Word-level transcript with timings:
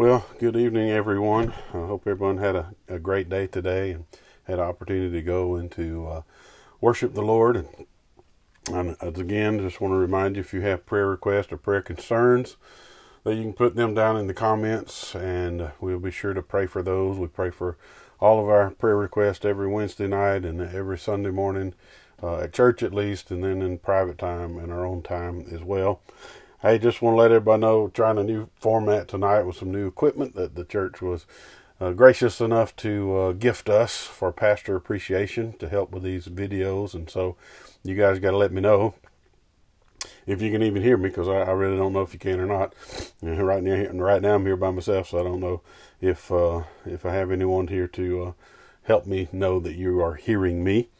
Well, 0.00 0.24
good 0.38 0.56
evening, 0.56 0.88
everyone. 0.88 1.52
I 1.74 1.84
hope 1.84 2.06
everyone 2.06 2.38
had 2.38 2.56
a, 2.56 2.74
a 2.88 2.98
great 2.98 3.28
day 3.28 3.46
today 3.46 3.90
and 3.90 4.06
had 4.44 4.58
an 4.58 4.64
opportunity 4.64 5.10
to 5.10 5.20
go 5.20 5.56
into 5.56 6.06
uh, 6.06 6.22
worship 6.80 7.12
the 7.12 7.20
Lord. 7.20 7.56
And, 7.58 7.86
and 8.72 8.96
as 9.02 9.20
again, 9.20 9.58
just 9.58 9.78
want 9.78 9.92
to 9.92 9.98
remind 9.98 10.36
you 10.36 10.40
if 10.40 10.54
you 10.54 10.62
have 10.62 10.86
prayer 10.86 11.06
requests 11.06 11.52
or 11.52 11.58
prayer 11.58 11.82
concerns, 11.82 12.56
that 13.24 13.34
you 13.34 13.42
can 13.42 13.52
put 13.52 13.76
them 13.76 13.92
down 13.92 14.16
in 14.16 14.26
the 14.26 14.32
comments, 14.32 15.14
and 15.14 15.60
uh, 15.60 15.70
we'll 15.82 15.98
be 15.98 16.10
sure 16.10 16.32
to 16.32 16.40
pray 16.40 16.64
for 16.64 16.82
those. 16.82 17.18
We 17.18 17.26
pray 17.26 17.50
for 17.50 17.76
all 18.20 18.40
of 18.40 18.48
our 18.48 18.70
prayer 18.70 18.96
requests 18.96 19.44
every 19.44 19.68
Wednesday 19.68 20.06
night 20.06 20.46
and 20.46 20.62
every 20.62 20.96
Sunday 20.96 21.28
morning 21.30 21.74
uh, 22.22 22.38
at 22.38 22.54
church, 22.54 22.82
at 22.82 22.94
least, 22.94 23.30
and 23.30 23.44
then 23.44 23.60
in 23.60 23.76
private 23.76 24.16
time 24.16 24.58
and 24.58 24.72
our 24.72 24.86
own 24.86 25.02
time 25.02 25.44
as 25.52 25.60
well. 25.62 26.00
Hey, 26.62 26.78
just 26.78 27.00
want 27.00 27.14
to 27.14 27.18
let 27.22 27.30
everybody 27.32 27.62
know, 27.62 27.88
trying 27.88 28.18
a 28.18 28.22
new 28.22 28.50
format 28.54 29.08
tonight 29.08 29.44
with 29.44 29.56
some 29.56 29.72
new 29.72 29.86
equipment 29.86 30.34
that 30.34 30.56
the 30.56 30.64
church 30.66 31.00
was 31.00 31.24
uh, 31.80 31.92
gracious 31.92 32.38
enough 32.38 32.76
to 32.76 33.16
uh, 33.16 33.32
gift 33.32 33.70
us 33.70 34.02
for 34.02 34.30
pastor 34.30 34.76
appreciation 34.76 35.54
to 35.54 35.70
help 35.70 35.90
with 35.90 36.02
these 36.02 36.26
videos. 36.26 36.92
And 36.92 37.08
so 37.08 37.34
you 37.82 37.94
guys 37.94 38.18
got 38.18 38.32
to 38.32 38.36
let 38.36 38.52
me 38.52 38.60
know 38.60 38.92
if 40.26 40.42
you 40.42 40.50
can 40.52 40.62
even 40.62 40.82
hear 40.82 40.98
me 40.98 41.08
because 41.08 41.28
I, 41.28 41.38
I, 41.38 41.52
really 41.52 41.78
don't 41.78 41.94
know 41.94 42.02
if 42.02 42.12
you 42.12 42.18
can 42.18 42.38
or 42.38 42.44
not. 42.44 42.74
Right 43.22 43.62
now, 43.62 43.92
right 43.94 44.20
now 44.20 44.34
I'm 44.34 44.44
here 44.44 44.58
by 44.58 44.70
myself, 44.70 45.08
so 45.08 45.20
I 45.20 45.22
don't 45.22 45.40
know 45.40 45.62
if 46.02 46.30
uh, 46.30 46.64
if 46.84 47.06
I 47.06 47.14
have 47.14 47.30
anyone 47.30 47.68
here 47.68 47.88
to 47.88 48.22
uh, 48.22 48.32
help 48.82 49.06
me 49.06 49.28
know 49.32 49.60
that 49.60 49.76
you 49.76 50.02
are 50.02 50.16
hearing 50.16 50.62
me. 50.62 50.90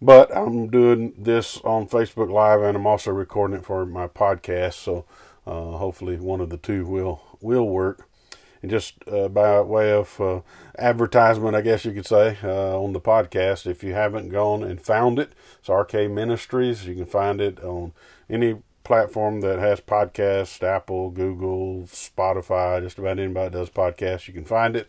But 0.00 0.34
I'm 0.36 0.68
doing 0.68 1.14
this 1.16 1.58
on 1.62 1.88
Facebook 1.88 2.30
Live, 2.30 2.60
and 2.60 2.76
I'm 2.76 2.86
also 2.86 3.10
recording 3.12 3.56
it 3.56 3.64
for 3.64 3.86
my 3.86 4.06
podcast. 4.08 4.74
So 4.74 5.06
uh, 5.46 5.78
hopefully, 5.78 6.16
one 6.16 6.40
of 6.40 6.50
the 6.50 6.58
two 6.58 6.84
will 6.84 7.22
will 7.40 7.68
work. 7.68 8.08
And 8.62 8.70
just 8.70 8.94
uh, 9.06 9.28
by 9.28 9.60
way 9.60 9.92
of 9.92 10.20
uh, 10.20 10.40
advertisement, 10.78 11.54
I 11.54 11.60
guess 11.60 11.84
you 11.84 11.92
could 11.92 12.06
say, 12.06 12.36
uh, 12.42 12.78
on 12.78 12.92
the 12.92 13.00
podcast, 13.00 13.66
if 13.66 13.84
you 13.84 13.94
haven't 13.94 14.30
gone 14.30 14.62
and 14.62 14.80
found 14.80 15.18
it, 15.18 15.32
it's 15.58 15.68
RK 15.68 16.10
Ministries. 16.10 16.86
You 16.86 16.94
can 16.94 17.06
find 17.06 17.40
it 17.40 17.62
on 17.62 17.92
any 18.28 18.56
platform 18.86 19.40
that 19.40 19.58
has 19.58 19.80
podcasts 19.80 20.62
Apple, 20.62 21.10
Google, 21.10 21.82
Spotify, 21.86 22.80
just 22.80 22.98
about 22.98 23.18
anybody 23.18 23.50
does 23.50 23.68
podcasts, 23.68 24.28
you 24.28 24.34
can 24.34 24.44
find 24.44 24.76
it. 24.76 24.88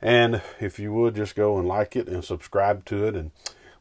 And 0.00 0.40
if 0.60 0.78
you 0.78 0.92
would 0.92 1.16
just 1.16 1.34
go 1.34 1.58
and 1.58 1.66
like 1.66 1.96
it 1.96 2.08
and 2.08 2.24
subscribe 2.24 2.84
to 2.86 3.06
it 3.06 3.16
and 3.16 3.32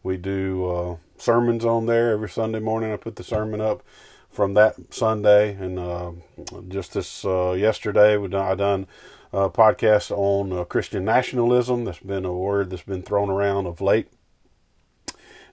we 0.03 0.17
do 0.17 0.69
uh, 0.69 0.95
sermons 1.17 1.65
on 1.65 1.85
there 1.85 2.11
every 2.11 2.29
Sunday 2.29 2.59
morning. 2.59 2.91
I 2.91 2.97
put 2.97 3.15
the 3.15 3.23
sermon 3.23 3.61
up 3.61 3.83
from 4.29 4.53
that 4.55 4.93
Sunday, 4.93 5.55
and 5.55 5.79
uh, 5.79 6.11
just 6.67 6.93
this 6.93 7.23
uh, 7.23 7.51
yesterday, 7.51 8.17
we 8.17 8.27
done, 8.27 8.51
I 8.51 8.55
done 8.55 8.87
a 9.31 9.49
podcast 9.49 10.11
on 10.11 10.51
uh, 10.51 10.63
Christian 10.65 11.05
nationalism. 11.05 11.85
That's 11.85 11.99
been 11.99 12.25
a 12.25 12.33
word 12.33 12.69
that's 12.69 12.83
been 12.83 13.03
thrown 13.03 13.29
around 13.29 13.65
of 13.65 13.79
late. 13.79 14.09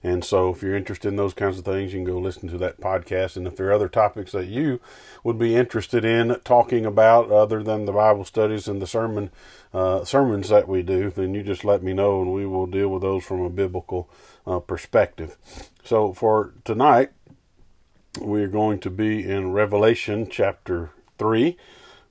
And 0.03 0.23
so, 0.25 0.49
if 0.49 0.63
you're 0.63 0.75
interested 0.75 1.09
in 1.09 1.15
those 1.15 1.35
kinds 1.35 1.59
of 1.59 1.65
things, 1.65 1.93
you 1.93 1.99
can 1.99 2.05
go 2.05 2.17
listen 2.17 2.49
to 2.49 2.57
that 2.57 2.81
podcast. 2.81 3.37
And 3.37 3.45
if 3.45 3.55
there 3.55 3.67
are 3.67 3.73
other 3.73 3.87
topics 3.87 4.31
that 4.31 4.47
you 4.47 4.79
would 5.23 5.37
be 5.37 5.55
interested 5.55 6.03
in 6.03 6.39
talking 6.43 6.87
about, 6.87 7.29
other 7.29 7.61
than 7.61 7.85
the 7.85 7.91
Bible 7.91 8.25
studies 8.25 8.67
and 8.67 8.81
the 8.81 8.87
sermon 8.87 9.29
uh, 9.73 10.03
sermons 10.03 10.49
that 10.49 10.67
we 10.67 10.81
do, 10.81 11.11
then 11.11 11.35
you 11.35 11.43
just 11.43 11.63
let 11.63 11.83
me 11.83 11.93
know, 11.93 12.21
and 12.21 12.33
we 12.33 12.47
will 12.47 12.65
deal 12.65 12.89
with 12.89 13.03
those 13.03 13.23
from 13.23 13.41
a 13.41 13.49
biblical 13.49 14.09
uh, 14.47 14.59
perspective. 14.59 15.37
So, 15.83 16.13
for 16.13 16.53
tonight, 16.65 17.11
we're 18.19 18.47
going 18.47 18.79
to 18.79 18.89
be 18.89 19.23
in 19.23 19.53
Revelation 19.53 20.27
chapter 20.29 20.89
three. 21.19 21.57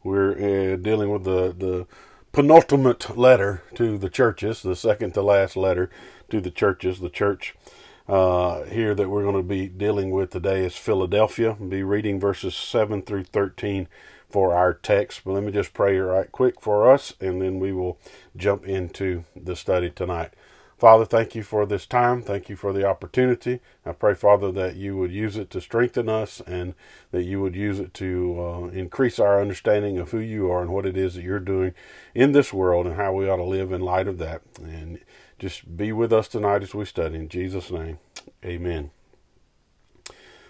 We're 0.05 0.33
uh, 0.75 0.77
dealing 0.77 1.11
with 1.11 1.25
the 1.25 1.55
the 1.59 1.87
penultimate 2.33 3.17
letter 3.17 3.63
to 3.75 3.99
the 3.99 4.09
churches, 4.09 4.63
the 4.63 4.77
second 4.77 5.15
to 5.15 5.23
last 5.23 5.57
letter 5.57 5.91
to 6.31 6.41
the 6.41 6.51
churches. 6.51 7.01
The 7.01 7.11
church 7.11 7.55
uh, 8.11 8.65
here 8.65 8.93
that 8.93 9.09
we're 9.09 9.23
going 9.23 9.37
to 9.37 9.43
be 9.43 9.69
dealing 9.69 10.11
with 10.11 10.31
today 10.31 10.65
is 10.65 10.75
Philadelphia. 10.75 11.57
I'll 11.61 11.67
be 11.69 11.85
reading 11.85 12.19
verses 12.19 12.57
7 12.57 13.03
through 13.03 13.23
13 13.25 13.87
for 14.29 14.53
our 14.53 14.75
text. 14.75 15.21
But 15.25 15.35
let 15.35 15.45
me 15.45 15.53
just 15.53 15.73
pray 15.73 15.97
right 15.97 16.31
quick 16.33 16.61
for 16.61 16.91
us, 16.91 17.15
and 17.21 17.41
then 17.41 17.61
we 17.61 17.73
will 17.73 17.99
jump 18.37 18.67
into 18.67 19.25
the 19.37 19.55
study 19.55 19.91
tonight. 19.91 20.33
Father, 20.77 21.05
thank 21.05 21.37
you 21.37 21.45
for 21.45 21.67
this 21.67 21.87
time. 21.87 22.23
Thank 22.23 22.49
you 22.49 22.57
for 22.57 22.73
the 22.73 22.85
opportunity. 22.85 23.61
I 23.87 23.93
pray, 23.93 24.15
Father, 24.15 24.51
that 24.53 24.75
you 24.75 24.97
would 24.97 25.13
use 25.13 25.37
it 25.37 25.49
to 25.51 25.61
strengthen 25.61 26.09
us 26.09 26.41
and 26.49 26.75
that 27.13 27.25
you 27.25 27.41
would 27.43 27.55
use 27.55 27.79
it 27.79 27.95
to 27.95 28.41
uh, 28.41 28.67
increase 28.69 29.21
our 29.21 29.41
understanding 29.41 29.99
of 29.99 30.11
who 30.11 30.19
you 30.19 30.51
are 30.51 30.63
and 30.63 30.73
what 30.73 30.87
it 30.87 30.97
is 30.97 31.15
that 31.15 31.23
you're 31.23 31.39
doing 31.39 31.75
in 32.15 32.33
this 32.33 32.53
world 32.53 32.87
and 32.87 32.97
how 32.97 33.13
we 33.13 33.29
ought 33.29 33.37
to 33.37 33.45
live 33.45 33.71
in 33.71 33.83
light 33.83 34.09
of 34.09 34.19
that. 34.19 34.41
And 34.59 34.99
just 35.41 35.77
be 35.77 35.91
with 35.91 36.13
us 36.13 36.29
tonight 36.29 36.63
as 36.63 36.75
we 36.75 36.85
study. 36.85 37.17
In 37.17 37.29
Jesus' 37.29 37.71
name, 37.71 37.99
amen. 38.45 38.91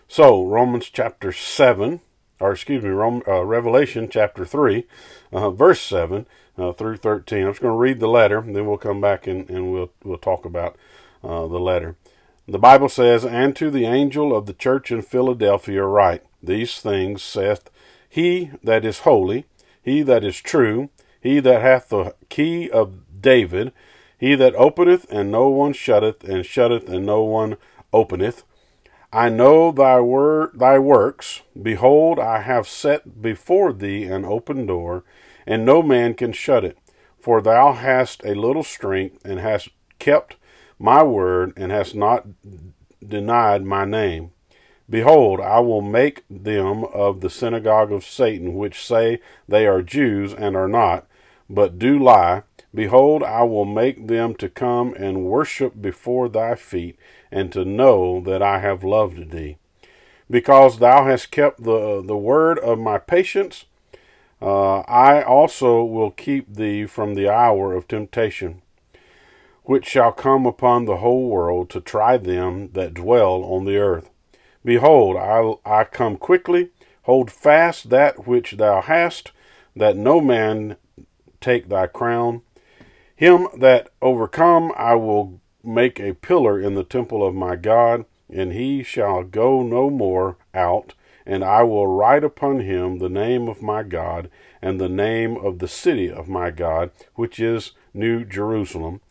So, 0.09 0.45
Romans 0.45 0.91
chapter 0.91 1.31
7, 1.33 2.01
or 2.41 2.53
excuse 2.53 2.83
me, 2.83 2.91
Rome, 2.91 3.23
uh, 3.29 3.45
Revelation 3.45 4.09
chapter 4.11 4.45
3, 4.45 4.85
uh, 5.33 5.51
verse 5.51 5.81
7 5.81 6.27
uh, 6.59 6.73
through 6.73 6.97
13. 6.97 7.47
I'm 7.47 7.53
just 7.53 7.63
going 7.63 7.73
to 7.73 7.79
read 7.79 8.01
the 8.01 8.09
letter, 8.09 8.39
and 8.39 8.57
then 8.57 8.67
we'll 8.67 8.77
come 8.77 9.01
back 9.01 9.29
and, 9.29 9.49
and 9.49 9.73
we'll, 9.73 9.93
we'll 10.03 10.19
talk 10.19 10.45
about 10.45 10.77
uh, 11.23 11.47
the 11.47 11.61
letter. 11.61 11.95
The 12.49 12.59
Bible 12.59 12.89
says, 12.89 13.25
And 13.25 13.55
to 13.57 13.71
the 13.71 13.87
angel 13.87 14.37
of 14.37 14.47
the 14.47 14.53
church 14.53 14.91
in 14.91 15.03
Philadelphia 15.03 15.85
write, 15.85 16.25
These 16.43 16.81
things 16.81 17.23
saith 17.23 17.71
he 18.09 18.51
that 18.65 18.85
is 18.85 19.01
holy, 19.01 19.47
he 19.81 20.03
that 20.03 20.25
is 20.25 20.41
true, 20.41 20.91
he 21.21 21.39
that 21.39 21.63
hath 21.63 21.91
the 21.91 22.17
key 22.29 22.69
of 22.69 23.21
David, 23.23 23.73
he 24.21 24.35
that 24.35 24.55
openeth, 24.55 25.07
and 25.11 25.33
no 25.33 25.49
one 25.49 25.73
shutteth, 25.73 26.23
and 26.25 26.45
shutteth, 26.45 26.87
and 26.91 27.07
no 27.07 27.23
one 27.23 27.57
openeth. 27.91 28.45
I 29.11 29.31
know 29.31 29.73
thy 29.73 29.99
word, 30.01 30.51
thy 30.55 30.79
works. 30.79 31.41
Behold, 31.61 32.19
I 32.19 32.43
have 32.43 32.69
set 32.69 33.23
before 33.23 33.73
thee 33.73 34.05
an 34.05 34.27
open 34.27 34.67
door, 34.67 35.05
and 35.47 35.65
no 35.65 35.83
man 35.83 36.13
can 36.13 36.33
shut 36.33 36.67
it. 36.67 36.77
For 37.19 37.41
thou 37.41 37.73
hast 37.73 38.23
a 38.23 38.35
little 38.35 38.63
strength, 38.63 39.25
and 39.25 39.41
hast 39.41 39.71
kept 39.99 40.37
my 40.79 41.03
word, 41.03 41.55
and 41.57 41.73
hast 41.73 41.95
not 41.95 42.27
denied 43.03 43.65
my 43.65 43.87
name. 43.87 44.33
Behold, 44.91 45.41
I 45.41 45.61
will 45.61 45.81
make 45.81 46.25
them 46.29 46.85
of 46.85 47.23
the 47.23 47.31
synagogue 47.31 47.91
of 47.91 48.05
Satan, 48.05 48.55
which 48.55 48.85
say 48.85 49.21
they 49.49 49.67
are 49.67 49.81
Jews 49.81 50.35
and 50.35 50.55
are 50.57 50.69
not, 50.69 51.07
but 51.49 51.79
do 51.79 51.99
lie. 51.99 52.43
Behold, 52.75 53.23
I 53.23 53.43
will 53.43 53.65
make 53.65 54.07
them 54.07 54.35
to 54.37 54.49
come 54.49 54.95
and 54.95 55.25
worship 55.25 55.81
before 55.81 56.29
thy 56.29 56.55
feet, 56.55 56.97
and 57.33 57.53
to 57.53 57.65
know 57.65 58.21
that 58.21 58.43
I 58.43 58.61
have 58.61 58.85
loved 58.85 59.31
thee. 59.31 59.57
Because 60.31 60.79
thou 60.79 61.07
hast 61.07 61.33
kept 61.33 61.65
the, 61.65 62.01
the 62.01 62.17
word 62.17 62.59
of 62.61 62.79
my 62.79 62.99
patience, 62.99 63.65
uh, 64.41 64.81
I 64.81 65.23
also 65.23 65.83
will 65.83 66.13
keep 66.13 66.55
thee 66.55 66.87
from 66.87 67.15
the 67.15 67.29
hour 67.29 67.75
of 67.75 67.89
temptation, 67.89 68.63
which 69.65 69.87
shall 69.87 70.13
come 70.13 70.47
upon 70.47 70.85
the 70.85 70.99
whole 70.99 71.29
world 71.29 71.69
to 71.71 71.81
try 71.81 72.17
them 72.17 72.71
that 72.73 72.95
dwell 72.95 73.43
on 73.45 73.65
the 73.65 73.77
earth. 73.77 74.11
Behold, 74.65 75.17
I, 75.17 75.55
I 75.65 75.85
come 75.85 76.17
quickly. 76.17 76.71
Hold 77.03 77.31
fast 77.31 77.91
that 77.91 78.27
which 78.27 78.53
thou 78.53 78.81
hast, 78.81 79.33
that 79.75 79.97
no 79.97 80.21
man 80.21 80.77
take 81.41 81.69
thy 81.69 81.87
crown. 81.87 82.43
Him 83.21 83.49
that 83.55 83.91
overcome 84.01 84.73
I 84.79 84.95
will 84.95 85.43
make 85.63 86.01
a 86.01 86.15
pillar 86.15 86.59
in 86.59 86.75
the 86.75 86.83
temple 86.83 87.23
of 87.23 87.35
my 87.35 87.55
God, 87.55 88.07
and 88.33 88.51
he 88.51 88.83
shall 88.83 89.25
go 89.25 89.63
no 89.63 89.91
more 89.91 90.39
out. 90.55 90.95
And 91.27 91.45
I 91.45 91.63
will 91.65 91.87
write 91.87 92.25
upon 92.25 92.61
him 92.61 92.97
the 92.99 93.11
name 93.11 93.47
of 93.47 93.61
my 93.61 93.83
God, 93.83 94.31
and 94.63 94.81
the 94.81 94.89
name 94.89 95.37
of 95.37 95.59
the 95.59 95.69
city 95.69 96.11
of 96.11 96.31
my 96.31 96.51
God, 96.51 96.93
which 97.15 97.39
is 97.39 97.73
New 97.93 98.25
Jerusalem, 98.25 99.03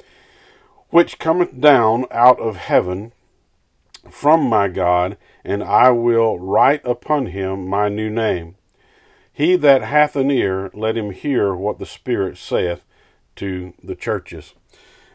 which 0.90 1.20
cometh 1.20 1.62
down 1.62 2.06
out 2.10 2.40
of 2.40 2.56
heaven 2.56 3.12
from 4.10 4.42
my 4.42 4.70
God, 4.70 5.18
and 5.46 5.64
I 5.64 5.92
will 5.92 6.40
write 6.40 6.84
upon 6.84 7.28
him 7.28 7.68
my 7.68 7.90
new 7.90 8.10
name. 8.10 8.56
He 9.32 9.56
that 9.58 9.84
hath 9.84 10.16
an 10.16 10.32
ear, 10.32 10.72
let 10.74 10.98
him 10.98 11.12
hear 11.12 11.54
what 11.54 11.78
the 11.78 11.86
Spirit 11.86 12.40
saith 12.40 12.82
to 13.40 13.74
the 13.84 13.96
churches. 13.96 14.54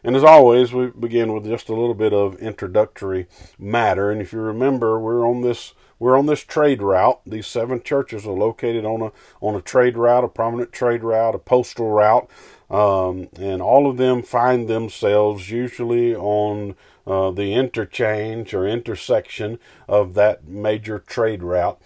And 0.03 0.15
as 0.17 0.25
always, 0.25 0.73
we 0.73 0.89
begin 0.89 1.33
with 1.33 1.47
just 1.47 1.71
a 1.71 1.75
little 1.75 1.95
bit 1.95 2.13
of 2.13 2.37
introductory 2.37 3.27
matter. 3.59 4.11
And 4.11 4.21
if 4.21 4.35
you 4.35 4.41
remember, 4.41 5.01
we're 5.01 5.27
on 5.27 5.41
this 5.41 5.73
we're 5.99 6.19
on 6.19 6.27
this 6.27 6.41
trade 6.43 6.83
route. 6.83 7.21
These 7.25 7.47
seven 7.47 7.81
churches 7.83 8.27
are 8.27 8.33
located 8.33 8.85
on 8.85 9.01
a 9.01 9.13
on 9.41 9.55
a 9.55 9.63
trade 9.63 9.97
route, 9.97 10.25
a 10.25 10.29
prominent 10.29 10.73
trade 10.73 11.03
route, 11.03 11.35
a 11.35 11.39
postal 11.39 11.89
route, 11.91 12.29
um, 12.69 13.29
and 13.39 13.63
all 13.63 13.89
of 13.89 13.97
them 13.97 14.23
find 14.23 14.69
themselves 14.69 15.51
usually 15.51 16.15
on 16.15 16.75
uh, 17.07 17.31
the 17.31 17.55
interchange 17.55 18.53
or 18.53 18.67
intersection 18.67 19.59
of 19.89 20.15
that 20.15 20.47
major 20.47 20.99
trade 20.99 21.43
route. 21.43 21.81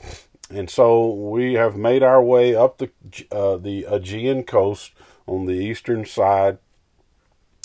and 0.50 0.70
so 0.70 1.12
we 1.12 1.54
have 1.54 1.76
made 1.76 2.02
our 2.02 2.22
way 2.22 2.54
up 2.56 2.78
the 2.78 2.90
uh, 3.30 3.56
the 3.56 3.84
Aegean 3.84 4.42
coast 4.42 4.92
on 5.28 5.46
the 5.46 5.54
eastern 5.54 6.04
side 6.04 6.58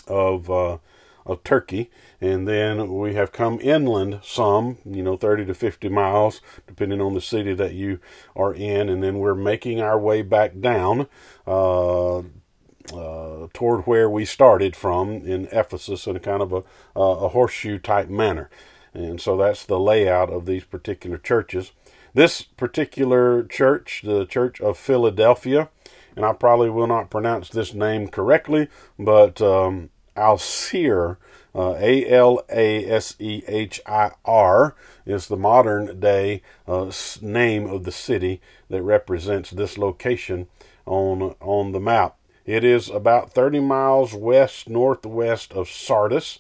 of 0.07 0.50
uh, 0.50 0.77
of 1.25 1.44
Turkey, 1.44 1.89
and 2.19 2.48
then 2.48 2.94
we 2.94 3.13
have 3.13 3.31
come 3.31 3.60
inland 3.62 4.19
some, 4.24 4.77
you 4.86 5.01
know, 5.01 5.15
30 5.15 5.45
to 5.45 5.54
50 5.54 5.88
miles, 5.89 6.42
depending 6.68 7.00
on 7.00 7.13
the 7.13 7.21
city 7.21 7.54
that 7.54 7.74
you 7.74 8.00
are 8.36 8.54
in, 8.54 8.89
and 8.89 9.01
then 9.01 9.19
we're 9.19 9.36
making 9.36 9.80
our 9.80 9.98
way 9.98 10.21
back 10.21 10.60
down 10.60 11.07
uh, 11.48 12.18
uh, 12.18 13.48
toward 13.54 13.86
where 13.86 14.10
we 14.10 14.25
started 14.25 14.75
from 14.75 15.25
in 15.25 15.48
Ephesus 15.51 16.07
in 16.07 16.18
a 16.18 16.19
kind 16.19 16.42
of 16.42 16.51
a, 16.51 16.63
a 16.95 17.30
horseshoe 17.30 17.80
type 17.80 18.10
manner. 18.10 18.50
And 18.94 19.19
so 19.19 19.38
that's 19.38 19.65
the 19.65 19.80
layout 19.80 20.30
of 20.30 20.45
these 20.45 20.65
particular 20.65 21.18
churches. 21.18 21.71
This 22.13 22.42
particular 22.44 23.44
church, 23.44 24.01
the 24.04 24.25
Church 24.25 24.62
of 24.62 24.77
Philadelphia, 24.77 25.69
and 26.15 26.25
I 26.25 26.33
probably 26.33 26.69
will 26.69 26.88
not 26.88 27.10
pronounce 27.10 27.50
this 27.50 27.74
name 27.74 28.07
correctly, 28.07 28.68
but 28.98 29.42
um, 29.42 29.89
Alsir, 30.15 31.18
uh, 31.56 31.75
A 31.77 32.10
L 32.10 32.44
A 32.50 32.86
S 32.89 33.15
E 33.19 33.44
H 33.48 33.81
I 33.86 34.12
R, 34.25 34.75
is 35.06 35.27
the 35.27 35.38
modern 35.38 36.00
day 36.00 36.42
uh, 36.68 36.92
name 37.21 37.68
of 37.68 37.83
the 37.83 37.92
city 37.92 38.42
that 38.69 38.81
represents 38.81 39.51
this 39.51 39.77
location 39.77 40.48
on 40.86 41.36
on 41.39 41.71
the 41.71 41.80
map. 41.80 42.18
It 42.45 42.63
is 42.63 42.89
about 42.89 43.31
30 43.31 43.62
miles 43.62 44.13
west 44.13 44.69
northwest 44.69 45.54
of 45.54 45.69
Sardis, 45.69 46.39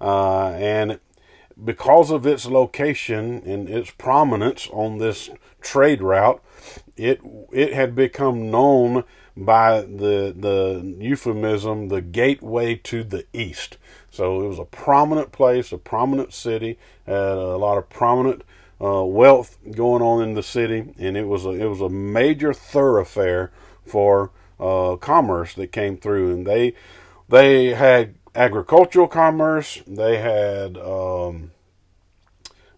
uh, 0.00 0.50
and 0.50 0.98
because 1.62 2.10
of 2.10 2.26
its 2.26 2.46
location 2.46 3.42
and 3.46 3.68
its 3.68 3.90
prominence 3.90 4.68
on 4.72 4.98
this 4.98 5.30
trade 5.66 6.00
route, 6.00 6.42
it 6.96 7.20
it 7.52 7.72
had 7.72 7.94
become 7.94 8.50
known 8.50 9.04
by 9.36 9.80
the 9.82 10.34
the 10.36 10.96
euphemism 10.98 11.88
the 11.88 12.00
gateway 12.00 12.76
to 12.76 13.04
the 13.04 13.26
east. 13.32 13.76
So 14.10 14.42
it 14.42 14.48
was 14.48 14.58
a 14.58 14.64
prominent 14.64 15.32
place, 15.32 15.72
a 15.72 15.78
prominent 15.78 16.32
city, 16.32 16.78
had 17.04 17.14
a 17.14 17.56
lot 17.56 17.76
of 17.76 17.90
prominent 17.90 18.42
uh, 18.80 19.04
wealth 19.04 19.58
going 19.72 20.02
on 20.02 20.22
in 20.22 20.34
the 20.34 20.42
city, 20.42 20.94
and 20.98 21.16
it 21.16 21.26
was 21.26 21.44
a, 21.44 21.50
it 21.50 21.66
was 21.66 21.80
a 21.80 21.88
major 21.88 22.54
thoroughfare 22.54 23.50
for 23.84 24.30
uh, 24.58 24.96
commerce 24.96 25.54
that 25.54 25.72
came 25.72 25.96
through, 25.96 26.32
and 26.32 26.46
they 26.46 26.74
they 27.28 27.74
had 27.74 28.14
agricultural 28.34 29.08
commerce. 29.08 29.82
They 29.86 30.18
had 30.18 30.78
um, 30.78 31.50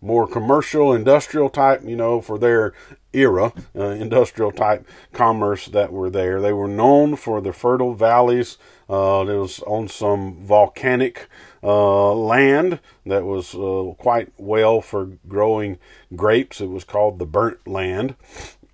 more 0.01 0.27
commercial, 0.27 0.93
industrial 0.93 1.51
type, 1.51 1.83
you 1.85 1.97
know, 1.97 2.21
for 2.21 2.39
their 2.39 2.73
era, 3.13 3.53
uh, 3.75 3.85
industrial 3.85 4.53
type 4.53 4.87
commerce 5.13 5.67
that 5.67 5.93
were 5.93 6.11
there. 6.11 6.41
They 6.41 6.53
were 6.53 6.69
known 6.69 7.17
for 7.17 7.41
the 7.41 7.53
fertile 7.53 7.95
valleys. 7.95 8.59
Uh, 8.89 9.25
it 9.29 9.37
was 9.37 9.61
on 9.61 9.89
some 9.89 10.37
volcanic 10.41 11.29
uh, 11.63 12.13
land 12.15 12.81
that 13.05 13.25
was 13.25 13.55
uh, 13.55 13.95
quite 13.99 14.33
well 14.37 14.81
for 14.81 15.07
growing 15.27 15.79
grapes. 16.15 16.61
It 16.61 16.71
was 16.71 16.85
called 16.85 17.19
the 17.19 17.27
Burnt 17.27 17.67
Land. 17.67 18.15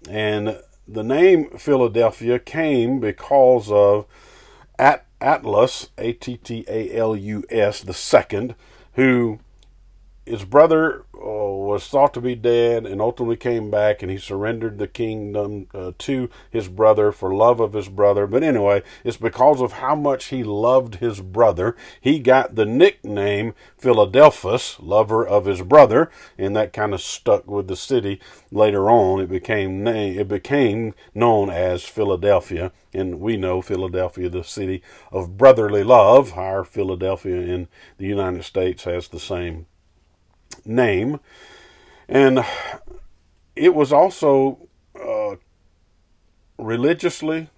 And 0.09 0.61
the 0.87 1.05
name 1.05 1.51
Philadelphia 1.57 2.39
came 2.39 3.01
because 3.01 3.71
of 3.71 4.07
At- 4.79 5.07
Atlas, 5.21 5.89
A 5.97 6.13
T 6.13 6.37
T 6.37 6.65
A 6.69 6.95
L 6.95 7.17
U 7.17 7.45
S, 7.49 7.81
the 7.81 7.95
second, 7.95 8.55
who 8.95 9.41
his 10.27 10.45
brother 10.45 11.05
uh, 11.15 11.19
was 11.19 11.87
thought 11.87 12.15
to 12.15 12.21
be 12.21 12.35
dead 12.35 12.87
and 12.87 13.01
ultimately 13.01 13.37
came 13.37 13.71
back 13.71 14.03
and 14.03 14.11
he 14.11 14.17
surrendered 14.17 14.79
the 14.79 14.89
kingdom 14.89 15.67
uh, 15.75 15.93
to 15.99 16.31
his 16.51 16.69
brother 16.69 17.13
for 17.13 17.35
love 17.35 17.61
of 17.61 17.75
his 17.75 17.89
brother. 17.89 18.27
But 18.27 18.43
anyway, 18.43 18.83
it's 19.05 19.19
because 19.19 19.61
of 19.61 19.73
how 19.75 19.95
much 19.95 20.27
he 20.27 20.43
loved 20.43 20.97
his 20.97 21.21
brother. 21.21 21.77
He 22.01 22.19
got 22.19 22.55
the 22.55 22.65
nickname 22.65 23.55
Philadelphus, 23.77 24.79
lover 24.81 25.27
of 25.27 25.45
his 25.45 25.63
brother, 25.63 26.11
and 26.39 26.57
that 26.57 26.73
kind 26.73 26.95
of 26.95 27.03
stuck 27.03 27.47
with 27.47 27.69
the 27.69 27.77
city. 27.77 28.21
Later 28.51 28.89
on, 28.89 29.21
it 29.21 29.29
became 29.29 29.85
name, 29.85 30.19
it 30.19 30.29
became 30.29 30.95
known 31.15 31.51
as 31.51 31.85
Philadelphia, 31.85 32.73
and 32.95 33.21
we 33.21 33.37
know 33.37 33.61
Philadelphia, 33.61 34.29
the 34.29 34.45
city 34.45 34.83
of 35.13 35.37
brotherly 35.37 35.85
love. 35.85 36.33
Our 36.35 36.65
Philadelphia 36.65 37.37
in 37.37 37.69
the 37.99 38.07
United 38.07 38.45
States 38.45 38.85
has 38.85 39.09
the 39.09 39.21
same 39.21 39.67
name. 40.65 41.21
And 42.09 42.45
it 43.57 43.75
was 43.75 43.93
also 43.93 44.69
uh, 44.95 45.37
religiously 46.59 47.49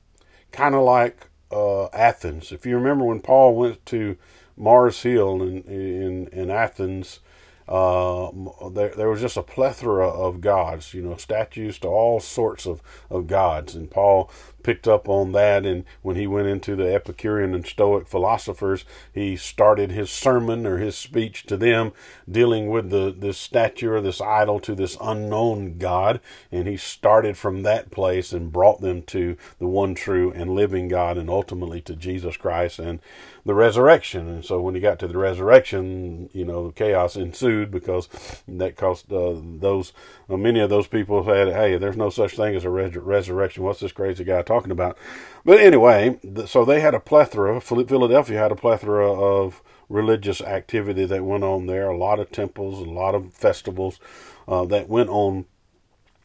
kind 0.52 0.74
of 0.74 0.82
like 0.82 1.28
uh, 1.50 1.86
Athens. 1.86 2.52
If 2.52 2.66
you 2.66 2.76
remember 2.76 3.04
when 3.04 3.20
Paul 3.20 3.56
went 3.56 3.84
to 3.86 4.16
Mars 4.56 5.02
Hill 5.02 5.42
in, 5.42 5.62
in, 5.62 6.28
in 6.28 6.50
Athens, 6.50 7.20
uh, 7.68 8.30
there, 8.70 8.90
there 8.96 9.08
was 9.08 9.20
just 9.20 9.36
a 9.36 9.42
plethora 9.42 10.08
of 10.08 10.40
gods, 10.40 10.94
you 10.94 11.02
know, 11.02 11.16
statues 11.16 11.78
to 11.80 11.88
all 11.88 12.20
sorts 12.20 12.64
of, 12.66 12.80
of 13.10 13.26
gods. 13.26 13.74
And 13.74 13.90
Paul 13.90 14.30
picked 14.66 14.88
up 14.88 15.08
on 15.08 15.30
that. 15.30 15.64
And 15.64 15.84
when 16.02 16.16
he 16.16 16.26
went 16.26 16.48
into 16.48 16.74
the 16.74 16.92
Epicurean 16.92 17.54
and 17.54 17.64
Stoic 17.64 18.08
philosophers, 18.08 18.84
he 19.12 19.36
started 19.36 19.92
his 19.92 20.10
sermon 20.10 20.66
or 20.66 20.78
his 20.78 20.98
speech 20.98 21.46
to 21.46 21.56
them 21.56 21.92
dealing 22.28 22.68
with 22.68 22.90
the 22.90 23.14
this 23.16 23.38
statue 23.38 23.90
or 23.90 24.00
this 24.00 24.20
idol 24.20 24.58
to 24.58 24.74
this 24.74 24.96
unknown 25.00 25.78
God. 25.78 26.18
And 26.50 26.66
he 26.66 26.76
started 26.76 27.38
from 27.38 27.62
that 27.62 27.92
place 27.92 28.32
and 28.32 28.52
brought 28.52 28.80
them 28.80 29.02
to 29.02 29.36
the 29.60 29.68
one 29.68 29.94
true 29.94 30.32
and 30.32 30.50
living 30.50 30.88
God 30.88 31.16
and 31.16 31.30
ultimately 31.30 31.80
to 31.82 31.94
Jesus 31.94 32.36
Christ 32.36 32.80
and 32.80 32.98
the 33.44 33.54
resurrection. 33.54 34.28
And 34.28 34.44
so 34.44 34.60
when 34.60 34.74
he 34.74 34.80
got 34.80 34.98
to 34.98 35.06
the 35.06 35.16
resurrection, 35.16 36.28
you 36.32 36.44
know, 36.44 36.72
chaos 36.72 37.14
ensued 37.14 37.70
because 37.70 38.08
that 38.48 38.74
caused 38.74 39.12
uh, 39.12 39.36
those, 39.40 39.92
uh, 40.28 40.36
many 40.36 40.58
of 40.58 40.68
those 40.68 40.88
people 40.88 41.24
said, 41.24 41.54
hey, 41.54 41.78
there's 41.78 41.96
no 41.96 42.10
such 42.10 42.34
thing 42.34 42.56
as 42.56 42.64
a 42.64 42.70
res- 42.70 42.96
resurrection. 42.96 43.62
What's 43.62 43.78
this 43.78 43.92
crazy 43.92 44.24
guy 44.24 44.42
talking 44.42 44.55
talking 44.56 44.72
about. 44.72 44.96
But 45.44 45.60
anyway, 45.60 46.18
so 46.46 46.64
they 46.64 46.80
had 46.80 46.94
a 46.94 47.00
plethora, 47.00 47.60
Philadelphia 47.60 48.38
had 48.38 48.52
a 48.52 48.56
plethora 48.56 49.12
of 49.12 49.62
religious 49.88 50.40
activity 50.40 51.04
that 51.04 51.24
went 51.24 51.44
on 51.44 51.66
there, 51.66 51.88
a 51.88 51.96
lot 51.96 52.18
of 52.18 52.32
temples, 52.32 52.80
a 52.80 52.90
lot 52.90 53.14
of 53.14 53.32
festivals 53.32 54.00
uh, 54.48 54.64
that 54.64 54.88
went 54.88 55.10
on 55.10 55.44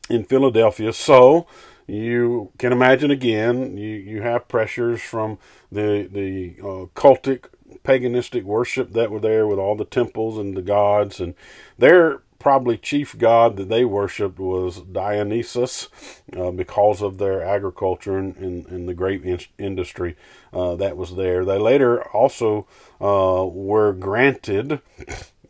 in 0.10 0.24
Philadelphia. 0.24 0.94
So 0.94 1.46
you 1.88 2.52
can 2.58 2.72
imagine 2.72 3.12
again, 3.12 3.78
you, 3.78 3.90
you 3.90 4.22
have 4.22 4.48
pressures 4.48 5.02
from 5.02 5.38
the, 5.72 6.10
the 6.12 6.56
uh, 6.60 6.86
cultic, 6.96 7.50
paganistic 7.84 8.44
worship 8.44 8.94
that 8.94 9.12
were 9.12 9.20
there 9.20 9.46
with 9.46 9.60
all 9.60 9.76
the 9.76 9.86
temples 9.86 10.38
and 10.38 10.56
the 10.56 10.62
gods, 10.62 11.20
and 11.20 11.36
their 11.78 12.22
probably 12.42 12.78
chief 12.78 13.18
god 13.18 13.56
that 13.56 13.70
they 13.70 13.86
worshipped 13.86 14.40
was 14.40 14.82
Dionysus 14.82 15.88
uh, 16.36 16.52
because 16.52 17.02
of 17.02 17.18
their 17.18 17.44
agriculture 17.44 18.18
and, 18.18 18.36
and, 18.38 18.66
and 18.68 18.90
the 18.90 18.94
grape 18.94 19.24
in- 19.24 19.40
industry 19.58 20.16
uh, 20.52 20.76
that 20.76 20.98
was 20.98 21.16
there. 21.16 21.46
They 21.46 21.58
later 21.58 22.04
also 22.10 22.68
uh, 23.00 23.46
were 23.46 23.94
granted 23.94 24.82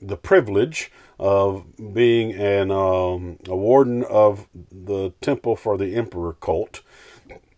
the 0.01 0.17
privilege 0.17 0.91
of 1.19 1.65
being 1.93 2.33
an 2.33 2.71
um, 2.71 3.37
a 3.47 3.55
warden 3.55 4.03
of 4.03 4.47
the 4.71 5.13
temple 5.21 5.55
for 5.55 5.77
the 5.77 5.95
emperor 5.95 6.33
cult. 6.33 6.81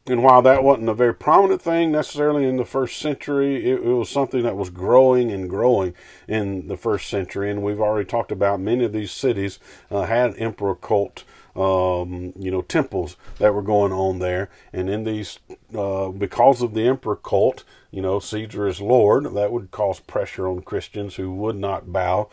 And 0.05 0.21
while 0.21 0.41
that 0.41 0.65
wasn't 0.65 0.89
a 0.89 0.93
very 0.93 1.13
prominent 1.13 1.61
thing 1.61 1.91
necessarily 1.93 2.45
in 2.45 2.57
the 2.57 2.65
first 2.65 2.97
century, 2.99 3.69
it, 3.69 3.79
it, 3.79 3.93
was 3.93 4.09
something 4.09 4.43
that 4.43 4.57
was 4.57 4.69
growing 4.69 5.31
and 5.31 5.49
growing 5.49 5.93
in 6.27 6.67
the 6.67 6.75
first 6.75 7.09
century. 7.09 7.49
And 7.49 7.63
we've 7.63 7.79
already 7.79 8.05
talked 8.05 8.31
about 8.31 8.59
many 8.59 8.83
of 8.83 8.91
these 8.91 9.11
cities 9.11 9.59
uh, 9.89 10.03
had 10.03 10.35
emperor 10.37 10.75
cult, 10.75 11.23
um, 11.55 12.33
you 12.37 12.51
know, 12.51 12.61
temples 12.61 13.15
that 13.39 13.53
were 13.53 13.61
going 13.61 13.93
on 13.93 14.19
there. 14.19 14.49
And 14.73 14.89
in 14.89 15.05
these, 15.05 15.39
uh, 15.73 16.09
because 16.09 16.61
of 16.61 16.73
the 16.73 16.85
emperor 16.85 17.15
cult, 17.15 17.63
you 17.89 18.01
know, 18.01 18.19
Caesar 18.19 18.67
is 18.67 18.81
Lord, 18.81 19.33
that 19.35 19.53
would 19.53 19.71
cause 19.71 20.01
pressure 20.01 20.49
on 20.49 20.63
Christians 20.63 21.15
who 21.15 21.33
would 21.33 21.55
not 21.55 21.93
bow 21.93 22.27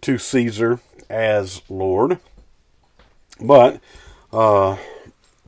to 0.00 0.16
Caesar 0.16 0.80
as 1.10 1.60
Lord. 1.68 2.18
But, 3.42 3.78
uh, 4.32 4.78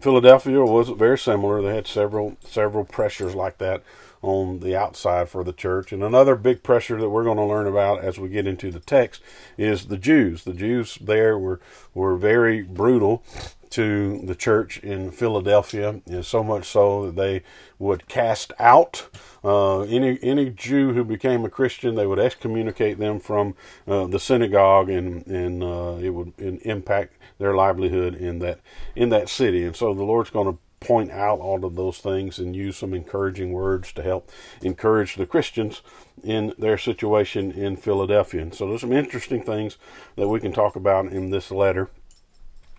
Philadelphia 0.03 0.65
was 0.65 0.89
very 0.89 1.19
similar. 1.19 1.63
They 1.63 1.75
had 1.75 1.87
several 1.87 2.37
several 2.45 2.85
pressures 2.85 3.35
like 3.35 3.59
that 3.59 3.83
on 4.21 4.61
the 4.61 4.77
outside 4.77 5.29
for 5.29 5.45
the 5.45 5.53
church. 5.53 5.93
And 5.93 6.03
another 6.03 6.37
big 6.37 6.63
pressure 6.63 7.01
that 7.01 7.09
we're 7.09 7.25
going 7.25 7.37
to 7.39 7.45
learn 7.45 7.67
about 7.67 8.03
as 8.03 8.19
we 8.19 8.29
get 8.29 8.47
into 8.47 8.71
the 8.71 8.81
text 8.81 9.23
is 9.57 9.87
the 9.87 9.97
Jews. 9.99 10.45
The 10.45 10.55
Jews 10.55 10.99
there 11.01 11.39
were 11.39 11.61
were 11.95 12.17
very 12.17 12.63
brutal 12.63 13.25
to 13.71 14.21
the 14.25 14.35
church 14.35 14.79
in 14.81 15.11
Philadelphia, 15.11 16.03
and 16.07 16.27
so 16.27 16.45
much 16.45 16.67
so 16.67 17.07
that 17.07 17.17
they 17.17 17.43
would 17.79 18.07
cast 18.07 18.53
out 18.59 19.09
uh, 19.43 19.81
any 19.83 20.19
any 20.23 20.51
Jew 20.51 20.93
who 20.93 21.05
became 21.05 21.45
a 21.45 21.51
Christian. 21.51 21.95
They 21.95 22.07
would 22.07 22.19
excommunicate 22.19 22.99
them 22.99 23.19
from 23.19 23.55
uh, 23.89 24.07
the 24.07 24.21
synagogue, 24.21 24.91
and 24.91 25.27
and 25.27 25.63
uh, 25.63 25.97
it 26.01 26.11
would 26.11 26.35
impact 26.39 27.17
their 27.43 27.55
livelihood 27.55 28.15
in 28.15 28.39
that 28.39 28.61
in 28.97 29.09
that 29.11 29.29
city. 29.29 29.65
And 29.65 29.77
so 29.77 29.93
the 29.93 30.05
Lord's 30.05 30.31
going 30.31 30.53
to 30.53 30.59
point 30.81 31.11
out 31.11 31.39
all 31.39 31.65
of 31.65 31.77
those 31.77 31.99
things 31.99 32.39
and 32.39 32.57
use 32.57 32.77
some 32.77 32.93
encouraging 32.93 33.53
words 33.53 33.93
to 33.93 34.03
help 34.03 34.31
encourage 34.63 35.15
the 35.15 35.27
Christians 35.27 35.81
in 36.25 36.53
their 36.59 36.77
situation 36.77 37.53
in 37.53 37.77
Philadelphia. 37.77 38.43
And 38.43 38.55
so 38.55 38.69
there's 38.69 38.81
some 38.81 38.93
interesting 38.93 39.43
things 39.43 39.79
that 40.17 40.29
we 40.29 40.41
can 40.41 40.53
talk 40.53 40.77
about 40.77 41.07
in 41.07 41.31
this 41.31 41.51
letter. 41.51 41.89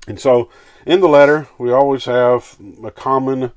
And 0.08 0.20
so 0.20 0.50
in 0.86 1.00
the 1.00 1.08
letter, 1.08 1.48
we 1.58 1.72
always 1.72 2.06
have 2.06 2.58
a 2.84 2.92
common 2.92 3.52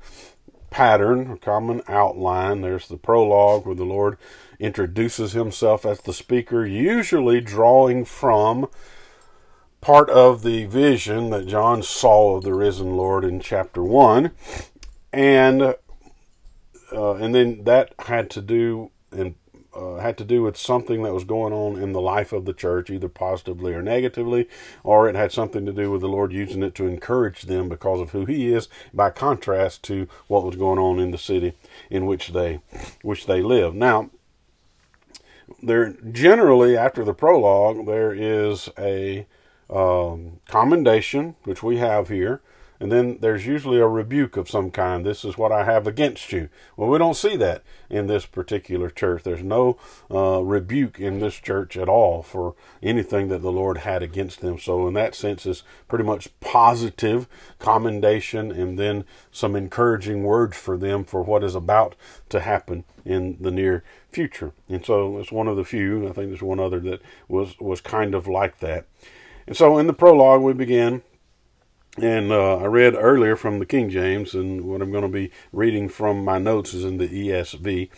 pattern, 0.69 1.31
a 1.31 1.37
common 1.37 1.81
outline. 1.87 2.61
There's 2.61 2.87
the 2.87 2.97
prologue 2.97 3.65
where 3.65 3.75
the 3.75 3.83
Lord 3.83 4.17
introduces 4.59 5.33
himself 5.33 5.85
as 5.85 6.01
the 6.01 6.13
speaker, 6.13 6.65
usually 6.65 7.41
drawing 7.41 8.05
from 8.05 8.69
part 9.81 10.09
of 10.09 10.43
the 10.43 10.65
vision 10.65 11.29
that 11.29 11.47
John 11.47 11.83
saw 11.83 12.35
of 12.35 12.43
the 12.43 12.53
risen 12.53 12.95
Lord 12.95 13.23
in 13.23 13.39
chapter 13.39 13.83
1. 13.83 14.31
And 15.13 15.75
uh, 16.91 17.15
and 17.15 17.35
then 17.35 17.63
that 17.65 17.93
had 17.99 18.29
to 18.31 18.41
do 18.41 18.91
and 19.11 19.35
uh, 19.77 19.97
had 19.97 20.17
to 20.17 20.23
do 20.23 20.41
with 20.41 20.57
something 20.57 21.03
that 21.03 21.13
was 21.13 21.23
going 21.23 21.53
on 21.53 21.81
in 21.81 21.91
the 21.91 22.01
life 22.01 22.33
of 22.33 22.45
the 22.45 22.53
church, 22.53 22.89
either 22.89 23.09
positively 23.09 23.73
or 23.73 23.81
negatively, 23.81 24.47
or 24.83 25.07
it 25.07 25.15
had 25.15 25.31
something 25.31 25.65
to 25.65 25.73
do 25.73 25.91
with 25.91 26.01
the 26.01 26.07
Lord 26.07 26.33
using 26.33 26.63
it 26.63 26.73
to 26.75 26.87
encourage 26.87 27.43
them 27.43 27.69
because 27.69 28.01
of 28.01 28.11
who 28.11 28.25
He 28.25 28.51
is, 28.51 28.67
by 28.93 29.11
contrast 29.11 29.83
to 29.83 30.07
what 30.27 30.43
was 30.43 30.55
going 30.55 30.79
on 30.79 30.99
in 30.99 31.11
the 31.11 31.17
city 31.17 31.53
in 31.89 32.05
which 32.05 32.29
they 32.29 32.61
which 33.03 33.27
they 33.27 33.41
live. 33.41 33.75
Now, 33.75 34.09
there 35.61 35.93
generally 36.11 36.75
after 36.75 37.03
the 37.03 37.13
prologue 37.13 37.85
there 37.85 38.13
is 38.13 38.69
a 38.77 39.27
um, 39.69 40.39
commendation, 40.47 41.35
which 41.43 41.61
we 41.63 41.77
have 41.77 42.09
here, 42.09 42.41
and 42.79 42.91
then 42.91 43.17
there's 43.21 43.47
usually 43.47 43.79
a 43.79 43.87
rebuke 43.87 44.37
of 44.37 44.49
some 44.49 44.69
kind. 44.69 45.05
This 45.05 45.25
is 45.25 45.37
what 45.37 45.51
I 45.51 45.63
have 45.63 45.87
against 45.87 46.31
you. 46.31 46.49
Well, 46.75 46.89
we 46.89 46.99
don't 46.99 47.15
see 47.15 47.35
that 47.37 47.63
in 47.89 48.05
this 48.05 48.25
particular 48.25 48.89
church. 48.89 49.23
There's 49.23 49.43
no 49.43 49.77
uh, 50.11 50.41
rebuke 50.43 50.99
in 50.99 51.19
this 51.19 51.35
church 51.35 51.75
at 51.75 51.89
all 51.89 52.21
for 52.21 52.55
anything 52.83 53.29
that 53.29 53.41
the 53.41 53.51
Lord 53.51 53.79
had 53.79 54.03
against 54.03 54.41
them. 54.41 54.59
So, 54.59 54.87
in 54.87 54.93
that 54.93 55.15
sense, 55.15 55.45
it's 55.45 55.63
pretty 55.87 56.05
much 56.05 56.29
positive 56.39 57.27
commendation 57.57 58.51
and 58.51 58.77
then 58.77 59.05
some 59.31 59.55
encouraging 59.55 60.23
words 60.23 60.55
for 60.55 60.77
them 60.77 61.03
for 61.03 61.23
what 61.23 61.43
is 61.43 61.55
about 61.55 61.95
to 62.29 62.41
happen 62.41 62.83
in 63.03 63.37
the 63.39 63.51
near 63.51 63.83
future. 64.11 64.51
And 64.69 64.85
so, 64.85 65.17
it's 65.17 65.31
one 65.31 65.47
of 65.47 65.57
the 65.57 65.65
few. 65.65 66.07
I 66.07 66.11
think 66.11 66.29
there's 66.29 66.43
one 66.43 66.59
other 66.59 66.79
that 66.81 67.01
was 67.27 67.59
was 67.59 67.81
kind 67.81 68.13
of 68.13 68.27
like 68.27 68.59
that. 68.59 68.85
And 69.47 69.55
so, 69.55 69.77
in 69.77 69.87
the 69.87 69.93
prologue, 69.93 70.41
we 70.41 70.53
begin 70.53 71.01
and 71.99 72.31
uh, 72.31 72.57
I 72.57 72.65
read 72.65 72.93
earlier 72.93 73.35
from 73.35 73.57
the 73.57 73.65
King 73.65 73.89
James, 73.89 74.35
and 74.35 74.65
what 74.65 74.81
I'm 74.81 74.91
going 74.91 75.03
to 75.03 75.09
be 75.09 75.31
reading 75.51 75.89
from 75.89 76.23
my 76.23 76.37
notes 76.37 76.73
is 76.73 76.85
in 76.85 76.97
the 76.97 77.07
ESV. 77.07 77.89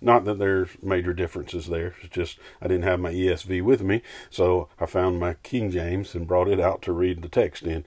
Not 0.00 0.24
that 0.24 0.38
there's 0.38 0.70
major 0.82 1.12
differences 1.12 1.66
there. 1.66 1.96
It's 2.00 2.14
just 2.14 2.38
I 2.62 2.68
didn't 2.68 2.84
have 2.84 3.00
my 3.00 3.12
ESV 3.12 3.62
with 3.62 3.82
me, 3.82 4.02
so 4.30 4.68
I 4.80 4.86
found 4.86 5.20
my 5.20 5.34
King 5.42 5.70
James 5.70 6.14
and 6.14 6.26
brought 6.26 6.48
it 6.48 6.60
out 6.60 6.80
to 6.82 6.92
read 6.92 7.20
the 7.20 7.28
text 7.28 7.64
in. 7.64 7.84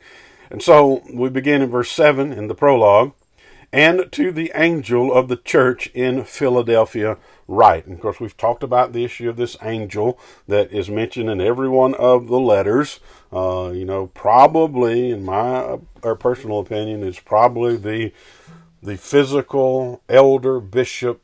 And 0.51 0.61
so 0.61 1.01
we 1.11 1.29
begin 1.29 1.63
in 1.63 1.71
verse 1.71 1.89
7 1.89 2.31
in 2.31 2.47
the 2.47 2.55
prologue. 2.55 3.13
And 3.73 4.11
to 4.11 4.31
the 4.31 4.51
angel 4.53 5.13
of 5.13 5.29
the 5.29 5.37
church 5.37 5.87
in 5.93 6.25
Philadelphia, 6.25 7.17
write. 7.47 7.85
And 7.85 7.95
of 7.95 8.01
course, 8.01 8.19
we've 8.19 8.35
talked 8.35 8.63
about 8.63 8.91
the 8.91 9.05
issue 9.05 9.29
of 9.29 9.37
this 9.37 9.55
angel 9.61 10.19
that 10.47 10.73
is 10.73 10.89
mentioned 10.89 11.29
in 11.29 11.39
every 11.39 11.69
one 11.69 11.95
of 11.95 12.27
the 12.27 12.39
letters. 12.39 12.99
Uh, 13.31 13.71
you 13.73 13.85
know, 13.85 14.07
probably, 14.07 15.11
in 15.11 15.23
my 15.23 15.79
or 16.03 16.15
personal 16.15 16.59
opinion, 16.59 17.03
is 17.03 17.19
probably 17.19 17.77
the 17.77 18.11
the 18.83 18.97
physical 18.97 20.01
elder 20.09 20.59
bishop 20.59 21.21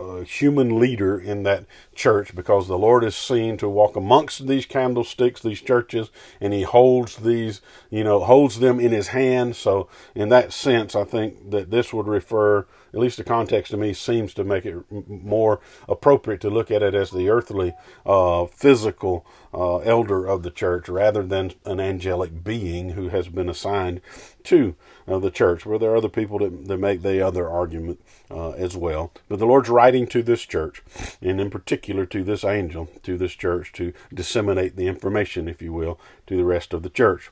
uh, 0.00 0.20
human 0.22 0.80
leader 0.80 1.18
in 1.18 1.42
that 1.42 1.66
church 1.94 2.34
because 2.34 2.66
the 2.66 2.78
Lord 2.78 3.04
is 3.04 3.14
seen 3.14 3.56
to 3.58 3.68
walk 3.68 3.96
amongst 3.96 4.46
these 4.46 4.66
candlesticks, 4.66 5.42
these 5.42 5.60
churches, 5.60 6.10
and 6.40 6.52
He 6.52 6.62
holds 6.62 7.16
these, 7.16 7.60
you 7.90 8.02
know, 8.02 8.20
holds 8.20 8.60
them 8.60 8.80
in 8.80 8.92
His 8.92 9.08
hand. 9.08 9.56
So, 9.56 9.88
in 10.14 10.28
that 10.30 10.52
sense, 10.52 10.96
I 10.96 11.04
think 11.04 11.50
that 11.50 11.70
this 11.70 11.92
would 11.92 12.06
refer 12.06 12.66
at 12.92 12.98
least 12.98 13.18
the 13.18 13.24
context 13.24 13.70
to 13.70 13.76
me 13.76 13.92
seems 13.92 14.34
to 14.34 14.44
make 14.44 14.66
it 14.66 14.76
more 14.90 15.60
appropriate 15.88 16.40
to 16.40 16.50
look 16.50 16.70
at 16.70 16.82
it 16.82 16.94
as 16.94 17.10
the 17.10 17.28
earthly, 17.28 17.72
uh, 18.04 18.46
physical 18.46 19.24
uh, 19.54 19.78
elder 19.78 20.26
of 20.26 20.42
the 20.42 20.50
church 20.50 20.88
rather 20.88 21.22
than 21.22 21.52
an 21.64 21.78
angelic 21.78 22.42
being 22.42 22.90
who 22.90 23.08
has 23.08 23.28
been 23.28 23.48
assigned 23.48 24.00
to 24.44 24.74
uh, 25.10 25.18
the 25.18 25.30
church, 25.30 25.66
where 25.66 25.78
there 25.78 25.90
are 25.90 25.96
other 25.96 26.08
people 26.08 26.38
that, 26.38 26.68
that 26.68 26.78
make 26.78 27.02
the 27.02 27.20
other 27.20 27.48
argument 27.48 28.00
uh, 28.30 28.50
as 28.50 28.76
well. 28.76 29.12
But 29.28 29.38
the 29.38 29.46
Lord's 29.46 29.68
writing 29.68 30.06
to 30.08 30.22
this 30.22 30.42
church, 30.42 30.82
and 31.20 31.40
in 31.40 31.50
particular 31.50 32.06
to 32.06 32.22
this 32.22 32.44
angel, 32.44 32.88
to 33.02 33.18
this 33.18 33.32
church, 33.32 33.72
to 33.72 33.92
disseminate 34.14 34.76
the 34.76 34.86
information, 34.86 35.48
if 35.48 35.60
you 35.60 35.72
will, 35.72 35.98
to 36.28 36.36
the 36.36 36.44
rest 36.44 36.72
of 36.72 36.82
the 36.82 36.90
church. 36.90 37.30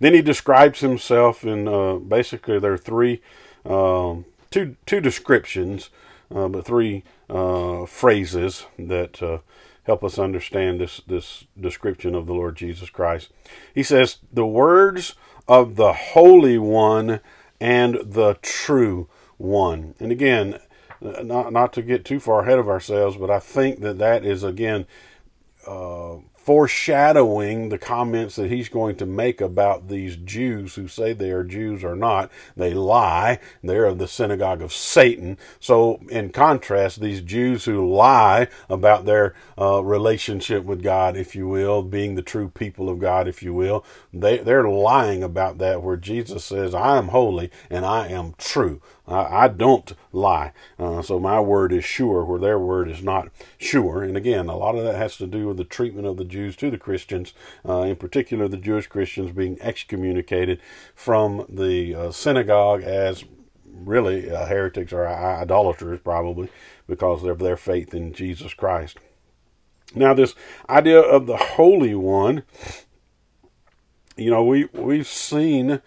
Then 0.00 0.14
he 0.14 0.22
describes 0.22 0.80
himself 0.80 1.44
in 1.44 1.68
uh, 1.68 1.96
basically 1.96 2.58
there 2.58 2.72
are 2.72 2.78
three 2.78 3.20
um, 3.64 4.24
two 4.50 4.76
two 4.86 5.00
descriptions, 5.00 5.90
uh, 6.34 6.48
but 6.48 6.64
three 6.64 7.04
uh, 7.28 7.84
phrases 7.86 8.66
that 8.78 9.20
help 9.84 10.02
us 10.02 10.18
understand 10.18 10.80
this 10.80 11.00
this 11.06 11.44
description 11.58 12.14
of 12.14 12.26
the 12.26 12.34
Lord 12.34 12.56
Jesus 12.56 12.90
Christ. 12.90 13.30
He 13.74 13.82
says, 13.82 14.18
"The 14.32 14.46
words 14.46 15.14
of 15.48 15.76
the 15.76 15.92
Holy 15.92 16.58
One 16.58 17.20
and 17.60 17.96
the 18.04 18.38
True 18.42 19.08
One." 19.36 19.94
And 19.98 20.12
again, 20.12 20.58
not 21.00 21.52
not 21.52 21.72
to 21.74 21.82
get 21.82 22.04
too 22.04 22.20
far 22.20 22.42
ahead 22.42 22.58
of 22.58 22.68
ourselves, 22.68 23.16
but 23.16 23.30
I 23.30 23.38
think 23.38 23.80
that 23.80 23.98
that 23.98 24.24
is 24.24 24.42
again. 24.42 24.86
Uh, 25.66 26.16
foreshadowing 26.46 27.70
the 27.70 27.78
comments 27.78 28.36
that 28.36 28.52
he's 28.52 28.68
going 28.68 28.94
to 28.94 29.04
make 29.04 29.40
about 29.40 29.88
these 29.88 30.14
Jews 30.14 30.76
who 30.76 30.86
say 30.86 31.12
they 31.12 31.32
are 31.32 31.42
Jews 31.42 31.82
or 31.82 31.96
not. 31.96 32.30
They 32.56 32.72
lie. 32.72 33.40
They're 33.64 33.86
of 33.86 33.98
the 33.98 34.06
synagogue 34.06 34.62
of 34.62 34.72
Satan. 34.72 35.38
So, 35.58 36.00
in 36.08 36.30
contrast, 36.30 37.00
these 37.00 37.20
Jews 37.20 37.64
who 37.64 37.92
lie 37.92 38.46
about 38.70 39.06
their 39.06 39.34
uh, 39.58 39.82
relationship 39.82 40.64
with 40.64 40.84
God, 40.84 41.16
if 41.16 41.34
you 41.34 41.48
will, 41.48 41.82
being 41.82 42.14
the 42.14 42.22
true 42.22 42.48
people 42.48 42.88
of 42.88 43.00
God, 43.00 43.26
if 43.26 43.42
you 43.42 43.52
will, 43.52 43.84
they, 44.12 44.38
they're 44.38 44.68
lying 44.68 45.24
about 45.24 45.58
that 45.58 45.82
where 45.82 45.96
Jesus 45.96 46.44
says, 46.44 46.76
I 46.76 46.96
am 46.96 47.08
holy 47.08 47.50
and 47.68 47.84
I 47.84 48.06
am 48.06 48.34
true. 48.38 48.80
I, 49.08 49.48
don't 49.48 49.92
lie. 50.12 50.52
Uh, 50.78 51.00
so 51.00 51.20
my 51.20 51.38
word 51.40 51.72
is 51.72 51.84
sure, 51.84 52.24
where 52.24 52.40
their 52.40 52.58
word 52.58 52.90
is 52.90 53.02
not 53.02 53.28
sure. 53.56 54.02
And 54.02 54.16
again, 54.16 54.48
a 54.48 54.56
lot 54.56 54.74
of 54.74 54.84
that 54.84 54.96
has 54.96 55.16
to 55.18 55.26
do 55.26 55.46
with 55.46 55.58
the 55.58 55.64
treatment 55.64 56.06
of 56.06 56.16
the 56.16 56.24
Jews 56.24 56.35
to 56.56 56.70
the 56.70 56.78
Christians, 56.78 57.32
uh, 57.68 57.82
in 57.82 57.96
particular 57.96 58.48
the 58.48 58.56
Jewish 58.56 58.86
Christians 58.86 59.32
being 59.32 59.58
excommunicated 59.60 60.60
from 60.94 61.46
the 61.48 61.94
uh, 61.94 62.10
synagogue 62.10 62.82
as 62.82 63.24
really 63.64 64.30
uh, 64.30 64.46
heretics 64.46 64.92
or 64.92 65.06
idolaters, 65.06 66.00
probably 66.00 66.48
because 66.86 67.22
of 67.24 67.38
their 67.38 67.56
faith 67.56 67.94
in 67.94 68.12
Jesus 68.12 68.54
Christ. 68.54 68.98
Now, 69.94 70.14
this 70.14 70.34
idea 70.68 71.00
of 71.00 71.26
the 71.26 71.36
Holy 71.36 71.94
One, 71.94 72.42
you 74.16 74.30
know, 74.30 74.44
we 74.44 74.66
we've 74.72 75.06
seen 75.06 75.80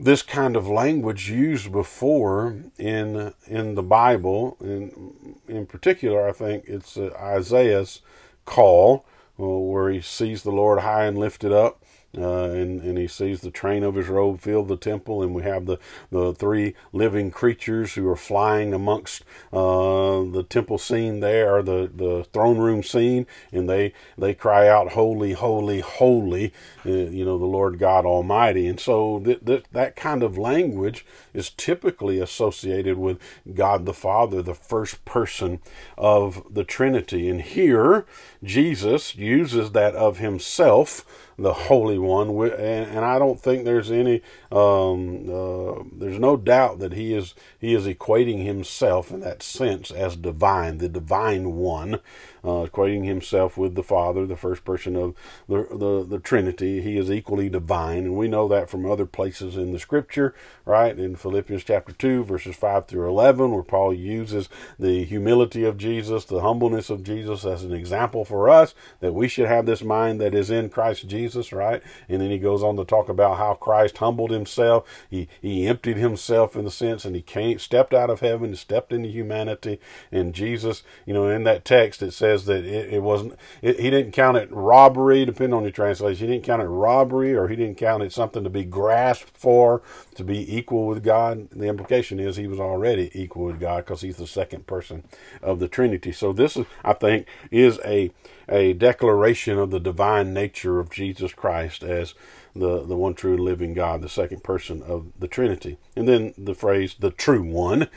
this 0.00 0.22
kind 0.22 0.56
of 0.56 0.66
language 0.66 1.30
used 1.30 1.70
before 1.70 2.56
in 2.78 3.34
in 3.46 3.74
the 3.74 3.82
Bible. 3.82 4.56
In 4.60 5.36
in 5.46 5.66
particular, 5.66 6.28
I 6.28 6.32
think 6.32 6.64
it's 6.66 6.96
uh, 6.96 7.10
Isaiah's 7.20 8.00
call 8.44 9.04
Uh, 9.40 9.44
where 9.44 9.90
he 9.90 10.00
sees 10.00 10.42
the 10.42 10.50
Lord 10.50 10.80
high 10.80 11.04
and 11.06 11.18
lifted 11.18 11.52
up, 11.52 11.81
uh, 12.16 12.50
and, 12.50 12.80
and 12.82 12.98
he 12.98 13.08
sees 13.08 13.40
the 13.40 13.50
train 13.50 13.82
of 13.82 13.94
his 13.94 14.08
robe 14.08 14.40
fill 14.40 14.64
the 14.64 14.76
temple, 14.76 15.22
and 15.22 15.34
we 15.34 15.42
have 15.42 15.66
the, 15.66 15.78
the 16.10 16.34
three 16.34 16.74
living 16.92 17.30
creatures 17.30 17.94
who 17.94 18.06
are 18.08 18.16
flying 18.16 18.74
amongst 18.74 19.22
uh, 19.52 20.22
the 20.22 20.44
temple 20.48 20.78
scene 20.78 21.20
there, 21.20 21.56
or 21.56 21.62
the, 21.62 21.90
the 21.94 22.24
throne 22.32 22.58
room 22.58 22.82
scene, 22.82 23.26
and 23.50 23.68
they, 23.68 23.94
they 24.18 24.34
cry 24.34 24.68
out, 24.68 24.92
Holy, 24.92 25.32
holy, 25.32 25.80
holy, 25.80 26.52
uh, 26.84 26.90
you 26.90 27.24
know, 27.24 27.38
the 27.38 27.46
Lord 27.46 27.78
God 27.78 28.04
Almighty. 28.04 28.66
And 28.66 28.78
so 28.78 29.20
th- 29.24 29.44
th- 29.44 29.64
that 29.72 29.96
kind 29.96 30.22
of 30.22 30.36
language 30.36 31.06
is 31.32 31.50
typically 31.50 32.20
associated 32.20 32.98
with 32.98 33.18
God 33.54 33.86
the 33.86 33.94
Father, 33.94 34.42
the 34.42 34.54
first 34.54 35.04
person 35.04 35.60
of 35.96 36.42
the 36.50 36.64
Trinity. 36.64 37.28
And 37.28 37.40
here, 37.40 38.04
Jesus 38.44 39.16
uses 39.16 39.72
that 39.72 39.94
of 39.94 40.18
himself 40.18 41.06
the 41.38 41.52
Holy 41.52 41.98
One, 41.98 42.28
and, 42.52 43.04
I 43.04 43.18
don't 43.18 43.40
think 43.40 43.64
there's 43.64 43.90
any, 43.90 44.22
um, 44.50 45.28
uh, 45.28 45.82
there's 45.92 46.18
no 46.18 46.36
doubt 46.36 46.78
that 46.80 46.92
he 46.92 47.14
is 47.14 47.34
he 47.58 47.74
is 47.74 47.86
equating 47.86 48.44
himself 48.44 49.10
in 49.10 49.20
that 49.20 49.42
sense 49.42 49.90
as 49.90 50.16
divine, 50.16 50.78
the 50.78 50.88
divine 50.88 51.56
one, 51.56 52.00
uh, 52.44 52.66
equating 52.66 53.04
himself 53.04 53.56
with 53.56 53.74
the 53.74 53.82
Father, 53.82 54.26
the 54.26 54.36
first 54.36 54.64
person 54.64 54.96
of 54.96 55.14
the, 55.48 55.66
the 55.70 56.06
the 56.08 56.18
Trinity. 56.18 56.80
He 56.82 56.96
is 56.98 57.10
equally 57.10 57.48
divine, 57.48 58.04
and 58.04 58.16
we 58.16 58.28
know 58.28 58.48
that 58.48 58.70
from 58.70 58.90
other 58.90 59.06
places 59.06 59.56
in 59.56 59.72
the 59.72 59.78
Scripture, 59.78 60.34
right? 60.64 60.98
In 60.98 61.16
Philippians 61.16 61.64
chapter 61.64 61.92
two, 61.92 62.24
verses 62.24 62.56
five 62.56 62.86
through 62.86 63.08
eleven, 63.08 63.50
where 63.50 63.62
Paul 63.62 63.94
uses 63.94 64.48
the 64.78 65.04
humility 65.04 65.64
of 65.64 65.78
Jesus, 65.78 66.24
the 66.24 66.40
humbleness 66.40 66.90
of 66.90 67.02
Jesus, 67.02 67.44
as 67.44 67.64
an 67.64 67.72
example 67.72 68.24
for 68.24 68.48
us 68.48 68.74
that 69.00 69.14
we 69.14 69.28
should 69.28 69.46
have 69.46 69.66
this 69.66 69.82
mind 69.82 70.20
that 70.20 70.34
is 70.34 70.50
in 70.50 70.68
Christ 70.68 71.08
Jesus 71.08 71.22
Jesus, 71.22 71.52
right? 71.52 71.82
And 72.08 72.20
then 72.20 72.30
he 72.30 72.38
goes 72.38 72.62
on 72.62 72.76
to 72.76 72.84
talk 72.84 73.08
about 73.08 73.38
how 73.38 73.54
Christ 73.54 73.98
humbled 73.98 74.30
himself. 74.30 74.82
He 75.08 75.28
he 75.40 75.66
emptied 75.66 75.96
himself 75.96 76.56
in 76.56 76.64
the 76.64 76.70
sense, 76.70 77.04
and 77.04 77.14
he 77.14 77.22
came, 77.22 77.58
stepped 77.58 77.94
out 77.94 78.10
of 78.10 78.20
heaven 78.20 78.54
stepped 78.56 78.92
into 78.92 79.08
humanity. 79.08 79.78
And 80.10 80.34
Jesus, 80.34 80.82
you 81.06 81.14
know, 81.14 81.28
in 81.28 81.44
that 81.44 81.64
text 81.64 82.02
it 82.02 82.12
says 82.12 82.31
that 82.46 82.64
it, 82.64 82.94
it 82.94 83.02
wasn't. 83.02 83.34
It, 83.60 83.78
he 83.78 83.90
didn't 83.90 84.12
count 84.12 84.36
it 84.36 84.48
robbery, 84.50 85.24
depending 85.24 85.54
on 85.54 85.62
your 85.62 85.72
translation. 85.72 86.26
He 86.26 86.32
didn't 86.34 86.44
count 86.44 86.62
it 86.62 86.66
robbery, 86.66 87.34
or 87.34 87.48
he 87.48 87.56
didn't 87.56 87.76
count 87.76 88.02
it 88.02 88.12
something 88.12 88.44
to 88.44 88.50
be 88.50 88.64
grasped 88.64 89.36
for, 89.36 89.82
to 90.14 90.24
be 90.24 90.56
equal 90.56 90.86
with 90.86 91.02
God. 91.02 91.48
The 91.50 91.66
implication 91.66 92.18
is 92.18 92.36
he 92.36 92.46
was 92.46 92.60
already 92.60 93.10
equal 93.14 93.44
with 93.44 93.60
God 93.60 93.84
because 93.84 94.00
he's 94.00 94.16
the 94.16 94.26
second 94.26 94.66
person 94.66 95.04
of 95.42 95.58
the 95.58 95.68
Trinity. 95.68 96.12
So 96.12 96.32
this 96.32 96.56
is, 96.56 96.66
I 96.84 96.92
think, 96.92 97.26
is 97.50 97.78
a 97.84 98.10
a 98.48 98.72
declaration 98.72 99.58
of 99.58 99.70
the 99.70 99.80
divine 99.80 100.34
nature 100.34 100.78
of 100.78 100.90
Jesus 100.90 101.32
Christ 101.32 101.82
as 101.82 102.14
the, 102.54 102.84
the 102.84 102.96
one 102.96 103.14
true 103.14 103.36
living 103.36 103.72
God, 103.72 104.02
the 104.02 104.08
second 104.08 104.42
person 104.42 104.82
of 104.82 105.06
the 105.18 105.28
Trinity. 105.28 105.78
And 105.96 106.08
then 106.08 106.34
the 106.36 106.54
phrase, 106.54 106.94
the 106.98 107.10
true 107.10 107.42
one, 107.42 107.88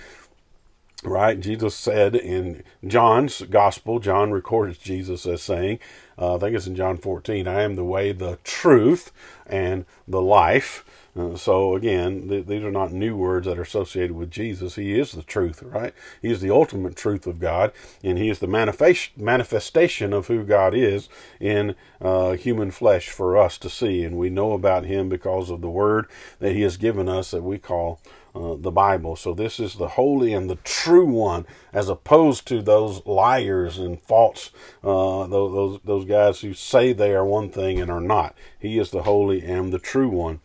right? 1.03 1.39
Jesus 1.39 1.75
said 1.75 2.15
in 2.15 2.63
John's 2.85 3.41
gospel, 3.43 3.99
John 3.99 4.31
records 4.31 4.77
Jesus 4.77 5.25
as 5.25 5.41
saying, 5.41 5.79
uh, 6.17 6.35
I 6.35 6.39
think 6.39 6.55
it's 6.55 6.67
in 6.67 6.75
John 6.75 6.97
14, 6.97 7.47
I 7.47 7.61
am 7.63 7.75
the 7.75 7.83
way, 7.83 8.11
the 8.11 8.39
truth, 8.43 9.11
and 9.45 9.85
the 10.07 10.21
life. 10.21 10.85
Uh, 11.17 11.35
so 11.35 11.75
again, 11.75 12.27
th- 12.27 12.45
these 12.45 12.63
are 12.63 12.71
not 12.71 12.91
new 12.91 13.15
words 13.15 13.45
that 13.45 13.57
are 13.57 13.63
associated 13.63 14.13
with 14.13 14.31
Jesus. 14.31 14.75
He 14.75 14.97
is 14.99 15.11
the 15.11 15.23
truth, 15.23 15.63
right? 15.63 15.93
He 16.21 16.29
is 16.29 16.41
the 16.41 16.51
ultimate 16.51 16.95
truth 16.95 17.25
of 17.25 17.39
God, 17.39 17.71
and 18.03 18.17
He 18.17 18.29
is 18.29 18.39
the 18.39 18.47
manifest- 18.47 19.17
manifestation 19.17 20.13
of 20.13 20.27
who 20.27 20.43
God 20.43 20.73
is 20.73 21.07
in 21.39 21.75
uh, 22.01 22.33
human 22.33 22.71
flesh 22.71 23.09
for 23.09 23.37
us 23.37 23.57
to 23.59 23.69
see. 23.69 24.03
And 24.03 24.17
we 24.17 24.29
know 24.29 24.53
about 24.53 24.85
Him 24.85 25.07
because 25.07 25.49
of 25.49 25.61
the 25.61 25.69
Word 25.69 26.07
that 26.39 26.53
He 26.53 26.61
has 26.61 26.75
given 26.75 27.07
us 27.07 27.31
that 27.31 27.43
we 27.43 27.59
call 27.59 27.99
uh, 28.35 28.55
the 28.59 28.71
Bible. 28.71 29.15
So 29.15 29.33
this 29.33 29.59
is 29.59 29.75
the 29.75 29.89
holy 29.89 30.33
and 30.33 30.49
the 30.49 30.57
true 30.57 31.05
one, 31.05 31.45
as 31.71 31.87
opposed 31.89 32.47
to 32.47 32.61
those 32.61 33.05
liars 33.05 33.77
and 33.77 34.01
false, 34.01 34.51
uh, 34.83 35.25
those, 35.27 35.53
those 35.53 35.79
those 35.85 36.05
guys 36.05 36.41
who 36.41 36.53
say 36.53 36.91
they 36.91 37.13
are 37.13 37.25
one 37.25 37.49
thing 37.49 37.79
and 37.79 37.89
are 37.89 38.01
not. 38.01 38.35
He 38.59 38.77
is 38.77 38.91
the 38.91 39.03
holy 39.03 39.43
and 39.43 39.71
the 39.71 39.79
true 39.79 40.09
one. 40.09 40.41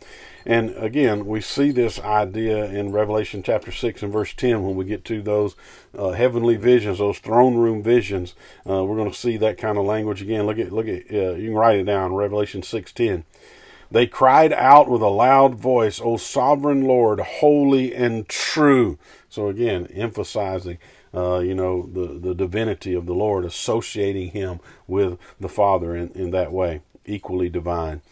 And 0.46 0.70
again, 0.76 1.26
we 1.26 1.40
see 1.40 1.70
this 1.70 2.00
idea 2.00 2.64
in 2.64 2.92
Revelation 2.92 3.42
chapter 3.42 3.70
6 3.70 4.02
and 4.02 4.12
verse 4.12 4.32
10 4.32 4.62
when 4.62 4.74
we 4.74 4.84
get 4.84 5.04
to 5.06 5.20
those 5.20 5.54
uh, 5.96 6.10
heavenly 6.10 6.56
visions, 6.56 6.98
those 6.98 7.18
throne 7.18 7.56
room 7.56 7.82
visions. 7.82 8.34
Uh, 8.68 8.84
we're 8.84 8.96
going 8.96 9.10
to 9.10 9.16
see 9.16 9.36
that 9.36 9.58
kind 9.58 9.76
of 9.76 9.84
language 9.84 10.22
again. 10.22 10.46
Look 10.46 10.58
at, 10.58 10.72
look 10.72 10.88
at, 10.88 11.12
uh, 11.12 11.34
you 11.34 11.48
can 11.48 11.54
write 11.54 11.78
it 11.78 11.84
down, 11.84 12.14
Revelation 12.14 12.62
6.10. 12.62 13.24
They 13.90 14.06
cried 14.06 14.52
out 14.52 14.88
with 14.88 15.02
a 15.02 15.08
loud 15.08 15.56
voice, 15.56 16.00
O 16.00 16.16
sovereign 16.16 16.84
Lord, 16.84 17.20
holy 17.20 17.94
and 17.94 18.28
true. 18.28 18.98
So 19.28 19.48
again, 19.48 19.88
emphasizing, 19.92 20.78
uh, 21.12 21.38
you 21.40 21.54
know, 21.54 21.88
the, 21.92 22.18
the 22.18 22.34
divinity 22.34 22.94
of 22.94 23.06
the 23.06 23.14
Lord, 23.14 23.44
associating 23.44 24.30
him 24.30 24.60
with 24.86 25.18
the 25.40 25.48
Father 25.48 25.96
in, 25.96 26.10
in 26.10 26.30
that 26.30 26.52
way, 26.52 26.82
equally 27.04 27.48
divine. 27.48 28.02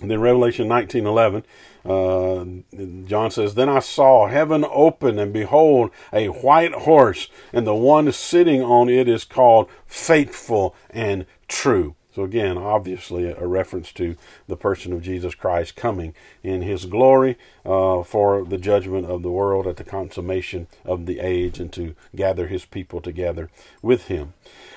And 0.00 0.10
then 0.10 0.20
Revelation 0.20 0.66
19:11, 0.66 1.44
uh, 1.84 3.06
John 3.06 3.30
says, 3.30 3.54
"Then 3.54 3.68
I 3.68 3.80
saw 3.80 4.28
heaven 4.28 4.64
open, 4.70 5.18
and 5.18 5.30
behold, 5.30 5.90
a 6.10 6.28
white 6.28 6.72
horse, 6.72 7.28
and 7.52 7.66
the 7.66 7.74
one 7.74 8.10
sitting 8.12 8.62
on 8.62 8.88
it 8.88 9.08
is 9.08 9.24
called 9.24 9.68
Faithful 9.86 10.74
and 10.88 11.26
True." 11.48 11.96
So 12.14 12.24
again, 12.24 12.58
obviously 12.58 13.26
a 13.30 13.46
reference 13.46 13.92
to 13.92 14.16
the 14.48 14.56
person 14.56 14.92
of 14.92 15.02
Jesus 15.02 15.34
Christ 15.34 15.76
coming 15.76 16.14
in 16.42 16.62
his 16.62 16.86
glory 16.86 17.38
uh, 17.64 18.02
for 18.02 18.44
the 18.44 18.58
judgment 18.58 19.06
of 19.06 19.22
the 19.22 19.30
world 19.30 19.66
at 19.66 19.76
the 19.76 19.84
consummation 19.84 20.66
of 20.84 21.06
the 21.06 21.20
age 21.20 21.60
and 21.60 21.72
to 21.74 21.94
gather 22.14 22.48
his 22.48 22.64
people 22.64 23.00
together 23.00 23.48
with 23.82 24.08
him. 24.08 24.34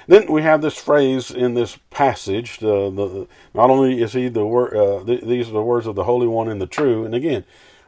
Then 0.07 0.31
we 0.31 0.41
have 0.41 0.61
this 0.61 0.77
phrase 0.77 1.31
in 1.31 1.53
this 1.53 1.77
passage. 1.89 2.59
The, 2.59 2.91
the, 2.91 3.27
not 3.53 3.69
only 3.69 4.01
is 4.01 4.13
he 4.13 4.27
the 4.29 4.45
word, 4.45 4.75
uh, 4.75 5.03
th- 5.03 5.23
these 5.23 5.49
are 5.49 5.53
the 5.53 5.61
words 5.61 5.87
of 5.87 5.95
the 5.95 6.03
Holy 6.03 6.27
One 6.27 6.49
and 6.49 6.61
the 6.61 6.67
True. 6.67 7.05
And 7.05 7.15
again, 7.15 7.45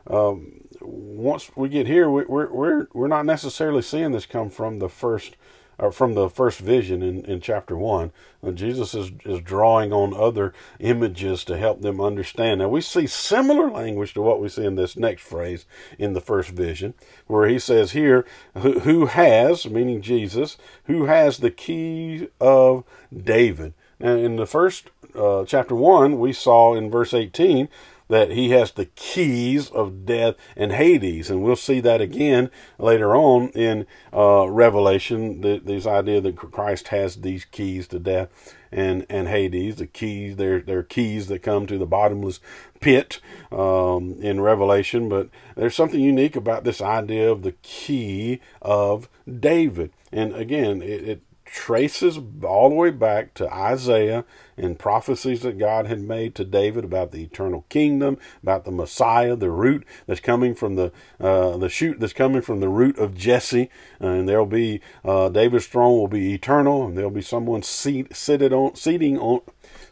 um, 0.08 0.62
once 0.82 1.52
we 1.56 1.70
get 1.70 1.88
here, 1.88 2.10
we, 2.10 2.26
we're 2.26 2.52
we're 2.52 2.88
we're 2.94 3.08
not 3.08 3.26
necessarily 3.26 3.82
seeing 3.82 4.12
this 4.12 4.26
come 4.26 4.50
from 4.50 4.80
the 4.80 4.90
first 4.90 5.36
or 5.78 5.92
from 5.92 6.14
the 6.14 6.30
first 6.30 6.60
vision 6.60 7.02
in, 7.02 7.24
in 7.26 7.42
chapter 7.42 7.78
one. 7.78 8.12
Uh, 8.44 8.52
Jesus 8.52 8.94
is, 8.94 9.12
is 9.26 9.42
drawing 9.42 9.92
on 9.92 10.14
other 10.14 10.54
images 10.80 11.44
to 11.46 11.58
help 11.58 11.82
them 11.82 12.00
understand. 12.00 12.60
Now 12.60 12.70
we 12.70 12.82
see 12.82 13.08
similar 13.08 13.70
language 13.70 14.14
to 14.14 14.22
what 14.22 14.42
we 14.42 14.50
see 14.50 14.66
in 14.66 14.76
this 14.76 14.96
next 14.96 15.24
phrase 15.24 15.66
in 15.98 16.14
the 16.14 16.22
first 16.22 16.50
vision, 16.50 16.94
where 17.28 17.48
he 17.48 17.60
says 17.60 17.92
here, 17.92 18.26
who, 18.58 18.80
who 18.82 19.06
has, 19.08 19.68
meaning 19.68 20.02
Jesus, 20.02 20.58
who 20.86 21.06
has 21.06 21.38
the 21.38 21.52
key 21.52 22.30
of 22.40 22.84
David. 23.16 23.74
Now 24.00 24.16
in 24.16 24.36
the 24.36 24.48
first 24.48 24.90
uh, 25.16 25.46
chapter 25.46 25.76
one, 25.76 26.20
we 26.20 26.34
saw 26.34 26.76
in 26.76 26.92
verse 26.92 27.14
18 27.14 27.70
that 28.08 28.32
he 28.32 28.52
has 28.52 28.72
the 28.72 28.86
keys 28.86 29.70
of 29.70 30.06
death 30.06 30.36
and 30.56 30.72
Hades. 30.72 31.30
And 31.30 31.42
we'll 31.44 31.56
see 31.56 31.80
that 31.82 32.02
again 32.02 32.50
later 32.78 33.16
on 33.16 33.50
in 33.50 33.88
uh, 34.14 34.48
Revelation, 34.50 35.42
the, 35.42 35.60
this 35.64 35.86
idea 35.86 36.22
that 36.22 36.36
Christ 36.36 36.90
has 36.90 37.18
these 37.18 37.46
keys 37.46 37.88
to 37.90 38.00
death 38.00 38.56
and, 38.72 39.06
and 39.10 39.28
Hades, 39.28 39.78
the 39.78 39.88
keys, 39.88 40.36
they're, 40.36 40.60
they're 40.60 40.84
keys 40.84 41.28
that 41.28 41.44
come 41.44 41.66
to 41.68 41.78
the 41.78 41.86
bottomless 41.86 42.40
pit 42.80 43.20
um, 43.52 44.18
in 44.22 44.42
Revelation. 44.42 45.10
But 45.10 45.30
there's 45.56 45.76
something 45.76 46.00
unique 46.00 46.36
about 46.36 46.64
this 46.64 46.82
idea 46.82 47.32
of 47.32 47.42
the 47.42 47.54
key 47.64 48.42
of 48.62 49.10
David. 49.28 49.92
And 50.12 50.36
again, 50.36 50.82
it, 50.82 51.08
it 51.08 51.22
traces 51.46 52.20
all 52.44 52.70
the 52.70 52.76
way 52.76 52.90
back 52.90 53.34
to 53.36 53.52
Isaiah 53.54 54.26
and 54.58 54.80
prophecies 54.80 55.42
that 55.42 55.58
God 55.58 55.86
had 55.86 56.02
made 56.02 56.34
to 56.36 56.46
David 56.46 56.84
about 56.84 57.12
the 57.12 57.24
eternal 57.24 57.66
kingdom, 57.70 58.18
about 58.42 58.66
the 58.66 58.72
Messiah, 58.72 59.36
the 59.36 59.52
root 59.52 59.86
that's 60.08 60.20
coming 60.20 60.56
from 60.56 60.76
the 60.76 60.92
uh, 61.20 61.58
the 61.58 61.70
shoot 61.70 62.00
that's 62.00 62.14
coming 62.14 62.42
from 62.42 62.60
the 62.60 62.70
root 62.70 62.98
of 62.98 63.16
Jesse, 63.16 63.70
and 64.00 64.28
there'll 64.28 64.46
be 64.46 64.82
uh, 65.04 65.30
David's 65.30 65.68
throne 65.68 65.98
will 65.98 66.08
be 66.08 66.34
eternal, 66.34 66.86
and 66.86 66.98
there'll 66.98 67.12
be 67.12 67.22
someone 67.22 67.64
seat, 67.64 68.16
seated 68.16 68.52
on 68.52 68.76
seating 68.76 69.18
on 69.18 69.42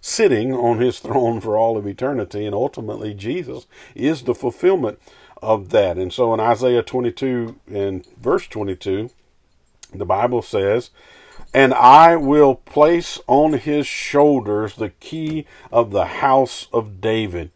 sitting 0.02 0.54
on 0.54 0.80
his 0.80 1.00
throne 1.02 1.40
for 1.40 1.58
all 1.58 1.78
of 1.78 1.88
eternity, 1.88 2.46
and 2.46 2.56
ultimately 2.56 3.14
Jesus 3.14 3.68
is 3.96 4.24
the 4.24 4.36
fulfillment 4.36 5.00
of 5.42 5.70
that. 5.70 5.98
And 5.98 6.12
so 6.12 6.34
in 6.34 6.40
Isaiah 6.40 6.84
22 6.84 7.60
and 7.72 8.06
verse 8.18 8.48
22, 8.48 9.10
the 9.94 10.06
Bible 10.06 10.42
says 10.42 10.90
and 11.54 11.74
I 11.74 12.16
will 12.16 12.56
place 12.56 13.20
on 13.28 13.54
his 13.54 13.86
shoulders 13.86 14.76
the 14.76 14.90
key 14.90 15.46
of 15.72 15.92
the 15.92 16.06
house 16.06 16.68
of 16.74 17.00
David. 17.00 17.52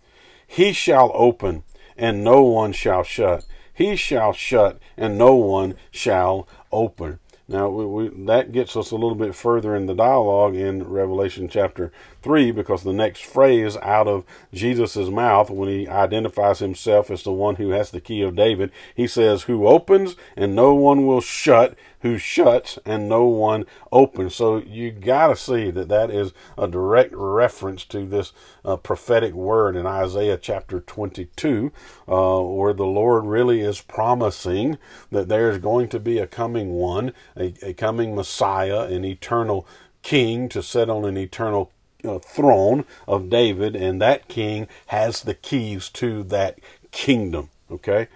He 0.45 0.71
shall 0.71 1.12
open, 1.13 1.63
and 1.97 2.23
no 2.23 2.43
one 2.43 2.73
shall 2.73 3.03
shut. 3.03 3.45
He 3.73 3.95
shall 3.95 4.33
shut, 4.33 4.79
and 4.95 5.17
no 5.17 5.36
one 5.36 5.75
shall 5.91 6.47
open. 6.71 7.19
Now, 7.49 7.69
we, 7.69 7.86
we, 7.86 8.25
that 8.25 8.51
gets 8.51 8.75
us 8.75 8.91
a 8.91 8.95
little 8.95 9.15
bit 9.15 9.33
further 9.33 9.73
in 9.73 9.86
the 9.86 9.95
dialogue 9.95 10.53
in 10.53 10.83
Revelation 10.83 11.47
chapter 11.47 11.93
3 12.21 12.51
because 12.51 12.83
the 12.83 12.91
next 12.91 13.23
phrase 13.25 13.77
out 13.77 14.07
of 14.07 14.25
Jesus' 14.53 14.97
mouth, 15.10 15.49
when 15.49 15.69
he 15.69 15.88
identifies 15.88 16.60
himself 16.60 17.10
as 17.10 17.23
the 17.23 17.31
one 17.31 17.55
who 17.55 17.69
has 17.69 17.91
the 17.91 18.01
key 18.01 18.21
of 18.21 18.36
David, 18.36 18.69
he 18.93 19.07
says, 19.07 19.43
Who 19.43 19.65
opens 19.65 20.17
and 20.36 20.55
no 20.55 20.73
one 20.73 21.05
will 21.05 21.21
shut, 21.21 21.77
who 22.01 22.17
shuts 22.17 22.77
and 22.86 23.10
no 23.10 23.25
one 23.25 23.65
opens. 23.91 24.36
So 24.36 24.57
you 24.57 24.91
got 24.91 25.27
to 25.27 25.36
see 25.36 25.71
that 25.71 25.89
that 25.89 26.12
is 26.12 26.33
a 26.57 26.67
direct 26.67 27.13
reference 27.15 27.86
to 27.86 28.05
this 28.05 28.33
uh, 28.63 28.75
prophetic 28.77 29.33
word 29.33 29.75
in 29.75 29.86
Isaiah 29.86 30.38
chapter 30.38 30.79
22, 30.79 31.71
uh, 32.07 32.39
where 32.41 32.73
the 32.73 32.86
Lord 32.86 33.25
really 33.25 33.62
is 33.62 33.81
promising 33.81 34.77
that 35.12 35.27
there's 35.27 35.57
going 35.57 35.88
to 35.89 35.99
be 35.99 36.19
a 36.19 36.27
coming 36.27 36.73
one, 36.73 37.13
a, 37.38 37.54
a 37.62 37.73
coming 37.73 38.15
Messiah, 38.15 38.82
an 38.82 39.06
eternal 39.06 39.67
king 40.02 40.50
to 40.50 40.63
sit 40.63 40.89
on 40.89 41.06
an 41.06 41.17
eternal 41.17 41.71
uh, 42.04 42.19
throne 42.19 42.86
of 43.08 43.30
David, 43.30 43.76
and 43.76 44.02
that 44.02 44.28
king 44.28 44.67
has 44.88 45.21
the 45.21 45.34
keys 45.34 45.89
to 45.89 46.23
that 46.23 46.60
kingdom. 46.91 47.50
Okay, 47.69 48.08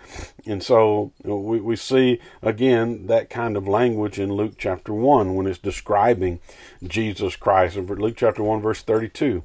and 0.45 0.63
so 0.63 1.11
we, 1.23 1.59
we 1.59 1.75
see 1.75 2.19
again 2.41 3.07
that 3.07 3.29
kind 3.29 3.57
of 3.57 3.67
language 3.67 4.17
in 4.17 4.31
Luke 4.31 4.53
chapter 4.57 4.93
1 4.93 5.35
when 5.35 5.45
it's 5.45 5.59
describing 5.59 6.39
Jesus 6.81 7.35
Christ. 7.35 7.75
In 7.75 7.85
Luke 7.85 8.15
chapter 8.15 8.43
1, 8.43 8.61
verse 8.61 8.81
32, 8.81 9.43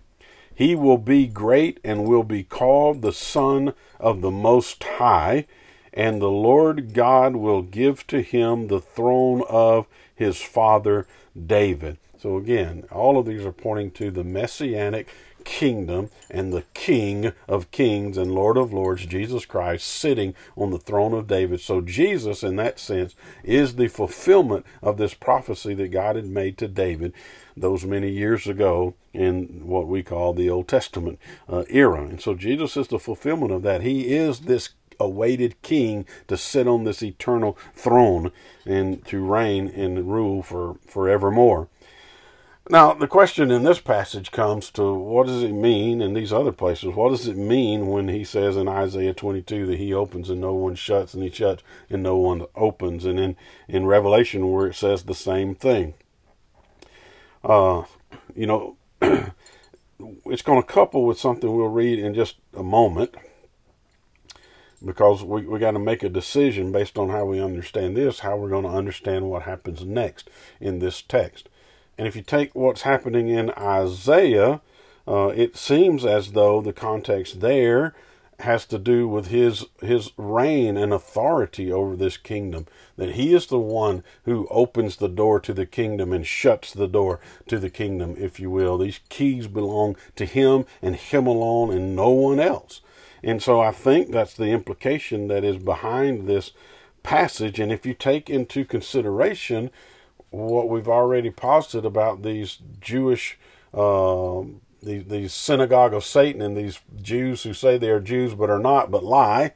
he 0.55 0.77
will 0.77 0.99
be 0.99 1.27
great 1.27 1.81
and 1.83 2.07
will 2.07 2.23
be 2.23 2.45
called 2.45 3.03
the 3.03 3.13
Son 3.13 3.75
of 3.99 4.21
the 4.21 4.31
Most 4.31 4.83
High, 4.85 5.47
and 5.97 6.21
the 6.21 6.31
Lord 6.31 6.93
God 6.93 7.35
will 7.35 7.63
give 7.63 8.07
to 8.09 8.21
him 8.21 8.69
the 8.69 8.81
throne 8.81 9.43
of 9.49 9.87
his 10.15 10.41
father 10.41 11.07
David. 11.35 11.97
So 12.19 12.37
again, 12.37 12.85
all 12.93 13.19
of 13.19 13.27
these 13.27 13.45
are 13.45 13.53
pointing 13.53 13.91
to 13.93 14.11
the 14.11 14.25
messianic 14.25 15.09
kingdom 15.45 16.11
and 16.29 16.53
the 16.53 16.65
King 16.75 17.33
of 17.49 17.71
kings 17.71 18.19
and 18.19 18.33
Lord 18.33 18.57
of 18.57 18.73
lords, 18.73 19.07
Jesus 19.07 19.47
Christ, 19.47 19.87
sitting 19.87 20.35
on 20.57 20.71
the 20.71 20.79
throne 20.79 21.15
of 21.15 21.29
David. 21.29 21.61
So 21.61 21.81
Jesus, 21.81 22.43
in 22.43 22.57
that 22.57 22.79
sense, 22.81 23.15
is 23.45 23.77
the 23.77 23.89
fulfillment 23.89 24.67
of 24.83 24.99
this 24.99 25.15
prophecy 25.15 25.73
that 25.75 25.93
God 25.93 26.17
had 26.17 26.27
made 26.27 26.59
to 26.59 26.69
David 26.69 27.13
those 27.57 27.87
many 27.87 28.11
years 28.11 28.47
ago 28.47 28.95
in 29.15 29.63
what 29.65 29.87
we 29.87 30.03
call 30.03 30.35
the 30.35 30.51
Old 30.51 30.69
Testament 30.69 31.19
uh, 31.49 31.65
era. 31.71 32.03
And 32.03 32.21
so 32.21 32.35
Jesus 32.35 32.77
is 32.77 32.89
the 32.89 32.99
fulfillment 32.99 33.53
of 33.53 33.63
that. 33.63 33.83
He 33.83 34.15
is 34.15 34.41
this 34.41 34.71
awaited 34.99 35.61
king 35.63 36.07
to 36.29 36.37
sit 36.37 36.67
on 36.67 36.85
this 36.85 37.03
eternal 37.03 37.57
throne 37.75 38.33
and 38.65 39.05
to 39.07 39.25
reign 39.25 39.69
and 39.69 40.11
rule 40.11 40.43
for 40.43 40.77
forevermore. 40.87 41.69
Now, 42.69 42.95
the 42.95 43.07
question 43.07 43.53
in 43.53 43.63
this 43.63 43.79
passage 43.79 44.33
comes 44.33 44.71
to 44.73 44.93
what 44.93 45.29
does 45.29 45.45
it 45.45 45.53
mean 45.53 46.03
in 46.03 46.15
these 46.15 46.33
other 46.33 46.51
places? 46.51 46.97
What 46.97 47.11
does 47.11 47.29
it 47.29 47.37
mean 47.37 47.87
when 47.87 48.09
he 48.09 48.25
says 48.25 48.57
in 48.57 48.67
Isaiah 48.67 49.15
22 49.15 49.67
that 49.67 49.79
he 49.79 49.95
opens 49.95 50.31
and 50.31 50.41
no 50.41 50.53
one 50.53 50.75
shuts, 50.75 51.15
and 51.15 51.23
he 51.23 51.31
shuts 51.31 51.63
and 51.89 52.03
no 52.03 52.17
one 52.17 52.45
opens? 52.57 53.05
And 53.05 53.21
in, 53.21 53.37
in 53.69 53.87
Revelation, 53.87 54.51
where 54.51 54.67
it 54.67 54.75
says 54.75 55.05
the 55.05 55.15
same 55.15 55.55
thing. 55.55 55.95
Uh, 57.45 57.85
you 58.35 58.49
know, 58.49 58.77
it's 59.01 60.43
going 60.43 60.61
to 60.61 60.67
couple 60.67 61.07
with 61.07 61.21
something 61.21 61.55
we'll 61.55 61.69
read 61.69 62.01
in 62.01 62.15
just 62.15 62.35
a 62.53 62.65
moment 62.65 63.15
because 64.85 65.25
we, 65.25 65.43
we 65.43 65.59
got 65.59 65.73
to 65.73 65.79
make 65.79 66.03
a 66.03 66.09
decision 66.09 66.73
based 66.73 66.99
on 66.99 67.09
how 67.09 67.25
we 67.25 67.41
understand 67.41 67.97
this, 67.97 68.21
how 68.21 68.37
we're 68.37 68.51
going 68.51 68.65
to 68.65 68.71
understand 68.71 69.29
what 69.29 69.43
happens 69.43 69.85
next 69.85 70.29
in 70.61 70.79
this 70.79 71.03
text. 71.03 71.49
And 71.99 72.07
if 72.07 72.15
you 72.15 72.23
take 72.23 72.55
what's 72.55 72.83
happening 72.83 73.29
in 73.29 73.51
Isaiah, 73.53 74.61
uh, 75.09 75.29
it 75.29 75.57
seems 75.57 76.05
as 76.05 76.33
though 76.33 76.61
the 76.61 76.73
context 76.73 77.41
there 77.41 77.95
has 78.41 78.67
to 78.67 78.79
do 78.79 79.09
with 79.09 79.29
his 79.29 79.65
his 79.81 80.11
reign 80.19 80.77
and 80.77 80.93
authority 80.93 81.73
over 81.73 81.97
this 81.97 82.19
kingdom 82.19 82.67
that 82.97 83.15
he 83.15 83.35
is 83.35 83.47
the 83.47 83.59
one 83.59 84.05
who 84.25 84.47
opens 84.51 84.97
the 84.97 85.09
door 85.09 85.41
to 85.41 85.55
the 85.55 85.65
kingdom 85.65 86.13
and 86.13 86.27
shuts 86.27 86.73
the 86.73 86.87
door 86.87 87.19
to 87.49 87.59
the 87.59 87.71
kingdom 87.71 88.15
if 88.19 88.39
you 88.39 88.51
will 88.51 88.77
these 88.77 89.01
keys 89.09 89.47
belong 89.47 89.97
to 90.17 90.27
him 90.27 90.67
and 90.83 90.97
him 90.97 91.27
alone 91.27 91.73
and 91.73 91.97
no 91.97 92.11
one 92.11 92.39
else 92.39 92.83
and 93.27 93.43
so 93.43 93.61
i 93.61 93.71
think 93.71 94.11
that's 94.11 94.35
the 94.35 94.47
implication 94.47 95.29
that 95.29 95.45
is 95.45 95.59
behind 95.59 96.27
this 96.27 96.53
passage 97.03 97.61
and 97.61 97.71
if 97.71 97.85
you 97.85 97.93
take 97.93 98.31
into 98.31 98.65
consideration 98.65 99.71
what 100.31 100.69
we've 100.69 100.89
already 100.89 101.31
posited 101.31 101.85
about 101.85 102.23
these 102.23 102.59
Jewish, 102.81 103.39
uh, 103.73 104.43
these, 104.83 105.05
these 105.07 105.33
synagogue 105.33 105.95
of 105.95 106.05
Satan 106.05 106.43
and 106.43 106.57
these 106.57 106.81
Jews 107.01 107.43
who 107.43 107.55
say 107.55 107.79
they 107.79 107.91
are 107.91 108.01
Jews 108.01 108.35
but 108.35 108.51
are 108.51 108.59
not, 108.59 108.91
but 108.91 109.05
lie. 109.05 109.53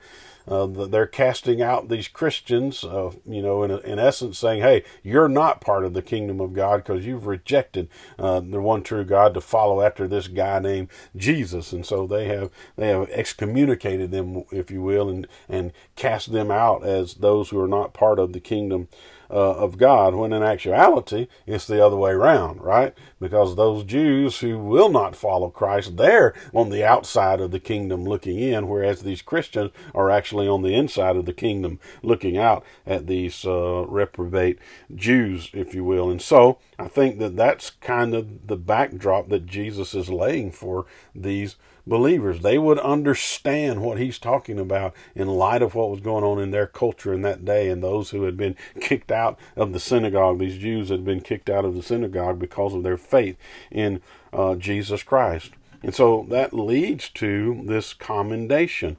Uh, 0.50 0.66
they're 0.66 1.06
casting 1.06 1.62
out 1.62 1.88
these 1.88 2.08
Christians, 2.08 2.82
uh, 2.82 3.12
you 3.24 3.40
know, 3.40 3.62
in, 3.62 3.70
in 3.70 3.98
essence 4.00 4.38
saying, 4.38 4.62
hey, 4.62 4.82
you're 5.04 5.28
not 5.28 5.60
part 5.60 5.84
of 5.84 5.94
the 5.94 6.02
kingdom 6.02 6.40
of 6.40 6.52
God 6.52 6.78
because 6.78 7.06
you've 7.06 7.28
rejected 7.28 7.88
uh, 8.18 8.40
the 8.40 8.60
one 8.60 8.82
true 8.82 9.04
God 9.04 9.32
to 9.34 9.40
follow 9.40 9.80
after 9.80 10.08
this 10.08 10.26
guy 10.26 10.58
named 10.58 10.88
Jesus. 11.16 11.72
And 11.72 11.86
so 11.86 12.06
they 12.06 12.26
have 12.26 12.50
they 12.76 12.88
have 12.88 13.08
excommunicated 13.10 14.10
them, 14.10 14.44
if 14.50 14.70
you 14.70 14.82
will, 14.82 15.08
and, 15.08 15.28
and 15.48 15.72
cast 15.94 16.32
them 16.32 16.50
out 16.50 16.84
as 16.84 17.14
those 17.14 17.50
who 17.50 17.60
are 17.60 17.68
not 17.68 17.94
part 17.94 18.18
of 18.18 18.32
the 18.32 18.40
kingdom 18.40 18.88
uh, 19.30 19.54
of 19.54 19.78
God, 19.78 20.14
when 20.14 20.32
in 20.32 20.42
actuality 20.42 21.28
it's 21.46 21.66
the 21.66 21.84
other 21.84 21.96
way 21.96 22.10
around, 22.10 22.60
right? 22.60 22.94
Because 23.20 23.54
those 23.54 23.84
Jews 23.84 24.40
who 24.40 24.58
will 24.58 24.88
not 24.88 25.14
follow 25.14 25.50
Christ, 25.50 25.96
they're 25.96 26.34
on 26.52 26.70
the 26.70 26.84
outside 26.84 27.40
of 27.40 27.50
the 27.50 27.60
kingdom 27.60 28.04
looking 28.04 28.38
in, 28.38 28.68
whereas 28.68 29.02
these 29.02 29.22
Christians 29.22 29.70
are 29.94 30.10
actually 30.10 30.48
on 30.48 30.62
the 30.62 30.74
inside 30.74 31.16
of 31.16 31.26
the 31.26 31.32
kingdom 31.32 31.78
looking 32.02 32.36
out 32.36 32.64
at 32.86 33.06
these 33.06 33.44
uh, 33.44 33.84
reprobate 33.86 34.58
Jews, 34.94 35.50
if 35.52 35.74
you 35.74 35.84
will. 35.84 36.10
And 36.10 36.20
so 36.20 36.58
I 36.80 36.88
think 36.88 37.18
that 37.18 37.36
that's 37.36 37.70
kind 37.70 38.14
of 38.14 38.46
the 38.46 38.56
backdrop 38.56 39.28
that 39.28 39.44
Jesus 39.44 39.92
is 39.92 40.08
laying 40.08 40.50
for 40.50 40.86
these 41.14 41.56
believers. 41.86 42.40
They 42.40 42.56
would 42.56 42.78
understand 42.78 43.82
what 43.82 43.98
he's 43.98 44.18
talking 44.18 44.58
about 44.58 44.94
in 45.14 45.28
light 45.28 45.60
of 45.60 45.74
what 45.74 45.90
was 45.90 46.00
going 46.00 46.24
on 46.24 46.40
in 46.40 46.52
their 46.52 46.66
culture 46.66 47.12
in 47.12 47.20
that 47.20 47.44
day 47.44 47.68
and 47.68 47.82
those 47.82 48.10
who 48.10 48.22
had 48.22 48.38
been 48.38 48.56
kicked 48.80 49.12
out 49.12 49.38
of 49.56 49.74
the 49.74 49.80
synagogue. 49.80 50.38
These 50.38 50.56
Jews 50.56 50.88
had 50.88 51.04
been 51.04 51.20
kicked 51.20 51.50
out 51.50 51.66
of 51.66 51.74
the 51.74 51.82
synagogue 51.82 52.38
because 52.38 52.72
of 52.72 52.82
their 52.82 52.96
faith 52.96 53.36
in 53.70 54.00
uh, 54.32 54.54
Jesus 54.54 55.02
Christ. 55.02 55.52
And 55.82 55.94
so 55.94 56.26
that 56.30 56.54
leads 56.54 57.10
to 57.10 57.60
this 57.66 57.92
commendation, 57.92 58.96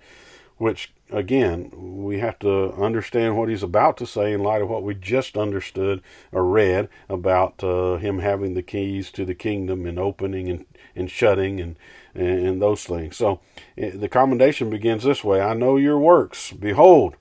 which 0.57 0.93
again, 1.11 1.71
we 1.75 2.19
have 2.19 2.39
to 2.39 2.73
understand 2.73 3.37
what 3.37 3.49
he's 3.49 3.63
about 3.63 3.97
to 3.97 4.05
say 4.05 4.33
in 4.33 4.43
light 4.43 4.61
of 4.61 4.69
what 4.69 4.83
we 4.83 4.95
just 4.95 5.37
understood 5.37 6.01
or 6.31 6.45
read 6.45 6.89
about 7.09 7.63
uh, 7.63 7.97
him 7.97 8.19
having 8.19 8.53
the 8.53 8.63
keys 8.63 9.11
to 9.11 9.25
the 9.25 9.35
kingdom 9.35 9.85
and 9.85 9.99
opening 9.99 10.49
and, 10.49 10.65
and 10.95 11.11
shutting 11.11 11.59
and 11.59 11.77
and, 12.13 12.61
those 12.61 12.83
things. 12.83 13.15
So 13.15 13.39
the 13.77 14.09
commendation 14.09 14.69
begins 14.69 15.03
this 15.03 15.23
way 15.23 15.41
I 15.41 15.53
know 15.53 15.77
your 15.77 15.97
works. 15.97 16.51
Behold, 16.51 17.15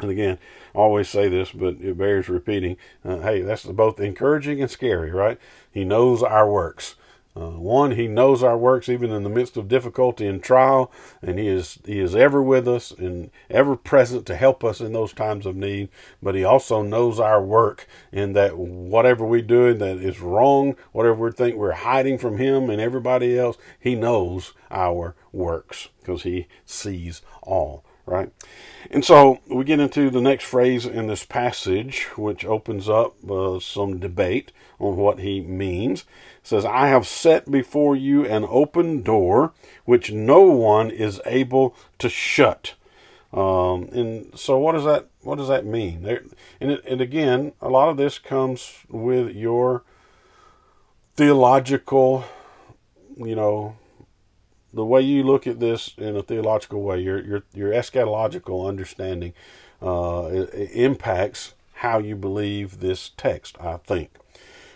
and 0.00 0.10
again, 0.10 0.38
I 0.74 0.78
always 0.78 1.08
say 1.08 1.28
this, 1.28 1.50
but 1.52 1.76
it 1.80 1.96
bears 1.96 2.28
repeating. 2.28 2.76
Uh, 3.04 3.18
hey, 3.18 3.40
that's 3.42 3.64
both 3.64 3.98
encouraging 3.98 4.60
and 4.60 4.70
scary, 4.70 5.10
right? 5.10 5.38
He 5.70 5.84
knows 5.84 6.22
our 6.22 6.50
works. 6.50 6.96
Uh, 7.36 7.50
one, 7.50 7.90
he 7.90 8.08
knows 8.08 8.42
our 8.42 8.56
works 8.56 8.88
even 8.88 9.10
in 9.10 9.22
the 9.22 9.28
midst 9.28 9.58
of 9.58 9.68
difficulty 9.68 10.26
and 10.26 10.42
trial, 10.42 10.90
and 11.20 11.38
he 11.38 11.46
is 11.48 11.78
he 11.84 11.98
is 11.98 12.16
ever 12.16 12.42
with 12.42 12.66
us 12.66 12.92
and 12.92 13.30
ever 13.50 13.76
present 13.76 14.24
to 14.24 14.34
help 14.34 14.64
us 14.64 14.80
in 14.80 14.94
those 14.94 15.12
times 15.12 15.44
of 15.44 15.54
need. 15.54 15.90
But 16.22 16.34
he 16.34 16.44
also 16.44 16.82
knows 16.82 17.20
our 17.20 17.42
work 17.42 17.86
in 18.10 18.32
that 18.32 18.56
whatever 18.56 19.26
we 19.26 19.42
do 19.42 19.74
that 19.74 19.98
is 19.98 20.20
wrong, 20.20 20.76
whatever 20.92 21.26
we 21.26 21.32
think 21.32 21.56
we're 21.56 21.72
hiding 21.72 22.16
from 22.16 22.38
him 22.38 22.70
and 22.70 22.80
everybody 22.80 23.38
else, 23.38 23.58
he 23.78 23.94
knows 23.94 24.54
our 24.70 25.14
works 25.30 25.88
because 26.00 26.22
he 26.22 26.46
sees 26.64 27.20
all 27.42 27.84
right? 28.06 28.32
And 28.90 29.04
so 29.04 29.40
we 29.48 29.64
get 29.64 29.80
into 29.80 30.10
the 30.10 30.20
next 30.20 30.44
phrase 30.44 30.86
in 30.86 31.08
this 31.08 31.24
passage, 31.24 32.04
which 32.16 32.44
opens 32.44 32.88
up 32.88 33.16
uh, 33.28 33.58
some 33.58 33.98
debate 33.98 34.52
on 34.78 34.96
what 34.96 35.18
he 35.18 35.40
means. 35.40 36.02
It 36.02 36.46
says, 36.46 36.64
I 36.64 36.86
have 36.88 37.06
set 37.06 37.50
before 37.50 37.96
you 37.96 38.24
an 38.24 38.46
open 38.48 39.02
door 39.02 39.52
which 39.84 40.12
no 40.12 40.40
one 40.42 40.90
is 40.90 41.20
able 41.26 41.74
to 41.98 42.08
shut. 42.08 42.74
Um, 43.32 43.88
and 43.92 44.38
so 44.38 44.56
what 44.58 44.72
does 44.72 44.84
that 44.84 45.08
what 45.22 45.36
does 45.36 45.48
that 45.48 45.66
mean? 45.66 46.02
There, 46.02 46.22
and, 46.60 46.70
it, 46.70 46.84
and 46.86 47.00
again, 47.00 47.52
a 47.60 47.68
lot 47.68 47.88
of 47.88 47.96
this 47.96 48.18
comes 48.18 48.84
with 48.88 49.34
your 49.34 49.82
theological, 51.16 52.24
you 53.16 53.34
know, 53.34 53.76
the 54.76 54.84
way 54.84 55.00
you 55.00 55.24
look 55.24 55.46
at 55.46 55.58
this 55.58 55.94
in 55.96 56.16
a 56.16 56.22
theological 56.22 56.82
way, 56.82 57.00
your 57.00 57.20
your 57.24 57.42
your 57.52 57.72
eschatological 57.72 58.68
understanding 58.68 59.32
uh, 59.82 60.28
impacts 60.28 61.54
how 61.74 61.98
you 61.98 62.14
believe 62.14 62.80
this 62.80 63.10
text, 63.16 63.56
I 63.60 63.78
think. 63.78 64.10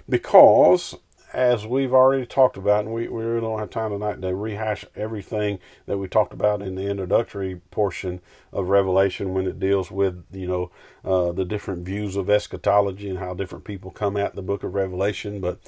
Because 0.08 0.96
as 1.32 1.66
we've 1.66 1.92
already 1.92 2.26
talked 2.26 2.56
about, 2.56 2.84
and 2.84 2.92
we, 2.92 3.06
we 3.08 3.22
don't 3.22 3.58
have 3.58 3.70
time 3.70 3.90
tonight 3.90 4.20
to 4.20 4.34
rehash 4.34 4.84
everything 4.96 5.60
that 5.86 5.98
we 5.98 6.08
talked 6.08 6.32
about 6.32 6.60
in 6.60 6.74
the 6.74 6.88
introductory 6.90 7.60
portion 7.70 8.20
of 8.52 8.68
Revelation 8.68 9.32
when 9.32 9.46
it 9.46 9.60
deals 9.60 9.90
with, 9.90 10.24
you 10.32 10.46
know, 10.46 10.70
uh, 11.04 11.32
the 11.32 11.44
different 11.44 11.84
views 11.84 12.16
of 12.16 12.28
eschatology 12.28 13.08
and 13.08 13.20
how 13.20 13.32
different 13.32 13.64
people 13.64 13.90
come 13.90 14.16
at 14.16 14.34
the 14.34 14.42
book 14.42 14.64
of 14.64 14.74
Revelation. 14.74 15.40
But 15.40 15.60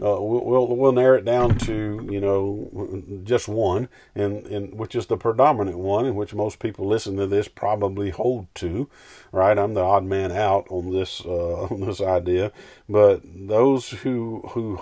uh, 0.00 0.20
we'll, 0.20 0.66
we'll, 0.76 0.92
narrow 0.92 1.18
it 1.18 1.24
down 1.24 1.58
to 1.58 2.06
you 2.10 2.20
know 2.20 3.22
just 3.24 3.48
one, 3.48 3.88
and, 4.14 4.46
and 4.46 4.78
which 4.78 4.94
is 4.94 5.06
the 5.06 5.16
predominant 5.16 5.78
one, 5.78 6.06
in 6.06 6.14
which 6.14 6.34
most 6.34 6.58
people 6.58 6.86
listen 6.86 7.16
to 7.16 7.26
this 7.26 7.48
probably 7.48 8.10
hold 8.10 8.46
to, 8.56 8.88
right? 9.30 9.58
I'm 9.58 9.74
the 9.74 9.82
odd 9.82 10.04
man 10.04 10.32
out 10.32 10.66
on 10.70 10.92
this 10.92 11.22
uh, 11.24 11.62
on 11.70 11.80
this 11.80 12.00
idea, 12.00 12.52
but 12.88 13.22
those 13.24 13.90
who 13.90 14.42
who 14.50 14.80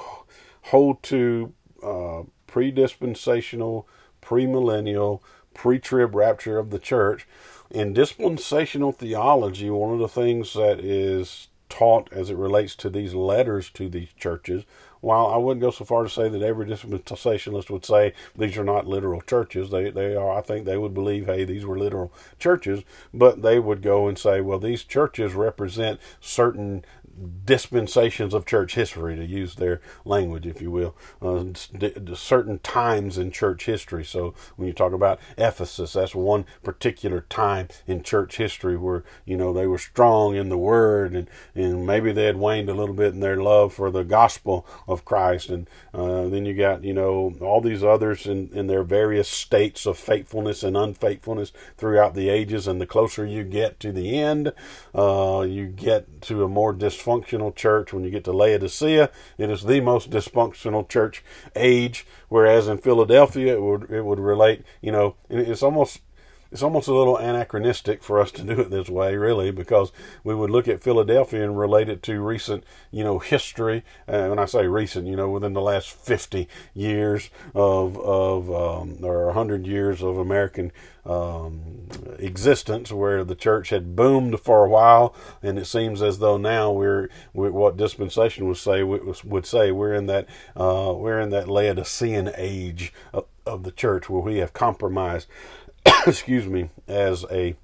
hold 0.64 1.02
to 1.04 1.52
uh, 1.82 2.22
pre-dispensational, 2.46 3.88
premillennial, 4.22 5.20
pre-trib 5.54 6.14
rapture 6.14 6.58
of 6.58 6.70
the 6.70 6.78
church. 6.78 7.26
In 7.70 7.92
dispensational 7.92 8.92
theology, 8.92 9.70
one 9.70 9.92
of 9.92 10.00
the 10.00 10.08
things 10.08 10.54
that 10.54 10.80
is 10.80 11.48
taught 11.68 12.12
as 12.12 12.28
it 12.28 12.36
relates 12.36 12.74
to 12.76 12.90
these 12.90 13.14
letters 13.14 13.70
to 13.70 13.88
these 13.88 14.12
churches, 14.16 14.64
while 15.00 15.26
I 15.26 15.36
wouldn't 15.36 15.62
go 15.62 15.70
so 15.70 15.84
far 15.84 16.02
to 16.02 16.08
say 16.08 16.28
that 16.28 16.42
every 16.42 16.66
dispensationalist 16.66 17.70
would 17.70 17.84
say 17.84 18.12
these 18.36 18.56
are 18.58 18.64
not 18.64 18.86
literal 18.86 19.20
churches, 19.20 19.70
they 19.70 19.90
they 19.90 20.14
are. 20.14 20.38
I 20.38 20.42
think 20.42 20.64
they 20.64 20.76
would 20.76 20.94
believe, 20.94 21.26
hey, 21.26 21.44
these 21.44 21.64
were 21.64 21.78
literal 21.78 22.12
churches, 22.38 22.82
but 23.12 23.42
they 23.42 23.58
would 23.58 23.82
go 23.82 24.08
and 24.08 24.18
say, 24.18 24.40
well, 24.40 24.58
these 24.58 24.84
churches 24.84 25.34
represent 25.34 26.00
certain 26.20 26.84
dispensations 27.44 28.32
of 28.32 28.46
church 28.46 28.74
history, 28.74 29.16
to 29.16 29.24
use 29.24 29.56
their 29.56 29.80
language, 30.04 30.46
if 30.46 30.62
you 30.62 30.70
will, 30.70 30.96
uh, 31.20 31.44
certain 32.14 32.58
times 32.60 33.18
in 33.18 33.30
church 33.30 33.66
history. 33.66 34.04
So 34.04 34.34
when 34.56 34.68
you 34.68 34.74
talk 34.74 34.92
about 34.92 35.20
Ephesus, 35.36 35.92
that's 35.92 36.14
one 36.14 36.46
particular 36.62 37.22
time 37.28 37.68
in 37.86 38.02
church 38.02 38.36
history 38.36 38.76
where 38.76 39.04
you 39.24 39.36
know 39.36 39.52
they 39.52 39.66
were 39.66 39.78
strong 39.78 40.34
in 40.36 40.48
the 40.48 40.58
Word, 40.58 41.14
and 41.14 41.28
and 41.54 41.86
maybe 41.86 42.12
they 42.12 42.24
had 42.24 42.36
waned 42.36 42.68
a 42.68 42.74
little 42.74 42.94
bit 42.94 43.12
in 43.12 43.20
their 43.20 43.42
love 43.42 43.74
for 43.74 43.90
the 43.90 44.04
gospel 44.04 44.66
of 44.88 45.04
Christ, 45.04 45.50
and 45.50 45.68
uh, 45.92 46.28
then 46.28 46.46
you 46.46 46.54
got 46.54 46.84
you 46.84 46.94
know 46.94 47.34
all 47.40 47.60
these 47.60 47.84
others 47.84 48.26
in 48.26 48.48
in 48.52 48.66
their 48.66 48.84
various 48.84 49.28
states 49.28 49.86
of 49.86 49.98
faithfulness 49.98 50.62
and 50.62 50.76
unfaithfulness 50.76 51.52
throughout 51.76 52.14
the 52.14 52.28
ages, 52.28 52.66
and 52.66 52.80
the 52.80 52.86
closer 52.86 53.26
you 53.26 53.44
get 53.44 53.80
to 53.80 53.92
the 53.92 54.18
end, 54.18 54.52
uh, 54.94 55.44
you 55.46 55.66
get 55.66 56.22
to 56.22 56.44
a 56.44 56.48
more 56.48 56.72
dysfunctional 56.72 57.09
dysfunctional 57.10 57.54
church. 57.54 57.92
When 57.92 58.04
you 58.04 58.10
get 58.10 58.24
to 58.24 58.32
Laodicea, 58.32 59.10
it 59.38 59.50
is 59.50 59.62
the 59.64 59.80
most 59.80 60.10
dysfunctional 60.10 60.88
church 60.88 61.24
age. 61.56 62.06
Whereas 62.28 62.68
in 62.68 62.78
Philadelphia, 62.78 63.54
it 63.54 63.62
would 63.62 63.90
it 63.90 64.04
would 64.04 64.20
relate. 64.20 64.62
You 64.80 64.92
know, 64.92 65.16
it's 65.28 65.62
almost 65.62 66.00
it's 66.52 66.62
almost 66.62 66.88
a 66.88 66.94
little 66.94 67.16
anachronistic 67.16 68.02
for 68.02 68.20
us 68.20 68.32
to 68.32 68.42
do 68.42 68.60
it 68.60 68.70
this 68.70 68.88
way, 68.88 69.16
really, 69.16 69.50
because 69.50 69.92
we 70.24 70.34
would 70.34 70.50
look 70.50 70.66
at 70.66 70.82
Philadelphia 70.82 71.44
and 71.44 71.58
relate 71.58 71.88
it 71.88 72.02
to 72.04 72.20
recent, 72.20 72.64
you 72.90 73.04
know, 73.04 73.18
history. 73.18 73.84
Uh, 74.08 74.26
when 74.26 74.38
I 74.38 74.46
say 74.46 74.66
recent, 74.66 75.06
you 75.06 75.16
know, 75.16 75.30
within 75.30 75.52
the 75.52 75.60
last 75.60 75.90
50 75.90 76.48
years 76.74 77.30
of, 77.54 77.98
of 77.98 78.50
um, 78.50 78.98
or 79.02 79.26
100 79.26 79.66
years 79.66 80.02
of 80.02 80.18
American 80.18 80.72
um, 81.04 81.88
existence, 82.18 82.92
where 82.92 83.24
the 83.24 83.34
church 83.34 83.70
had 83.70 83.94
boomed 83.96 84.40
for 84.40 84.64
a 84.64 84.68
while, 84.68 85.14
and 85.42 85.58
it 85.58 85.66
seems 85.66 86.02
as 86.02 86.18
though 86.18 86.36
now 86.36 86.70
we're, 86.72 87.08
we're 87.32 87.50
what 87.50 87.76
dispensation 87.76 88.46
would 88.46 88.56
say 88.56 88.82
would 88.82 89.46
say 89.46 89.72
we're 89.72 89.94
in 89.94 90.06
that 90.06 90.26
uh, 90.56 90.92
we're 90.96 91.20
in 91.20 91.30
that 91.30 91.48
Laodicean 91.48 92.30
age 92.36 92.92
of, 93.12 93.26
of 93.46 93.64
the 93.64 93.72
church 93.72 94.08
where 94.08 94.22
we 94.22 94.38
have 94.38 94.52
compromised 94.52 95.26
excuse 96.06 96.46
me, 96.46 96.70
as 96.88 97.24
a 97.30 97.56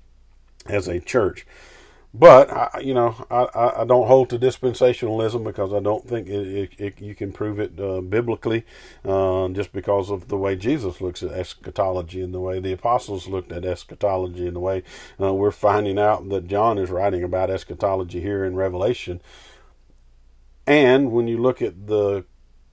as 0.66 0.88
a 0.88 1.00
church. 1.00 1.46
But 2.18 2.50
I, 2.50 2.80
you 2.80 2.94
know, 2.94 3.26
I, 3.30 3.82
I 3.82 3.84
don't 3.84 4.06
hold 4.06 4.30
to 4.30 4.38
dispensationalism 4.38 5.44
because 5.44 5.74
I 5.74 5.80
don't 5.80 6.08
think 6.08 6.28
it, 6.28 6.46
it, 6.46 6.70
it, 6.78 7.00
you 7.00 7.14
can 7.14 7.30
prove 7.30 7.60
it 7.60 7.78
uh, 7.78 8.00
biblically, 8.00 8.64
uh, 9.04 9.48
just 9.48 9.70
because 9.72 10.08
of 10.10 10.28
the 10.28 10.38
way 10.38 10.56
Jesus 10.56 11.02
looks 11.02 11.22
at 11.22 11.32
eschatology 11.32 12.22
and 12.22 12.32
the 12.32 12.40
way 12.40 12.58
the 12.58 12.72
apostles 12.72 13.28
looked 13.28 13.52
at 13.52 13.66
eschatology 13.66 14.46
and 14.46 14.56
the 14.56 14.60
way 14.60 14.82
uh, 15.20 15.34
we're 15.34 15.50
finding 15.50 15.98
out 15.98 16.28
that 16.30 16.46
John 16.46 16.78
is 16.78 16.88
writing 16.88 17.22
about 17.22 17.50
eschatology 17.50 18.20
here 18.20 18.46
in 18.46 18.56
Revelation. 18.56 19.20
And 20.66 21.12
when 21.12 21.28
you 21.28 21.36
look 21.36 21.60
at 21.60 21.86
the 21.86 22.24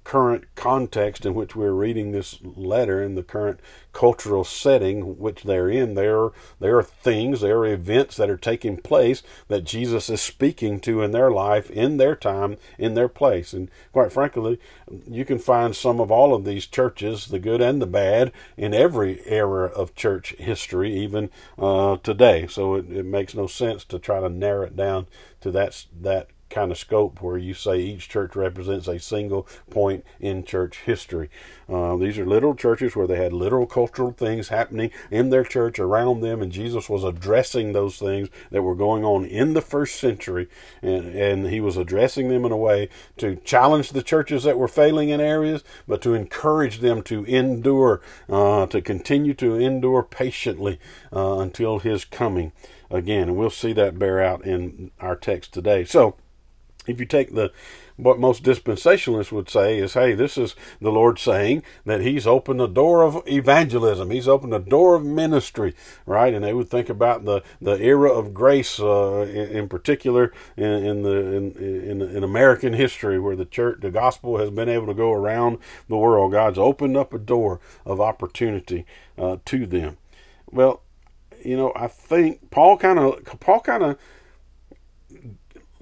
current 0.04 0.46
context 0.56 1.26
in 1.26 1.34
which 1.34 1.56
we're 1.56 1.74
reading 1.74 2.12
this 2.12 2.40
letter 2.44 3.02
in 3.02 3.16
the 3.16 3.24
current 3.24 3.60
cultural 3.92 4.44
setting 4.44 5.18
which 5.18 5.44
they're 5.44 5.70
in 5.70 5.94
there 5.94 6.30
there 6.60 6.78
are 6.78 6.84
things 6.84 7.42
there 7.42 7.60
are 7.60 7.68
events 7.68 8.18
that 8.18 8.30
are 8.30 8.38
taking 8.38 8.78
place 8.78 9.24
that 9.48 9.64
Jesus 9.64 10.10
is 10.10 10.22
speaking 10.22 10.80
to 10.82 11.02
in 11.02 11.12
their 11.12 11.32
life 11.32 11.70
in 11.72 11.98
their 11.98 12.16
time 12.16 12.58
in 12.78 12.94
their 12.94 13.08
place. 13.08 13.54
And 13.54 13.70
quite 13.92 14.12
frankly 14.12 14.60
you 15.08 15.26
can 15.26 15.40
find 15.40 15.76
some 15.76 16.00
of 16.00 16.12
all 16.12 16.34
of 16.34 16.46
these 16.46 16.68
churches 16.68 17.28
the 17.28 17.40
good 17.40 17.62
and 17.62 17.82
the 17.82 17.88
bad 17.88 18.32
in 18.58 18.74
every 18.74 19.22
era 19.26 19.68
of 19.68 19.96
church 19.96 20.36
history 20.38 20.94
even 20.94 21.30
uh, 21.58 21.98
today. 21.98 22.48
So 22.48 22.76
it, 22.76 22.92
it 22.92 23.06
makes 23.06 23.34
no 23.34 23.48
sense 23.48 23.84
to 23.86 24.00
try 24.00 24.20
to 24.20 24.30
narrow 24.30 24.68
it 24.68 24.76
down 24.76 25.08
to 25.42 25.52
that 25.52 25.86
that 26.02 26.30
kind 26.54 26.72
of 26.72 26.78
scope 26.78 27.22
where 27.22 27.38
you 27.38 27.54
say 27.54 27.80
each 27.80 28.08
church 28.08 28.36
represents 28.36 28.88
a 28.88 29.00
single 29.00 29.48
point 29.70 30.06
in 30.20 30.44
church 30.44 30.82
history. 30.86 31.30
Uh, 31.68 31.96
these 31.98 32.20
are 32.20 32.26
literal 32.26 32.54
churches 32.54 32.96
where 32.96 33.08
they 33.08 33.16
had 33.16 33.34
literal 33.34 33.66
cultural 33.66 34.12
things 34.12 34.50
happening 34.50 34.92
in 35.10 35.30
their 35.30 35.44
church 35.44 35.80
around 35.80 36.22
them, 36.22 36.42
and 36.42 36.52
Jesus 36.52 36.90
was 36.90 37.04
addressing 37.04 37.74
those 37.74 37.98
things 37.98 38.30
that 38.52 38.62
were 38.62 38.76
going 38.76 39.04
on 39.04 39.26
in 39.26 39.54
the 39.54 39.62
first 39.62 40.00
century, 40.00 40.48
and, 40.82 41.08
and 41.16 41.48
he 41.48 41.60
was 41.60 41.76
addressing 41.76 42.30
them 42.30 42.46
in 42.46 42.52
a 42.52 42.58
way 42.58 42.90
to 43.18 43.38
challenge 43.38 43.90
the 43.90 44.04
churches 44.04 44.44
that 44.44 44.58
were 44.58 44.68
failing 44.68 45.10
in 45.10 45.20
areas, 45.20 45.64
but 45.88 46.02
to 46.02 46.14
encourage 46.14 46.80
them 46.80 47.02
to 47.04 47.24
endure, 47.26 48.02
uh, 48.30 48.68
to 48.68 48.82
continue 48.82 49.34
to 49.34 49.56
endure 49.56 50.04
patiently 50.04 50.80
uh, 51.12 51.40
until 51.40 51.80
his 51.80 52.06
coming 52.06 52.52
again. 52.92 53.30
And 53.30 53.38
we'll 53.38 53.50
see 53.50 53.74
that 53.74 53.98
bear 53.98 54.22
out 54.22 54.46
in 54.46 54.92
our 55.00 55.16
text 55.16 55.54
today. 55.54 55.84
So, 55.86 56.16
if 56.88 57.00
you 57.00 57.06
take 57.06 57.34
the 57.34 57.52
what 57.96 58.20
most 58.20 58.44
dispensationalists 58.44 59.32
would 59.32 59.50
say 59.50 59.78
is, 59.78 59.94
hey, 59.94 60.14
this 60.14 60.38
is 60.38 60.56
the 60.82 60.92
Lord 60.92 61.20
saying 61.20 61.64
that 61.86 62.02
He's 62.02 62.26
opened 62.26 62.60
the 62.60 62.68
door 62.68 63.04
of 63.04 63.22
evangelism. 63.28 64.10
He's 64.10 64.28
opened 64.28 64.54
the 64.54 64.60
door 64.60 64.96
of 64.96 65.06
ministry, 65.06 65.76
right? 66.06 66.34
And 66.34 66.44
they 66.44 66.54
would 66.54 66.70
think 66.70 66.90
about 66.90 67.26
the, 67.26 67.44
the 67.62 67.80
era 67.80 68.12
of 68.12 68.34
grace, 68.34 68.80
uh, 68.80 69.28
in, 69.30 69.58
in, 69.58 69.70
particular, 69.70 70.34
in, 70.58 70.66
in 70.66 71.04
the 71.04 71.18
in, 71.18 71.52
in, 71.52 72.02
in 72.02 72.24
American 72.24 72.74
history, 72.74 73.20
where 73.20 73.36
the 73.36 73.46
church, 73.46 73.82
the 73.82 73.92
gospel 73.92 74.38
has 74.40 74.50
been 74.50 74.70
able 74.70 74.88
to 74.88 74.94
go 74.94 75.12
around 75.12 75.60
the 75.88 75.98
world. 75.98 76.32
God's 76.32 76.58
opened 76.58 76.98
up 76.98 77.14
a 77.14 77.20
door 77.20 77.60
of 77.86 78.02
opportunity 78.02 78.86
uh, 79.18 79.38
to 79.46 79.68
them. 79.68 79.98
Well, 80.52 80.82
you 81.44 81.58
know, 81.58 81.74
I 81.76 81.88
think 81.88 82.50
Paul 82.50 82.78
kind 82.78 82.98
of 82.98 83.24
Paul 83.40 83.60
kind 83.60 83.84
of 83.84 84.00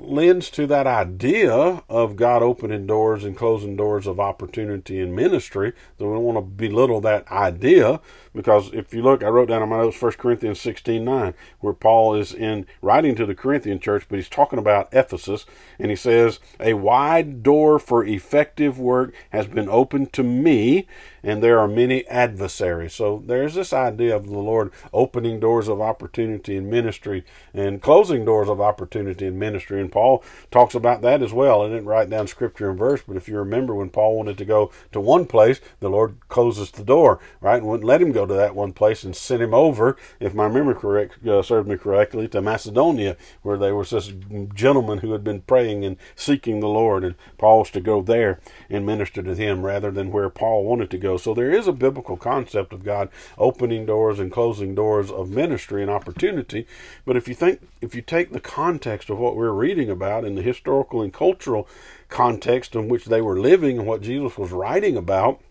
lends 0.04 0.50
to 0.52 0.68
that 0.68 0.88
idea 0.88 1.84
of 1.90 2.16
God 2.16 2.42
opening 2.42 2.88
doors 2.88 3.24
and 3.24 3.38
closing 3.38 3.76
doors 3.76 4.08
of 4.08 4.20
opportunity 4.20 5.00
in 5.00 5.16
ministry. 5.16 5.74
So 5.98 6.08
we 6.08 6.16
don't 6.16 6.24
want 6.24 6.38
to 6.38 6.42
belittle 6.42 7.02
that 7.02 7.28
idea 7.32 8.00
because 8.34 8.74
if 8.74 8.94
you 8.94 9.02
look, 9.02 9.24
I 9.24 9.28
wrote 9.28 9.50
down 9.50 9.62
on 9.62 9.70
my 9.70 9.78
notes 9.78 10.02
1 10.02 10.14
Corinthians 10.14 10.60
16 10.62 11.04
9, 11.04 11.34
where 11.60 11.74
Paul 11.74 12.16
is 12.16 12.34
in 12.34 12.66
writing 12.82 13.16
to 13.16 13.26
the 13.26 13.36
Corinthian 13.36 13.80
church, 13.80 14.06
but 14.08 14.18
he's 14.18 14.30
talking 14.30 14.60
about 14.60 14.90
Ephesus, 14.92 15.46
and 15.80 15.90
he 15.90 15.96
says, 15.96 16.40
A 16.60 16.74
wide 16.74 17.44
door 17.44 17.80
for 17.80 18.06
effective 18.06 18.80
work 18.80 19.14
has 19.32 19.48
been 19.48 19.70
opened 19.70 20.14
to 20.14 20.24
me, 20.24 20.88
and 21.24 21.44
there 21.44 21.60
are 21.60 21.68
many 21.68 22.08
adversaries. 22.08 22.94
So 22.94 23.24
there's 23.26 23.56
this 23.56 23.74
idea 23.74 24.16
of 24.16 24.28
the 24.28 24.38
Lord 24.38 24.72
opening 24.94 25.40
doors 25.40 25.68
of 25.68 25.82
opportunity 25.82 26.56
in 26.56 26.70
ministry 26.70 27.24
and 27.54 27.82
closing 27.82 28.26
doors 28.26 28.50
of 28.50 28.62
opportunity 28.62 29.28
in 29.28 29.38
ministry. 29.38 29.82
And 29.82 29.92
Paul 29.92 30.24
talks 30.50 30.74
about 30.74 31.02
that 31.02 31.22
as 31.22 31.34
well. 31.34 31.62
I 31.62 31.70
didn't 31.70 31.86
write 31.86 32.10
down 32.10 32.28
scripture 32.28 32.70
and 32.70 32.80
verse, 32.80 33.02
but 33.08 33.18
if 33.18 33.28
you 33.28 33.38
remember 33.38 33.76
when 33.76 33.90
Paul 33.90 34.18
wanted 34.18 34.38
to 34.38 34.46
go 34.46 34.72
to 34.92 35.00
one 35.00 35.26
place, 35.26 35.60
the 35.80 35.90
Lord 35.90 36.18
closes 36.30 36.72
the 36.72 36.84
door, 36.84 37.20
right? 37.40 37.58
And 37.58 37.68
wouldn't 37.68 37.88
let 37.88 38.02
him 38.02 38.12
go 38.12 38.21
to 38.26 38.34
that 38.34 38.56
one 38.56 38.74
place 38.74 39.04
and 39.04 39.16
sent 39.16 39.42
him 39.42 39.54
over, 39.54 39.98
if 40.20 40.34
my 40.34 40.48
memory 40.48 40.76
correct 40.76 41.26
uh, 41.26 41.42
served 41.42 41.68
me 41.68 41.78
correctly, 41.78 42.28
to 42.30 42.42
Macedonia, 42.42 43.18
where 43.42 43.58
there 43.58 43.76
was 43.76 43.92
this 43.92 44.12
gentleman 44.54 45.00
who 45.00 45.12
had 45.12 45.24
been 45.24 45.42
praying 45.42 45.86
and 45.86 45.98
seeking 46.16 46.60
the 46.60 46.68
Lord. 46.68 47.04
And 47.04 47.16
Paul 47.38 47.60
was 47.60 47.72
to 47.72 47.82
go 47.82 48.02
there 48.02 48.40
and 48.70 48.86
minister 48.86 49.22
to 49.22 49.36
him 49.36 49.66
rather 49.66 49.92
than 49.92 50.12
where 50.12 50.30
Paul 50.30 50.64
wanted 50.64 50.90
to 50.92 50.98
go. 50.98 51.18
So 51.18 51.34
there 51.34 51.52
is 51.52 51.68
a 51.68 51.74
biblical 51.74 52.18
concept 52.18 52.74
of 52.74 52.84
God 52.84 53.10
opening 53.38 53.86
doors 53.86 54.20
and 54.20 54.32
closing 54.32 54.76
doors 54.76 55.12
of 55.12 55.30
ministry 55.30 55.82
and 55.82 55.92
opportunity. 55.92 56.68
But 57.06 57.18
if 57.18 57.28
you 57.28 57.36
think, 57.36 57.68
if 57.82 57.96
you 57.96 58.02
take 58.02 58.32
the 58.32 58.40
context 58.40 59.10
of 59.10 59.18
what 59.18 59.36
we're 59.36 59.52
reading 59.52 59.90
about 59.90 60.26
in 60.26 60.36
the 60.36 60.42
historical 60.42 61.02
and 61.02 61.14
cultural 61.14 61.68
context 62.10 62.76
in 62.76 62.88
which 62.90 63.06
they 63.06 63.22
were 63.22 63.40
living 63.40 63.80
and 63.80 63.88
what 63.88 64.02
Jesus 64.02 64.38
was 64.38 64.52
writing 64.52 64.98
about, 64.98 65.42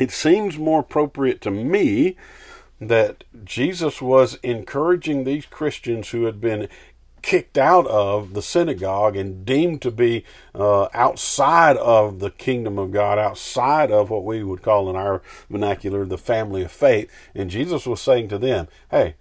it 0.00 0.10
seems 0.10 0.58
more 0.58 0.80
appropriate 0.80 1.40
to 1.42 1.50
me 1.50 2.16
that 2.80 3.24
Jesus 3.44 4.00
was 4.00 4.36
encouraging 4.42 5.24
these 5.24 5.44
Christians 5.44 6.08
who 6.08 6.24
had 6.24 6.40
been 6.40 6.68
kicked 7.22 7.58
out 7.58 7.86
of 7.86 8.32
the 8.32 8.40
synagogue 8.40 9.14
and 9.14 9.44
deemed 9.44 9.82
to 9.82 9.90
be 9.90 10.24
uh, 10.54 10.88
outside 10.94 11.76
of 11.76 12.18
the 12.18 12.30
kingdom 12.30 12.78
of 12.78 12.90
God, 12.92 13.18
outside 13.18 13.90
of 13.92 14.08
what 14.08 14.24
we 14.24 14.42
would 14.42 14.62
call 14.62 14.88
in 14.88 14.96
our 14.96 15.20
vernacular 15.50 16.06
the 16.06 16.16
family 16.16 16.62
of 16.62 16.72
faith. 16.72 17.10
And 17.34 17.50
Jesus 17.50 17.86
was 17.86 18.00
saying 18.00 18.28
to 18.28 18.38
them, 18.38 18.68
hey, 18.90 19.16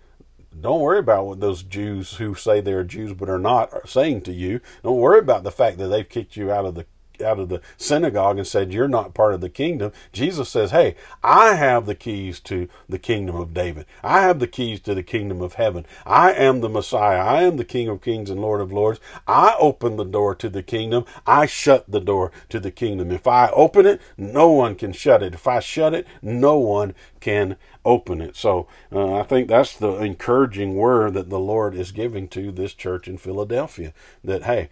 don't 0.57 0.79
worry 0.79 0.99
about 0.99 1.25
what 1.25 1.41
those 1.41 1.61
Jews 1.61 2.13
who 2.13 2.35
say 2.35 2.61
they're 2.61 2.85
Jews 2.85 3.13
but 3.13 3.29
are 3.29 3.37
not 3.37 3.71
are 3.73 3.85
saying 3.85 4.21
to 4.21 4.33
you. 4.33 4.61
Don't 4.81 4.97
worry 4.97 5.19
about 5.19 5.43
the 5.43 5.51
fact 5.51 5.77
that 5.77 5.89
they've 5.89 6.07
kicked 6.07 6.37
you 6.37 6.51
out 6.51 6.65
of 6.65 6.75
the 6.75 6.85
out 7.21 7.39
of 7.39 7.49
the 7.49 7.61
synagogue 7.77 8.37
and 8.37 8.47
said, 8.47 8.73
You're 8.73 8.87
not 8.87 9.13
part 9.13 9.33
of 9.33 9.41
the 9.41 9.49
kingdom. 9.49 9.91
Jesus 10.11 10.49
says, 10.49 10.71
Hey, 10.71 10.95
I 11.23 11.55
have 11.55 11.85
the 11.85 11.95
keys 11.95 12.39
to 12.41 12.67
the 12.87 12.99
kingdom 12.99 13.35
of 13.35 13.53
David. 13.53 13.85
I 14.03 14.21
have 14.21 14.39
the 14.39 14.47
keys 14.47 14.79
to 14.81 14.95
the 14.95 15.03
kingdom 15.03 15.41
of 15.41 15.53
heaven. 15.53 15.85
I 16.05 16.33
am 16.33 16.61
the 16.61 16.69
Messiah. 16.69 17.19
I 17.19 17.43
am 17.43 17.57
the 17.57 17.65
King 17.65 17.87
of 17.87 18.01
kings 18.01 18.29
and 18.29 18.41
Lord 18.41 18.61
of 18.61 18.71
lords. 18.71 18.99
I 19.27 19.55
open 19.59 19.95
the 19.95 20.03
door 20.03 20.35
to 20.35 20.49
the 20.49 20.63
kingdom. 20.63 21.05
I 21.25 21.45
shut 21.45 21.89
the 21.89 21.99
door 21.99 22.31
to 22.49 22.59
the 22.59 22.71
kingdom. 22.71 23.11
If 23.11 23.27
I 23.27 23.49
open 23.49 23.85
it, 23.85 24.01
no 24.17 24.49
one 24.49 24.75
can 24.75 24.91
shut 24.93 25.23
it. 25.23 25.33
If 25.33 25.47
I 25.47 25.59
shut 25.59 25.93
it, 25.93 26.07
no 26.21 26.57
one 26.57 26.95
can 27.19 27.57
open 27.85 28.21
it. 28.21 28.35
So 28.35 28.67
uh, 28.91 29.19
I 29.19 29.23
think 29.23 29.47
that's 29.47 29.75
the 29.75 29.93
encouraging 29.95 30.75
word 30.75 31.13
that 31.13 31.29
the 31.29 31.39
Lord 31.39 31.75
is 31.75 31.91
giving 31.91 32.27
to 32.29 32.51
this 32.51 32.73
church 32.73 33.07
in 33.07 33.17
Philadelphia 33.17 33.93
that, 34.23 34.43
hey, 34.43 34.69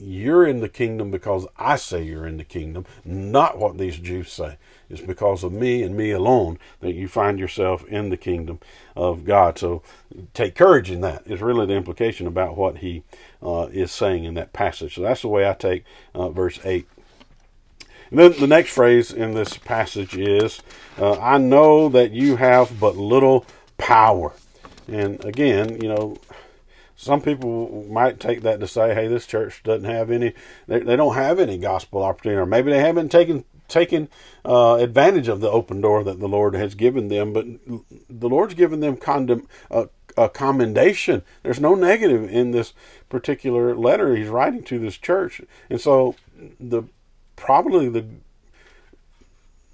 you're 0.00 0.46
in 0.46 0.60
the 0.60 0.68
kingdom 0.68 1.10
because 1.10 1.46
I 1.58 1.76
say 1.76 2.02
you're 2.02 2.26
in 2.26 2.36
the 2.36 2.44
kingdom, 2.44 2.86
not 3.04 3.58
what 3.58 3.78
these 3.78 3.98
Jews 3.98 4.32
say. 4.32 4.56
It's 4.88 5.00
because 5.00 5.44
of 5.44 5.52
me 5.52 5.82
and 5.82 5.96
me 5.96 6.10
alone 6.10 6.58
that 6.80 6.94
you 6.94 7.06
find 7.06 7.38
yourself 7.38 7.84
in 7.86 8.10
the 8.10 8.16
kingdom 8.16 8.58
of 8.96 9.24
God. 9.24 9.58
So 9.58 9.82
take 10.34 10.54
courage 10.54 10.90
in 10.90 11.00
that, 11.02 11.26
is 11.26 11.40
really 11.40 11.66
the 11.66 11.74
implication 11.74 12.26
about 12.26 12.56
what 12.56 12.78
he 12.78 13.04
uh, 13.42 13.68
is 13.72 13.92
saying 13.92 14.24
in 14.24 14.34
that 14.34 14.52
passage. 14.52 14.96
So 14.96 15.02
that's 15.02 15.22
the 15.22 15.28
way 15.28 15.48
I 15.48 15.54
take 15.54 15.84
uh, 16.14 16.30
verse 16.30 16.58
8. 16.64 16.86
And 18.10 18.18
then 18.18 18.34
the 18.40 18.48
next 18.48 18.70
phrase 18.70 19.12
in 19.12 19.34
this 19.34 19.56
passage 19.56 20.16
is, 20.16 20.60
uh, 20.98 21.18
I 21.20 21.38
know 21.38 21.88
that 21.88 22.10
you 22.10 22.36
have 22.36 22.80
but 22.80 22.96
little 22.96 23.46
power. 23.78 24.32
And 24.88 25.24
again, 25.24 25.80
you 25.80 25.88
know, 25.88 26.16
some 27.00 27.22
people 27.22 27.86
might 27.88 28.20
take 28.20 28.42
that 28.42 28.60
to 28.60 28.68
say, 28.68 28.94
hey, 28.94 29.08
this 29.08 29.26
church 29.26 29.62
doesn't 29.62 29.88
have 29.88 30.10
any, 30.10 30.34
they, 30.66 30.80
they 30.80 30.96
don't 30.96 31.14
have 31.14 31.38
any 31.38 31.56
gospel 31.56 32.02
opportunity, 32.02 32.38
or 32.38 32.44
maybe 32.44 32.70
they 32.70 32.80
haven't 32.80 33.08
taken 33.08 33.44
taken 33.68 34.08
uh, 34.44 34.74
advantage 34.74 35.28
of 35.28 35.40
the 35.40 35.50
open 35.50 35.80
door 35.80 36.04
that 36.04 36.18
the 36.18 36.28
Lord 36.28 36.54
has 36.54 36.74
given 36.74 37.08
them. 37.08 37.32
But 37.32 37.46
the 38.10 38.28
Lord's 38.28 38.52
given 38.52 38.80
them 38.80 38.96
condom, 38.98 39.48
uh, 39.70 39.86
a 40.14 40.28
commendation. 40.28 41.22
There's 41.42 41.60
no 41.60 41.74
negative 41.74 42.28
in 42.28 42.50
this 42.50 42.74
particular 43.08 43.74
letter 43.74 44.14
he's 44.14 44.28
writing 44.28 44.62
to 44.64 44.78
this 44.78 44.98
church, 44.98 45.40
and 45.70 45.80
so 45.80 46.16
the 46.58 46.82
probably 47.34 47.88
the 47.88 48.04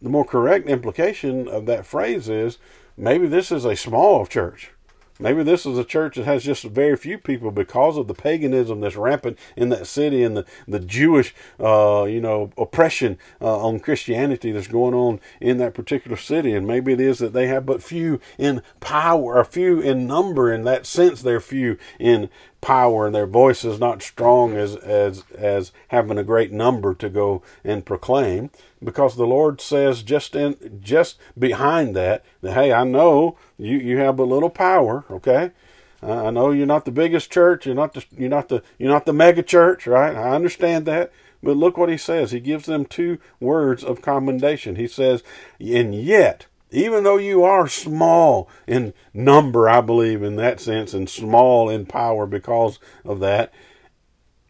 the 0.00 0.10
more 0.10 0.24
correct 0.24 0.68
implication 0.68 1.48
of 1.48 1.66
that 1.66 1.86
phrase 1.86 2.28
is 2.28 2.58
maybe 2.96 3.26
this 3.26 3.50
is 3.50 3.64
a 3.64 3.74
small 3.74 4.26
church 4.26 4.70
Maybe 5.18 5.42
this 5.42 5.64
is 5.64 5.78
a 5.78 5.84
church 5.84 6.16
that 6.16 6.24
has 6.24 6.44
just 6.44 6.64
very 6.64 6.96
few 6.96 7.16
people 7.16 7.50
because 7.50 7.96
of 7.96 8.06
the 8.06 8.14
paganism 8.14 8.80
that's 8.80 8.96
rampant 8.96 9.38
in 9.56 9.70
that 9.70 9.86
city 9.86 10.22
and 10.22 10.36
the, 10.36 10.44
the 10.68 10.80
Jewish, 10.80 11.34
uh, 11.58 12.04
you 12.04 12.20
know, 12.20 12.50
oppression 12.58 13.18
uh, 13.40 13.58
on 13.58 13.80
Christianity 13.80 14.52
that's 14.52 14.68
going 14.68 14.94
on 14.94 15.20
in 15.40 15.58
that 15.58 15.74
particular 15.74 16.16
city. 16.16 16.52
And 16.52 16.66
maybe 16.66 16.92
it 16.92 17.00
is 17.00 17.18
that 17.18 17.32
they 17.32 17.46
have 17.46 17.64
but 17.64 17.82
few 17.82 18.20
in 18.38 18.62
power, 18.80 19.36
or 19.36 19.44
few 19.44 19.80
in 19.80 20.06
number. 20.06 20.52
In 20.52 20.64
that 20.64 20.86
sense, 20.86 21.22
they're 21.22 21.40
few 21.40 21.78
in 21.98 22.28
power. 22.60 23.06
And 23.06 23.14
their 23.14 23.26
voice 23.26 23.64
is 23.64 23.78
not 23.78 24.02
strong 24.02 24.56
as 24.56 24.76
as 24.76 25.24
as 25.36 25.72
having 25.88 26.18
a 26.18 26.24
great 26.24 26.52
number 26.52 26.94
to 26.94 27.08
go 27.08 27.42
and 27.64 27.84
proclaim. 27.84 28.50
Because 28.82 29.16
the 29.16 29.26
Lord 29.26 29.60
says 29.60 30.02
just 30.02 30.34
in 30.34 30.80
just 30.80 31.18
behind 31.38 31.94
that 31.96 32.24
that 32.42 32.54
hey 32.54 32.72
I 32.72 32.84
know 32.84 33.36
you 33.58 33.78
you 33.78 33.98
have 33.98 34.18
a 34.18 34.24
little 34.24 34.50
power 34.50 35.04
okay? 35.10 35.52
I 36.02 36.30
know 36.30 36.50
you're 36.50 36.66
not 36.66 36.84
the 36.84 36.90
biggest 36.90 37.30
church 37.30 37.66
you're 37.66 37.74
not 37.74 37.94
the 37.94 38.04
you're 38.16 38.28
not 38.28 38.48
the 38.48 38.62
you're 38.78 38.90
not 38.90 39.06
the 39.06 39.12
mega 39.12 39.42
church 39.42 39.86
right? 39.86 40.14
I 40.14 40.30
understand 40.30 40.86
that. 40.86 41.12
But 41.42 41.56
look 41.56 41.76
what 41.76 41.90
he 41.90 41.98
says. 41.98 42.32
He 42.32 42.40
gives 42.40 42.66
them 42.66 42.86
two 42.86 43.18
words 43.38 43.84
of 43.84 44.02
commendation. 44.02 44.76
He 44.76 44.88
says 44.88 45.22
and 45.60 45.94
yet 45.94 46.46
even 46.70 47.04
though 47.04 47.16
you 47.16 47.44
are 47.44 47.68
small 47.68 48.48
in 48.66 48.92
number, 49.14 49.68
I 49.68 49.80
believe 49.80 50.22
in 50.22 50.36
that 50.36 50.60
sense, 50.60 50.92
and 50.94 51.08
small 51.08 51.68
in 51.68 51.86
power 51.86 52.26
because 52.26 52.78
of 53.04 53.20
that, 53.20 53.52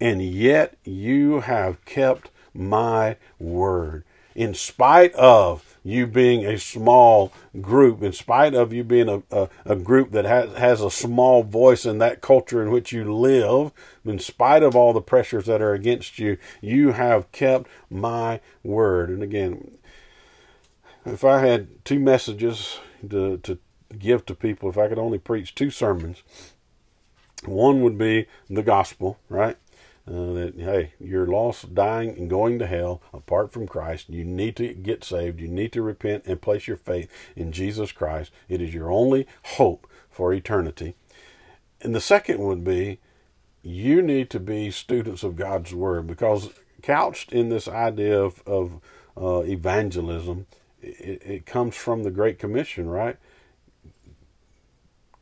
and 0.01 0.23
yet 0.23 0.77
you 0.85 1.41
have 1.41 1.85
kept 1.85 2.31
my 2.55 3.17
word. 3.39 4.05
In 4.35 4.53
spite 4.53 5.15
of 5.15 5.79
you 5.83 6.07
being 6.07 6.45
a 6.45 6.59
small 6.59 7.33
group, 7.61 8.03
in 8.03 8.13
spite 8.13 8.55
of 8.55 8.73
you 8.73 8.85
being 8.85 9.09
a, 9.09 9.23
a, 9.31 9.49
a, 9.65 9.77
group 9.77 10.11
that 10.11 10.27
has, 10.27 10.53
has 10.59 10.83
a 10.83 10.91
small 10.91 11.43
voice 11.43 11.87
in 11.87 11.99
that 11.99 12.21
culture 12.21 12.61
in 12.61 12.71
which 12.71 12.93
you 12.93 13.15
live, 13.15 13.73
in 14.05 14.19
spite 14.19 14.63
of 14.63 14.77
all 14.77 14.93
the 14.93 15.01
pressures 15.01 15.47
that 15.47 15.63
are 15.63 15.73
against 15.73 16.19
you, 16.19 16.37
you 16.61 16.93
have 16.93 17.33
kept 17.33 17.67
my 17.89 18.41
word. 18.63 19.09
And 19.09 19.23
again, 19.23 19.79
if 21.07 21.25
I 21.25 21.41
had 21.41 21.85
two 21.85 21.99
messages 21.99 22.79
to, 23.09 23.39
to 23.39 23.59
give 23.99 24.27
to 24.27 24.35
people, 24.35 24.69
if 24.69 24.77
I 24.77 24.89
could 24.89 24.99
only 24.99 25.19
preach 25.19 25.55
two 25.55 25.71
sermons, 25.71 26.23
one 27.45 27.83
would 27.83 27.97
be 27.97 28.27
the 28.51 28.63
gospel, 28.63 29.19
right? 29.29 29.57
Uh, 30.09 30.33
that 30.33 30.55
hey, 30.57 30.93
you're 31.01 31.27
lost, 31.27 31.75
dying, 31.75 32.11
and 32.17 32.31
going 32.31 32.59
to 32.61 32.67
hell 32.67 33.03
apart 33.13 33.53
from 33.53 33.67
Christ. 33.67 34.09
You 34.09 34.25
need 34.25 34.55
to 34.57 34.73
get 34.73 35.03
saved. 35.03 35.41
You 35.41 35.49
need 35.49 35.73
to 35.73 35.83
repent 35.83 36.25
and 36.27 36.41
place 36.41 36.69
your 36.69 36.77
faith 36.77 37.11
in 37.35 37.51
Jesus 37.51 37.91
Christ. 37.91 38.31
It 38.49 38.61
is 38.61 38.73
your 38.73 38.91
only 38.91 39.27
hope 39.45 39.89
for 40.09 40.33
eternity. 40.33 40.95
And 41.81 41.95
the 41.95 42.01
second 42.01 42.39
would 42.39 42.63
be 42.63 42.99
you 43.63 44.01
need 44.01 44.31
to 44.31 44.39
be 44.39 44.71
students 44.71 45.25
of 45.25 45.35
God's 45.35 45.75
Word 45.75 46.07
because 46.07 46.51
couched 46.83 47.33
in 47.33 47.49
this 47.49 47.67
idea 47.67 48.23
of, 48.23 48.43
of 48.47 48.81
uh, 49.21 49.41
evangelism 49.41 50.47
it, 50.87 51.23
it 51.25 51.47
comes 51.47 51.77
from 51.77 52.03
the 52.03 52.11
Great 52.11 52.39
Commission, 52.39 52.89
right? 52.89 53.17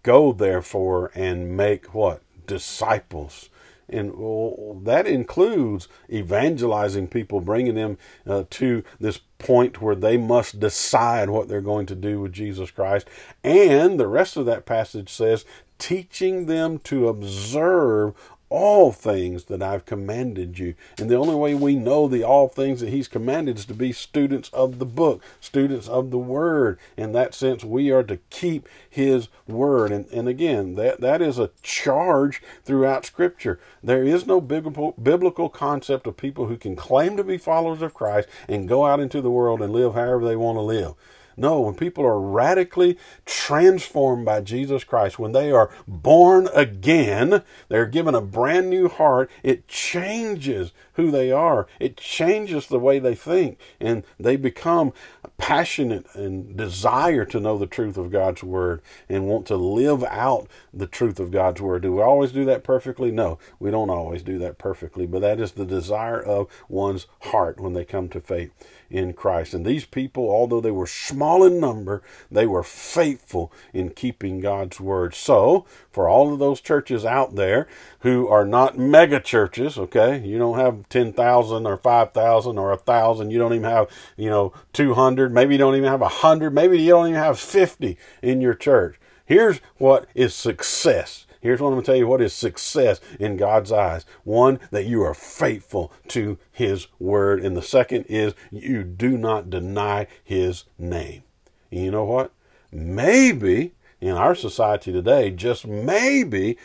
Go 0.03 0.33
therefore 0.33 1.11
and 1.15 1.57
make 1.57 1.95
what? 1.95 2.23
Disciples. 2.47 3.49
And 3.89 4.15
well, 4.17 4.81
that 4.85 5.07
includes 5.07 5.89
evangelizing 6.11 7.09
people, 7.09 7.41
bringing 7.41 7.75
them 7.75 7.99
uh, 8.27 8.45
to 8.51 8.83
this 8.99 9.21
point 9.39 9.83
where 9.83 9.95
they 9.95 10.17
must 10.17 10.59
decide 10.59 11.29
what 11.29 11.49
they're 11.49 11.61
going 11.61 11.87
to 11.87 11.95
do 11.95 12.21
with 12.21 12.33
Jesus 12.33 12.71
Christ. 12.71 13.09
And 13.43 14.01
the 14.01 14.09
rest 14.09 14.37
of 14.37 14.47
that 14.47 14.65
passage 14.65 15.11
says, 15.11 15.45
teaching 15.79 16.47
them 16.47 16.79
to 16.79 17.09
observe 17.09 18.15
all 18.51 18.93
things 18.93 19.45
that 19.45 19.63
I've 19.63 19.85
commanded 19.85 20.59
you. 20.59 20.75
And 20.99 21.11
the 21.11 21.17
only 21.17 21.35
way 21.35 21.55
we 21.55 21.75
know 21.75 22.07
the 22.07 22.23
all 22.23 22.49
things 22.49 22.81
that 22.81 22.91
He's 22.91 23.09
commanded 23.09 23.59
is 23.59 23.65
to 23.67 23.75
be 23.75 23.93
students 23.93 24.49
of 24.51 24.79
the 24.79 24.87
book, 24.87 25.23
students 25.41 25.89
of 25.89 26.11
the 26.11 26.19
Word. 26.19 26.79
In 26.97 27.13
that 27.13 27.35
sense, 27.35 27.65
we 27.65 27.91
are 27.91 28.03
to 28.05 28.19
keep 28.31 28.69
His 28.89 29.29
Word. 29.47 29.91
And, 29.91 30.07
and 30.07 30.29
again, 30.29 30.75
that, 30.77 31.01
that 31.01 31.21
is 31.21 31.39
a 31.39 31.51
charge 31.63 32.43
throughout 32.65 33.05
Scripture. 33.05 33.59
There 33.83 34.05
is 34.05 34.27
no 34.27 34.41
biblical, 34.41 34.93
biblical 34.93 35.49
concept 35.49 36.07
of 36.07 36.17
people 36.17 36.47
who 36.47 36.57
can 36.57 36.77
claim 36.77 37.17
to 37.17 37.25
be 37.25 37.39
followers 37.39 37.83
of 37.83 37.95
Christ 37.95 38.29
and 38.49 38.69
go 38.69 38.87
out 38.87 39.01
into 39.01 39.21
the 39.21 39.31
world 39.31 39.63
and 39.63 39.73
live 39.73 39.95
however 39.95 40.25
they 40.25 40.37
want 40.37 40.57
to 40.57 40.63
live. 40.63 40.95
No, 41.37 41.61
when 41.61 41.75
people 41.75 42.05
are 42.05 42.21
radically 42.21 42.99
transformed 43.25 44.25
by 44.25 44.41
Jesus 44.41 44.85
Christ, 44.85 45.19
when 45.19 45.33
they 45.33 45.51
are 45.51 45.71
born 45.87 46.49
again, 46.55 47.43
they're 47.69 47.87
given 47.87 48.15
a 48.15 48.21
brand 48.21 48.71
new 48.71 48.89
heart, 48.89 49.31
it 49.43 49.69
changes 49.69 50.73
who 50.95 51.11
they 51.11 51.31
are. 51.31 51.67
It 51.79 51.97
changes 51.97 52.67
the 52.67 52.79
way 52.79 52.99
they 52.99 53.15
think, 53.15 53.59
and 53.81 54.05
they 54.19 54.37
become 54.37 54.93
passionate 55.37 56.07
and 56.15 56.57
desire 56.57 57.25
to 57.27 57.41
know 57.41 57.59
the 57.59 57.67
truth 57.67 57.97
of 57.97 58.11
God's 58.11 58.43
Word 58.43 58.81
and 59.09 59.27
want 59.27 59.47
to 59.47 59.57
live 59.57 60.05
out 60.05 60.49
the 60.73 60.87
truth 60.87 61.19
of 61.19 61.31
God's 61.31 61.61
Word. 61.61 61.83
Do 61.83 61.93
we 61.93 62.03
always 62.03 62.33
do 62.33 62.45
that 62.47 62.65
perfectly? 62.65 63.11
No, 63.11 63.39
we 63.59 63.71
don't 63.71 63.91
always 63.91 64.23
do 64.23 64.39
that 64.39 64.59
perfectly, 64.59 65.07
but 65.07 65.21
that 65.21 65.41
is 65.41 65.53
the 65.53 65.65
desire 65.65 66.21
of 66.21 66.49
one's 66.69 67.07
heart 67.23 67.61
when 67.61 67.73
they 67.73 67.85
come 67.85 68.09
to 68.11 68.21
faith 68.21 68.53
in 68.91 69.13
Christ. 69.13 69.55
And 69.55 69.65
these 69.65 69.85
people, 69.85 70.31
although 70.31 70.61
they 70.61 70.71
were 70.71 70.87
small 70.87 71.45
in 71.45 71.59
number, 71.59 72.03
they 72.31 72.47
were 72.47 72.63
faithful 72.63 73.53
in 73.73 73.91
keeping 73.91 74.41
God's 74.41 74.81
word. 74.81 75.15
So, 75.15 75.67
for 75.91 76.09
all 76.09 76.33
of 76.33 76.39
those 76.39 76.61
churches 76.61 77.05
out 77.05 77.35
there 77.35 77.67
who 78.01 78.29
are 78.29 78.47
not 78.47 78.79
mega 78.79 79.21
churches, 79.21 79.79
okay, 79.79 80.19
you 80.25 80.39
don't 80.39 80.59
have 80.59 80.84
10,000 80.91 81.67
or 81.67 81.77
5,000 81.77 82.59
or 82.59 82.69
1,000, 82.71 83.31
you 83.31 83.39
don't 83.39 83.55
even 83.55 83.71
have, 83.71 83.89
you 84.17 84.31
know, 84.31 84.53
200, 84.73 85.33
maybe 85.33 85.55
you 85.55 85.59
don't 85.59 85.77
even 85.77 85.91
have 85.91 86.01
100, 86.01 86.55
maybe 86.55 86.81
you 86.81 86.91
don't 86.91 87.09
even 87.09 87.21
have 87.21 87.39
50 87.39 87.97
in 88.23 88.41
your 88.41 88.55
church. 88.55 88.99
Here's 89.27 89.59
what 89.79 90.07
is 90.15 90.35
success 90.35 91.27
Here's 91.45 91.61
what 91.61 91.69
I'm 91.69 91.75
going 91.75 91.83
to 91.83 91.87
tell 91.87 91.97
you 91.97 92.07
what 92.07 92.23
is 92.23 92.33
success 92.33 93.03
in 93.21 93.37
God's 93.37 93.71
eyes. 93.71 94.07
One, 94.23 94.59
that 94.71 94.87
you 94.87 95.03
are 95.03 95.13
faithful 95.13 95.93
to 96.09 96.39
His 96.51 96.87
word. 96.99 97.45
And 97.45 97.55
the 97.55 97.61
second 97.61 98.07
is 98.09 98.33
you 98.51 98.83
do 98.83 99.19
not 99.19 99.51
deny 99.51 100.07
His 100.25 100.65
name. 100.79 101.23
And 101.71 101.85
you 101.85 101.91
know 101.91 102.05
what? 102.05 102.33
Maybe 102.73 103.75
in 104.01 104.11
our 104.11 104.35
society 104.35 104.93
today, 104.93 105.31
just 105.31 105.67
maybe, 105.67 106.57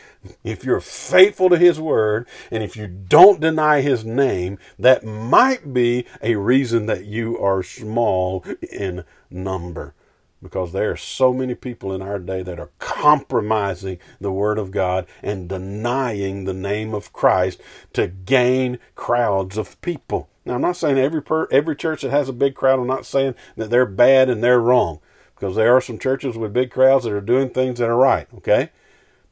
if 0.44 0.64
you're 0.64 0.80
faithful 0.80 1.48
to 1.50 1.58
His 1.58 1.80
Word 1.80 2.26
and 2.50 2.62
if 2.62 2.76
you 2.76 2.86
don't 2.86 3.40
deny 3.40 3.80
His 3.80 4.04
name, 4.04 4.58
that 4.78 5.04
might 5.04 5.72
be 5.72 6.06
a 6.22 6.36
reason 6.36 6.86
that 6.86 7.04
you 7.04 7.38
are 7.38 7.62
small 7.62 8.44
in 8.70 9.04
number 9.30 9.94
because 10.42 10.72
there 10.72 10.90
are 10.90 10.96
so 10.96 11.32
many 11.32 11.54
people 11.54 11.92
in 11.92 12.02
our 12.02 12.18
day 12.18 12.42
that 12.42 12.58
are 12.58 12.70
compromising 12.78 13.98
the 14.20 14.32
Word 14.32 14.58
of 14.58 14.70
God 14.70 15.06
and 15.22 15.48
denying 15.48 16.44
the 16.44 16.54
name 16.54 16.94
of 16.94 17.12
Christ 17.12 17.60
to 17.92 18.08
gain 18.08 18.78
crowds 18.94 19.58
of 19.58 19.80
people. 19.80 20.28
Now, 20.44 20.54
I'm 20.54 20.62
not 20.62 20.76
saying 20.76 20.98
every 20.98 21.22
per, 21.22 21.46
every 21.50 21.76
church 21.76 22.02
that 22.02 22.10
has 22.10 22.28
a 22.28 22.32
big 22.32 22.54
crowd. 22.54 22.78
I'm 22.80 22.86
not 22.86 23.06
saying 23.06 23.34
that 23.56 23.70
they're 23.70 23.86
bad 23.86 24.30
and 24.30 24.42
they're 24.42 24.60
wrong, 24.60 25.00
because 25.40 25.56
there 25.56 25.74
are 25.74 25.80
some 25.80 25.98
churches 25.98 26.36
with 26.36 26.52
big 26.52 26.70
crowds 26.70 27.04
that 27.04 27.12
are 27.14 27.20
doing 27.22 27.48
things 27.48 27.78
that 27.78 27.88
are 27.88 27.96
right. 27.96 28.28
Okay, 28.36 28.70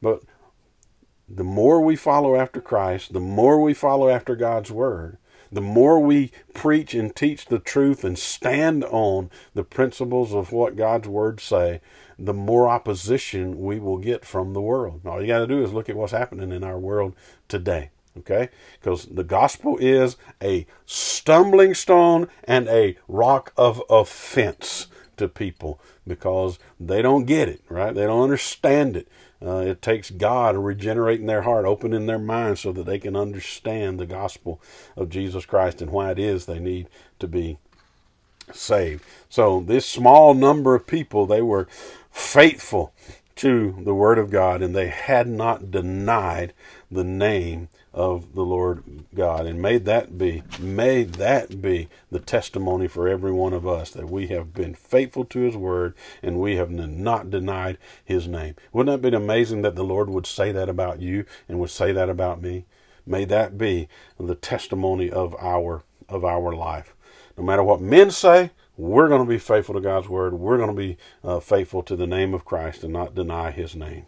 but 0.01 0.23
the 1.27 1.43
more 1.43 1.81
we 1.81 1.95
follow 1.95 2.35
after 2.35 2.59
Christ, 2.59 3.13
the 3.13 3.19
more 3.19 3.61
we 3.61 3.75
follow 3.75 4.09
after 4.09 4.35
God's 4.35 4.71
Word, 4.71 5.19
the 5.51 5.61
more 5.61 5.99
we 5.99 6.31
preach 6.53 6.95
and 6.95 7.15
teach 7.15 7.45
the 7.45 7.59
truth 7.59 8.03
and 8.03 8.17
stand 8.17 8.83
on 8.85 9.29
the 9.53 9.63
principles 9.63 10.33
of 10.33 10.51
what 10.51 10.75
God's 10.75 11.07
words 11.07 11.43
say, 11.43 11.79
the 12.17 12.33
more 12.33 12.67
opposition 12.67 13.59
we 13.59 13.79
will 13.79 13.97
get 13.97 14.25
from 14.25 14.53
the 14.53 14.61
world. 14.61 15.01
All 15.05 15.21
you 15.21 15.27
got 15.27 15.39
to 15.39 15.47
do 15.47 15.63
is 15.63 15.73
look 15.73 15.89
at 15.89 15.95
what's 15.95 16.11
happening 16.11 16.51
in 16.51 16.63
our 16.63 16.79
world 16.79 17.15
today. 17.47 17.91
Okay? 18.17 18.49
Because 18.79 19.05
the 19.05 19.23
gospel 19.23 19.77
is 19.79 20.17
a 20.41 20.65
stumbling 20.85 21.73
stone 21.73 22.27
and 22.43 22.67
a 22.67 22.97
rock 23.07 23.53
of 23.55 23.81
offense 23.89 24.87
to 25.19 25.29
people 25.29 25.79
because 26.07 26.59
they 26.79 27.01
don't 27.01 27.25
get 27.25 27.47
it, 27.47 27.61
right? 27.69 27.93
They 27.93 28.05
don't 28.05 28.23
understand 28.23 28.97
it. 28.97 29.07
Uh, 29.45 29.57
it 29.57 29.81
takes 29.81 30.09
God 30.09 30.57
regenerating 30.57 31.27
their 31.27 31.43
heart, 31.43 31.65
opening 31.65 32.07
their 32.07 32.19
mind 32.19 32.59
so 32.59 32.71
that 32.73 32.85
they 32.85 32.99
can 32.99 33.15
understand 33.15 33.99
the 33.99 34.05
gospel 34.05 34.61
of 34.97 35.09
Jesus 35.09 35.45
Christ 35.45 35.81
and 35.81 35.91
why 35.91 36.11
it 36.11 36.19
is 36.19 36.45
they 36.45 36.59
need 36.59 36.87
to 37.19 37.27
be 37.27 37.57
saved. 38.51 39.03
So 39.29 39.61
this 39.61 39.85
small 39.85 40.33
number 40.33 40.75
of 40.75 40.87
people, 40.87 41.25
they 41.25 41.41
were 41.41 41.67
faithful 42.11 42.93
to 43.35 43.77
the 43.83 43.95
word 43.95 44.19
of 44.19 44.29
God 44.29 44.61
and 44.61 44.75
they 44.75 44.89
had 44.89 45.27
not 45.27 45.71
denied 45.71 46.53
the 46.91 47.05
name 47.05 47.69
of 47.99 48.33
the 48.33 48.45
Lord 48.45 49.03
God. 49.13 49.45
And 49.45 49.61
may 49.61 49.77
that 49.77 50.17
be, 50.17 50.41
may 50.57 51.03
that 51.03 51.61
be 51.61 51.89
the 52.09 52.21
testimony 52.21 52.87
for 52.87 53.09
every 53.09 53.33
one 53.33 53.51
of 53.51 53.67
us 53.67 53.91
that 53.91 54.09
we 54.09 54.27
have 54.27 54.53
been 54.53 54.73
faithful 54.73 55.25
to 55.25 55.41
His 55.41 55.57
word 55.57 55.93
and 56.23 56.39
we 56.39 56.55
have 56.55 56.71
not 56.71 57.29
denied 57.29 57.77
His 58.05 58.25
name. 58.25 58.55
Wouldn't 58.71 59.01
that 59.01 59.11
be 59.11 59.13
amazing 59.13 59.63
that 59.63 59.75
the 59.75 59.83
Lord 59.83 60.09
would 60.09 60.25
say 60.25 60.53
that 60.53 60.69
about 60.69 61.01
you 61.01 61.25
and 61.49 61.59
would 61.59 61.71
say 61.71 61.91
that 61.91 62.09
about 62.09 62.41
me? 62.41 62.63
May 63.05 63.25
that 63.25 63.57
be 63.57 63.89
the 64.17 64.35
testimony 64.35 65.11
of 65.11 65.35
our 65.35 65.83
of 66.07 66.23
our 66.23 66.55
life. 66.55 66.95
No 67.37 67.43
matter 67.43 67.63
what 67.63 67.81
men 67.81 68.11
say, 68.11 68.51
we're 68.77 69.09
going 69.09 69.25
to 69.25 69.29
be 69.29 69.37
faithful 69.37 69.75
to 69.75 69.81
God's 69.81 70.07
word. 70.07 70.35
We're 70.35 70.57
going 70.57 70.73
to 70.73 70.81
be 70.81 70.97
uh, 71.21 71.41
faithful 71.41 71.83
to 71.83 71.97
the 71.97 72.07
name 72.07 72.33
of 72.33 72.45
Christ 72.45 72.81
and 72.83 72.93
not 72.93 73.13
deny 73.13 73.51
His 73.51 73.75
name. 73.75 74.05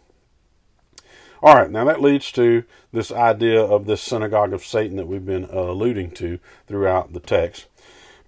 All 1.44 1.56
right, 1.56 1.70
now 1.72 1.82
that 1.86 2.00
leads 2.00 2.30
to 2.32 2.62
this 2.92 3.10
idea 3.10 3.60
of 3.60 3.86
this 3.86 4.00
synagogue 4.00 4.52
of 4.52 4.64
Satan 4.64 4.96
that 4.96 5.08
we've 5.08 5.26
been 5.26 5.46
uh, 5.46 5.72
alluding 5.72 6.12
to 6.12 6.38
throughout 6.68 7.14
the 7.14 7.18
text. 7.18 7.66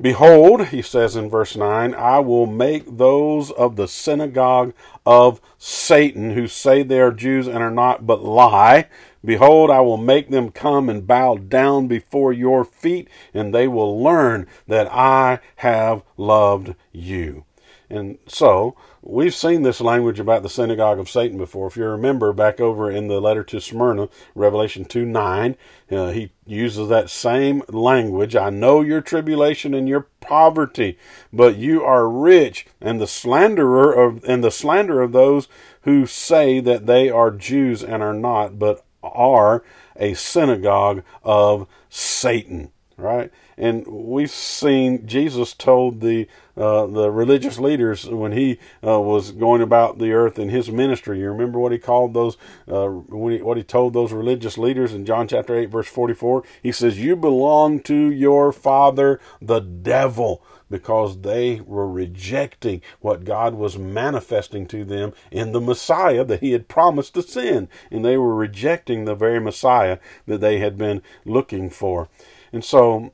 Behold, 0.00 0.68
he 0.68 0.82
says 0.82 1.14
in 1.14 1.30
verse 1.30 1.54
9, 1.54 1.94
I 1.94 2.18
will 2.18 2.46
make 2.46 2.98
those 2.98 3.52
of 3.52 3.76
the 3.76 3.86
synagogue 3.86 4.74
of 5.06 5.40
Satan 5.58 6.32
who 6.32 6.48
say 6.48 6.82
they 6.82 6.98
are 6.98 7.12
Jews 7.12 7.46
and 7.46 7.58
are 7.58 7.70
not, 7.70 8.04
but 8.04 8.24
lie. 8.24 8.88
Behold, 9.24 9.70
I 9.70 9.78
will 9.78 9.96
make 9.96 10.30
them 10.30 10.50
come 10.50 10.88
and 10.88 11.06
bow 11.06 11.36
down 11.36 11.86
before 11.86 12.32
your 12.32 12.64
feet, 12.64 13.06
and 13.32 13.54
they 13.54 13.68
will 13.68 14.02
learn 14.02 14.48
that 14.66 14.92
I 14.92 15.38
have 15.56 16.02
loved 16.16 16.74
you. 16.90 17.44
And 17.88 18.18
so, 18.26 18.74
we've 19.04 19.34
seen 19.34 19.62
this 19.62 19.80
language 19.80 20.18
about 20.18 20.42
the 20.42 20.48
synagogue 20.48 20.98
of 20.98 21.10
Satan 21.10 21.36
before. 21.36 21.66
If 21.66 21.76
you 21.76 21.84
remember 21.84 22.32
back 22.32 22.60
over 22.60 22.90
in 22.90 23.08
the 23.08 23.20
letter 23.20 23.44
to 23.44 23.60
Smyrna, 23.60 24.08
Revelation 24.34 24.84
2 24.84 25.04
9, 25.04 25.56
uh, 25.90 26.10
he 26.10 26.32
uses 26.46 26.88
that 26.88 27.10
same 27.10 27.62
language. 27.68 28.34
I 28.34 28.50
know 28.50 28.80
your 28.80 29.00
tribulation 29.00 29.74
and 29.74 29.88
your 29.88 30.08
poverty, 30.20 30.98
but 31.32 31.56
you 31.56 31.82
are 31.84 32.08
rich, 32.08 32.66
and 32.80 33.00
the 33.00 33.06
slanderer 33.06 33.92
of 33.92 34.24
and 34.24 34.42
the 34.42 34.50
slander 34.50 35.02
of 35.02 35.12
those 35.12 35.48
who 35.82 36.06
say 36.06 36.60
that 36.60 36.86
they 36.86 37.10
are 37.10 37.30
Jews 37.30 37.84
and 37.84 38.02
are 38.02 38.14
not, 38.14 38.58
but 38.58 38.84
are 39.02 39.62
a 39.96 40.14
synagogue 40.14 41.02
of 41.22 41.68
Satan. 41.90 42.70
Right? 42.96 43.30
And 43.56 43.86
we've 43.86 44.30
seen 44.30 45.06
Jesus 45.06 45.54
told 45.54 46.00
the 46.00 46.26
uh, 46.56 46.86
the 46.86 47.10
religious 47.10 47.58
leaders 47.58 48.06
when 48.06 48.30
he 48.30 48.58
uh, 48.86 49.00
was 49.00 49.32
going 49.32 49.60
about 49.60 49.98
the 49.98 50.12
earth 50.12 50.38
in 50.38 50.50
his 50.50 50.70
ministry. 50.70 51.18
You 51.18 51.30
remember 51.30 51.58
what 51.58 51.72
he 51.72 51.78
called 51.78 52.14
those, 52.14 52.36
uh, 52.68 52.90
he, 53.10 53.42
what 53.42 53.56
he 53.56 53.64
told 53.64 53.92
those 53.92 54.12
religious 54.12 54.56
leaders 54.56 54.92
in 54.92 55.04
John 55.04 55.26
chapter 55.26 55.56
8, 55.56 55.66
verse 55.66 55.88
44? 55.88 56.44
He 56.62 56.70
says, 56.70 57.00
You 57.00 57.16
belong 57.16 57.80
to 57.80 57.94
your 57.94 58.52
father, 58.52 59.20
the 59.42 59.58
devil 59.58 60.44
because 60.70 61.20
they 61.20 61.60
were 61.60 61.88
rejecting 61.88 62.82
what 63.00 63.24
God 63.24 63.54
was 63.54 63.76
manifesting 63.78 64.66
to 64.68 64.84
them 64.84 65.12
in 65.30 65.52
the 65.52 65.60
Messiah 65.60 66.24
that 66.24 66.40
He 66.40 66.52
had 66.52 66.68
promised 66.68 67.14
to 67.14 67.22
send. 67.22 67.68
And 67.90 68.04
they 68.04 68.16
were 68.16 68.34
rejecting 68.34 69.04
the 69.04 69.14
very 69.14 69.40
Messiah 69.40 69.98
that 70.26 70.40
they 70.40 70.58
had 70.58 70.78
been 70.78 71.02
looking 71.24 71.68
for. 71.68 72.08
And 72.52 72.64
so 72.64 73.12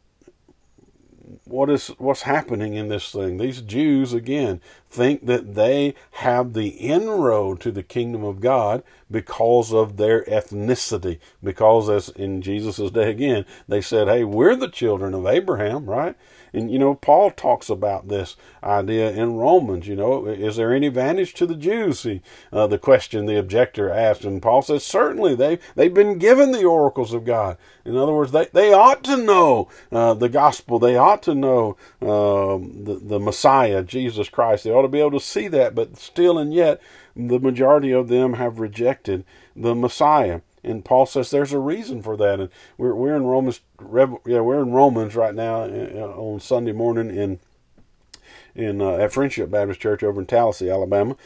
what 1.50 1.68
is 1.68 1.88
what's 1.98 2.22
happening 2.22 2.74
in 2.74 2.88
this 2.88 3.10
thing. 3.10 3.36
These 3.36 3.60
Jews 3.62 4.12
again 4.12 4.60
think 4.88 5.26
that 5.26 5.54
they 5.54 5.94
have 6.12 6.52
the 6.52 6.68
inroad 6.68 7.60
to 7.60 7.70
the 7.70 7.82
kingdom 7.82 8.24
of 8.24 8.40
God 8.40 8.82
because 9.10 9.72
of 9.72 9.96
their 9.96 10.24
ethnicity. 10.24 11.18
Because 11.42 11.88
as 11.88 12.08
in 12.10 12.42
Jesus' 12.42 12.90
day 12.90 13.10
again, 13.10 13.44
they 13.68 13.80
said, 13.80 14.08
"Hey, 14.08 14.24
we're 14.24 14.56
the 14.56 14.68
children 14.68 15.14
of 15.14 15.26
Abraham, 15.26 15.86
right?" 15.88 16.16
And 16.52 16.70
you 16.70 16.78
know, 16.78 16.94
Paul 16.94 17.30
talks 17.30 17.68
about 17.68 18.08
this 18.08 18.36
idea 18.62 19.10
in 19.10 19.34
Romans. 19.34 19.86
You 19.86 19.96
know, 19.96 20.26
is 20.26 20.56
there 20.56 20.74
any 20.74 20.88
advantage 20.88 21.34
to 21.34 21.46
the 21.46 21.54
Jews? 21.54 22.06
Uh, 22.52 22.66
the 22.66 22.78
question 22.78 23.26
the 23.26 23.38
objector 23.38 23.90
asked, 23.90 24.24
and 24.24 24.42
Paul 24.42 24.62
says, 24.62 24.84
certainly 24.84 25.34
they 25.34 25.58
they've 25.74 25.92
been 25.92 26.18
given 26.18 26.52
the 26.52 26.64
oracles 26.64 27.12
of 27.12 27.24
God. 27.24 27.56
In 27.84 27.96
other 27.96 28.12
words, 28.12 28.32
they 28.32 28.46
they 28.52 28.72
ought 28.72 29.02
to 29.04 29.16
know 29.16 29.68
uh, 29.92 30.14
the 30.14 30.28
gospel. 30.28 30.78
They 30.78 30.96
ought 30.96 31.22
to 31.24 31.34
know 31.34 31.76
uh, 32.02 32.58
the 32.58 33.00
the 33.02 33.20
Messiah, 33.20 33.82
Jesus 33.82 34.28
Christ. 34.28 34.64
They 34.64 34.70
ought 34.70 34.82
to 34.82 34.88
be 34.88 35.00
able 35.00 35.12
to 35.12 35.20
see 35.20 35.48
that, 35.48 35.74
but 35.74 35.96
still 35.96 36.38
and 36.38 36.52
yet, 36.52 36.80
the 37.14 37.38
majority 37.38 37.92
of 37.92 38.08
them 38.08 38.34
have 38.34 38.60
rejected 38.60 39.24
the 39.54 39.74
Messiah. 39.74 40.40
And 40.62 40.84
Paul 40.84 41.06
says 41.06 41.30
there's 41.30 41.52
a 41.52 41.58
reason 41.58 42.02
for 42.02 42.16
that. 42.16 42.40
And 42.40 42.50
we're 42.76 42.94
we're 42.94 43.16
in 43.16 43.24
Romans, 43.24 43.60
yeah, 43.80 44.40
we're 44.40 44.62
in 44.62 44.72
Romans 44.72 45.14
right 45.14 45.34
now 45.34 45.62
uh, 45.62 46.14
on 46.16 46.40
Sunday 46.40 46.72
morning 46.72 47.14
in 47.14 47.40
in 48.54 48.80
uh, 48.80 48.92
at 48.96 49.12
Friendship 49.12 49.50
Baptist 49.50 49.80
Church 49.80 50.02
over 50.02 50.20
in 50.20 50.26
Tallassee, 50.26 50.70
Alabama. 50.70 51.16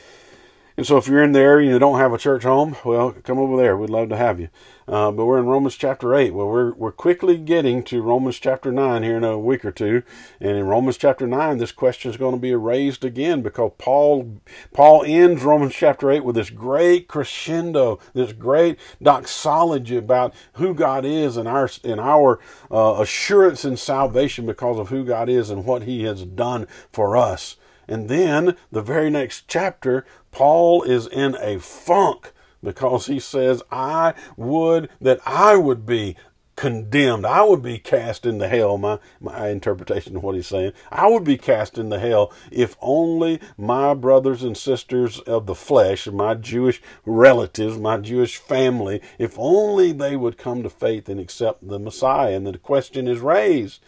And 0.77 0.85
so 0.85 0.97
if 0.97 1.07
you're 1.07 1.23
in 1.23 1.33
there 1.33 1.61
and 1.61 1.69
you 1.69 1.79
don't 1.79 2.01
have 2.01 2.13
a 2.13 2.19
church 2.19 2.43
home, 2.43 2.75
well, 2.85 3.13
come 3.13 3.39
over 3.39 3.57
there. 3.57 3.77
We'd 3.77 3.91
love 3.91 4.09
to 4.09 4.17
have 4.17 4.41
you. 4.41 4.49
Uh, 4.89 5.13
but 5.13 5.25
we're 5.25 5.39
in 5.39 5.47
Romans 5.47 5.77
chapter 5.77 6.15
8. 6.15 6.35
Well, 6.35 6.49
we're, 6.49 6.75
we're 6.75 6.93
quickly 6.93 7.39
getting 7.39 7.85
to 7.85 8.03
Romans 8.03 8.41
chapter 8.41 8.73
9 8.73 9.05
here 9.05 9.17
in 9.17 9.25
a 9.25 9.39
week 9.39 9.65
or 9.65 9.71
two. 9.71 10.03
And 10.41 10.57
in 10.57 10.67
Romans 10.67 10.99
chapter 10.99 11.29
9, 11.29 11.59
this 11.59 11.71
question 11.71 12.11
is 12.11 12.17
going 12.17 12.35
to 12.35 12.41
be 12.41 12.55
raised 12.57 13.05
again 13.05 13.41
because 13.41 13.71
Paul, 13.79 14.41
Paul 14.73 15.05
ends 15.07 15.45
Romans 15.45 15.75
chapter 15.75 16.11
8 16.11 16.25
with 16.25 16.35
this 16.35 16.51
great 16.51 17.07
crescendo, 17.07 18.01
this 18.13 18.33
great 18.33 18.77
doxology 19.01 19.97
about 19.97 20.35
who 20.55 20.75
God 20.75 21.05
is 21.05 21.37
and 21.37 21.47
our, 21.47 21.71
and 21.85 22.01
our 22.01 22.41
uh, 22.71 22.97
assurance 23.01 23.65
in 23.65 23.77
salvation 23.77 24.45
because 24.45 24.79
of 24.81 24.89
who 24.89 25.05
God 25.05 25.29
is 25.29 25.51
and 25.51 25.65
what 25.65 25.85
he 25.85 26.03
has 26.03 26.25
done 26.25 26.67
for 26.91 27.17
us. 27.17 27.57
And 27.89 28.09
then 28.09 28.57
the 28.71 28.83
very 28.83 29.11
next 29.11 29.45
chapter, 29.49 30.05
Paul 30.31 30.83
is 30.83 31.07
in 31.07 31.37
a 31.41 31.59
funk 31.59 32.33
because 32.63 33.07
he 33.07 33.21
says, 33.21 33.63
I 33.71 34.15
would 34.37 34.89
that 35.01 35.21
I 35.27 35.57
would 35.57 35.87
be 35.87 36.17
condemned. 36.57 37.27
I 37.27 37.43
would 37.43 37.63
be 37.63 37.79
cast 37.79 38.25
into 38.25 38.49
hell. 38.49 38.79
My, 38.79 38.99
my 39.21 39.49
interpretation 39.49 40.17
of 40.17 40.23
what 40.23 40.37
he's 40.37 40.47
saying. 40.47 40.73
I 40.91 41.09
would 41.09 41.25
be 41.25 41.37
cast 41.37 41.79
into 41.79 41.99
hell 41.99 42.33
if 42.51 42.77
only 42.81 43.41
my 43.57 43.95
brothers 43.95 44.43
and 44.43 44.57
sisters 44.57 45.19
of 45.21 45.47
the 45.47 45.55
flesh, 45.55 46.07
my 46.07 46.35
Jewish 46.35 46.81
relatives, 47.05 47.77
my 47.77 47.99
Jewish 47.99 48.37
family, 48.37 49.01
if 49.19 49.35
only 49.37 49.93
they 49.93 50.17
would 50.17 50.39
come 50.39 50.63
to 50.63 50.71
faith 50.71 51.09
and 51.09 51.21
accept 51.21 51.67
the 51.67 51.79
Messiah. 51.79 52.37
And 52.37 52.47
the 52.47 52.59
question 52.59 53.09
is 53.09 53.21
raised. 53.21 53.81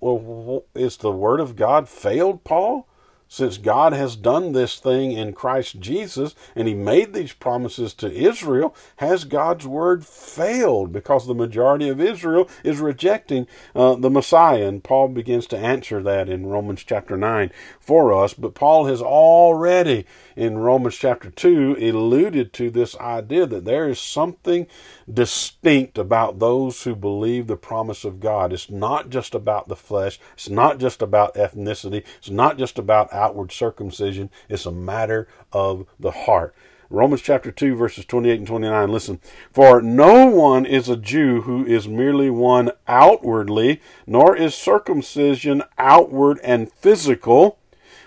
Well, 0.00 0.64
is 0.74 0.96
the 0.96 1.12
word 1.12 1.40
of 1.40 1.56
God 1.56 1.88
failed, 1.88 2.44
Paul? 2.44 2.87
Since 3.28 3.58
God 3.58 3.92
has 3.92 4.16
done 4.16 4.52
this 4.52 4.78
thing 4.78 5.12
in 5.12 5.34
Christ 5.34 5.78
Jesus 5.80 6.34
and 6.56 6.66
he 6.66 6.74
made 6.74 7.12
these 7.12 7.32
promises 7.32 7.94
to 7.94 8.10
Israel, 8.10 8.74
has 8.96 9.24
God's 9.24 9.66
word 9.66 10.04
failed 10.04 10.92
because 10.92 11.26
the 11.26 11.34
majority 11.34 11.88
of 11.88 12.00
Israel 12.00 12.48
is 12.64 12.80
rejecting 12.80 13.46
uh, 13.74 13.94
the 13.94 14.10
Messiah? 14.10 14.66
And 14.66 14.82
Paul 14.82 15.08
begins 15.08 15.46
to 15.48 15.58
answer 15.58 16.02
that 16.02 16.28
in 16.28 16.46
Romans 16.46 16.82
chapter 16.84 17.16
9 17.16 17.52
for 17.78 18.12
us. 18.12 18.34
But 18.34 18.54
Paul 18.54 18.86
has 18.86 19.02
already 19.02 20.06
in 20.34 20.58
Romans 20.58 20.96
chapter 20.96 21.30
2 21.30 21.76
alluded 21.80 22.52
to 22.54 22.70
this 22.70 22.96
idea 22.96 23.46
that 23.46 23.64
there 23.64 23.88
is 23.88 24.00
something 24.00 24.66
distinct 25.12 25.98
about 25.98 26.38
those 26.38 26.82
who 26.82 26.94
believe 26.94 27.46
the 27.46 27.56
promise 27.56 28.04
of 28.04 28.20
God. 28.20 28.52
It's 28.52 28.70
not 28.70 29.10
just 29.10 29.34
about 29.34 29.68
the 29.68 29.76
flesh, 29.76 30.18
it's 30.34 30.48
not 30.48 30.78
just 30.78 31.02
about 31.02 31.34
ethnicity, 31.34 32.04
it's 32.18 32.30
not 32.30 32.58
just 32.58 32.78
about 32.78 33.12
outward 33.12 33.52
circumcision, 33.52 34.30
it's 34.48 34.66
a 34.66 34.72
matter 34.72 35.28
of 35.52 35.86
the 35.98 36.10
heart. 36.10 36.54
Romans 36.90 37.20
chapter 37.20 37.50
2, 37.50 37.74
verses 37.74 38.06
28 38.06 38.38
and 38.38 38.46
29. 38.46 38.90
Listen, 38.90 39.20
for 39.52 39.82
no 39.82 40.26
one 40.26 40.64
is 40.64 40.88
a 40.88 40.96
Jew 40.96 41.42
who 41.42 41.66
is 41.66 41.86
merely 41.86 42.30
one 42.30 42.70
outwardly, 42.86 43.82
nor 44.06 44.34
is 44.34 44.54
circumcision 44.54 45.62
outward 45.76 46.40
and 46.42 46.72
physical, 46.72 47.58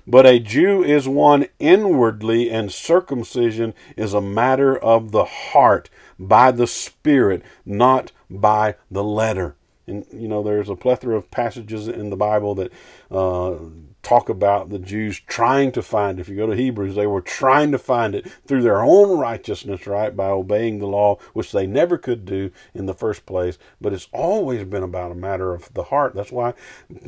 but 0.07 0.25
a 0.25 0.39
Jew 0.39 0.83
is 0.83 1.07
one 1.07 1.45
inwardly, 1.59 2.49
and 2.49 2.71
circumcision 2.71 3.75
is 3.95 4.15
a 4.15 4.21
matter 4.21 4.75
of 4.75 5.11
the 5.11 5.25
heart, 5.25 5.91
by 6.21 6.51
the 6.51 6.67
Spirit, 6.67 7.43
not 7.65 8.11
by 8.29 8.75
the 8.89 9.03
letter. 9.03 9.55
And, 9.87 10.05
you 10.13 10.27
know, 10.27 10.43
there's 10.43 10.69
a 10.69 10.75
plethora 10.75 11.17
of 11.17 11.31
passages 11.31 11.87
in 11.87 12.11
the 12.11 12.15
Bible 12.15 12.55
that 12.55 12.71
uh, 13.09 13.55
talk 14.03 14.29
about 14.29 14.69
the 14.69 14.79
Jews 14.79 15.19
trying 15.19 15.71
to 15.73 15.81
find, 15.81 16.19
if 16.19 16.29
you 16.29 16.35
go 16.35 16.47
to 16.47 16.55
Hebrews, 16.55 16.95
they 16.95 17.07
were 17.07 17.21
trying 17.21 17.71
to 17.71 17.77
find 17.77 18.15
it 18.15 18.27
through 18.45 18.61
their 18.63 18.81
own 18.81 19.17
righteousness, 19.17 19.87
right, 19.87 20.15
by 20.15 20.27
obeying 20.27 20.79
the 20.79 20.87
law, 20.87 21.17
which 21.33 21.51
they 21.51 21.67
never 21.67 21.97
could 21.97 22.25
do 22.25 22.51
in 22.73 22.85
the 22.85 22.93
first 22.93 23.25
place. 23.25 23.57
But 23.79 23.93
it's 23.93 24.07
always 24.11 24.63
been 24.63 24.83
about 24.83 25.11
a 25.11 25.15
matter 25.15 25.53
of 25.53 25.73
the 25.73 25.83
heart. 25.83 26.15
That's 26.15 26.31
why 26.31 26.53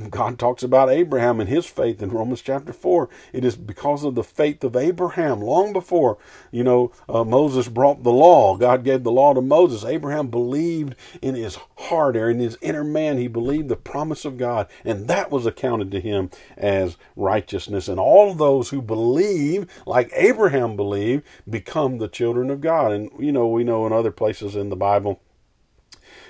God 0.10 0.38
talks 0.38 0.64
about 0.64 0.90
Abraham 0.90 1.40
and 1.40 1.50
his 1.50 1.66
faith 1.66 2.02
in 2.02 2.12
Romans 2.12 2.42
chapter 2.42 2.74
4. 2.74 3.10
It 3.32 3.44
is 3.44 3.56
because 3.56 4.04
of 4.04 4.16
the 4.16 4.24
faith 4.24 4.64
of 4.64 4.76
Abraham, 4.76 5.42
long 5.42 5.74
before, 5.74 6.18
you 6.52 6.64
know, 6.64 6.92
uh, 7.10 7.24
Moses 7.24 7.68
brought 7.68 8.04
the 8.04 8.12
law. 8.12 8.58
God 8.58 8.84
gave 8.84 9.04
the 9.04 9.12
law 9.12 9.34
to 9.34 9.42
Moses. 9.42 9.84
Abraham 9.84 10.28
believed 10.28 10.96
in 11.22 11.36
his 11.36 11.58
heart 11.78 12.16
or 12.16 12.30
in 12.30 12.40
his 12.40 12.58
inner 12.62 12.84
man. 12.84 13.18
He 13.18 13.28
believed 13.28 13.70
the 13.70 13.76
promise 13.76 14.26
of 14.26 14.38
God, 14.38 14.68
and 14.86 15.08
that 15.08 15.32
was 15.32 15.46
accounted 15.46 15.92
to 15.92 16.00
him 16.00 16.30
as 16.58 16.83
as 16.84 16.98
righteousness. 17.16 17.88
And 17.88 18.00
all 18.00 18.34
those 18.34 18.70
who 18.70 18.82
believe, 18.82 19.68
like 19.86 20.12
Abraham 20.14 20.76
believed, 20.76 21.24
become 21.50 21.98
the 21.98 22.08
children 22.08 22.50
of 22.50 22.62
God. 22.62 22.92
And, 22.92 23.10
you 23.18 23.32
know, 23.32 23.48
we 23.48 23.64
know 23.64 23.88
in 23.88 23.94
other 23.94 24.12
places 24.12 24.56
in 24.56 24.70
the 24.70 24.76
Bible 24.76 25.20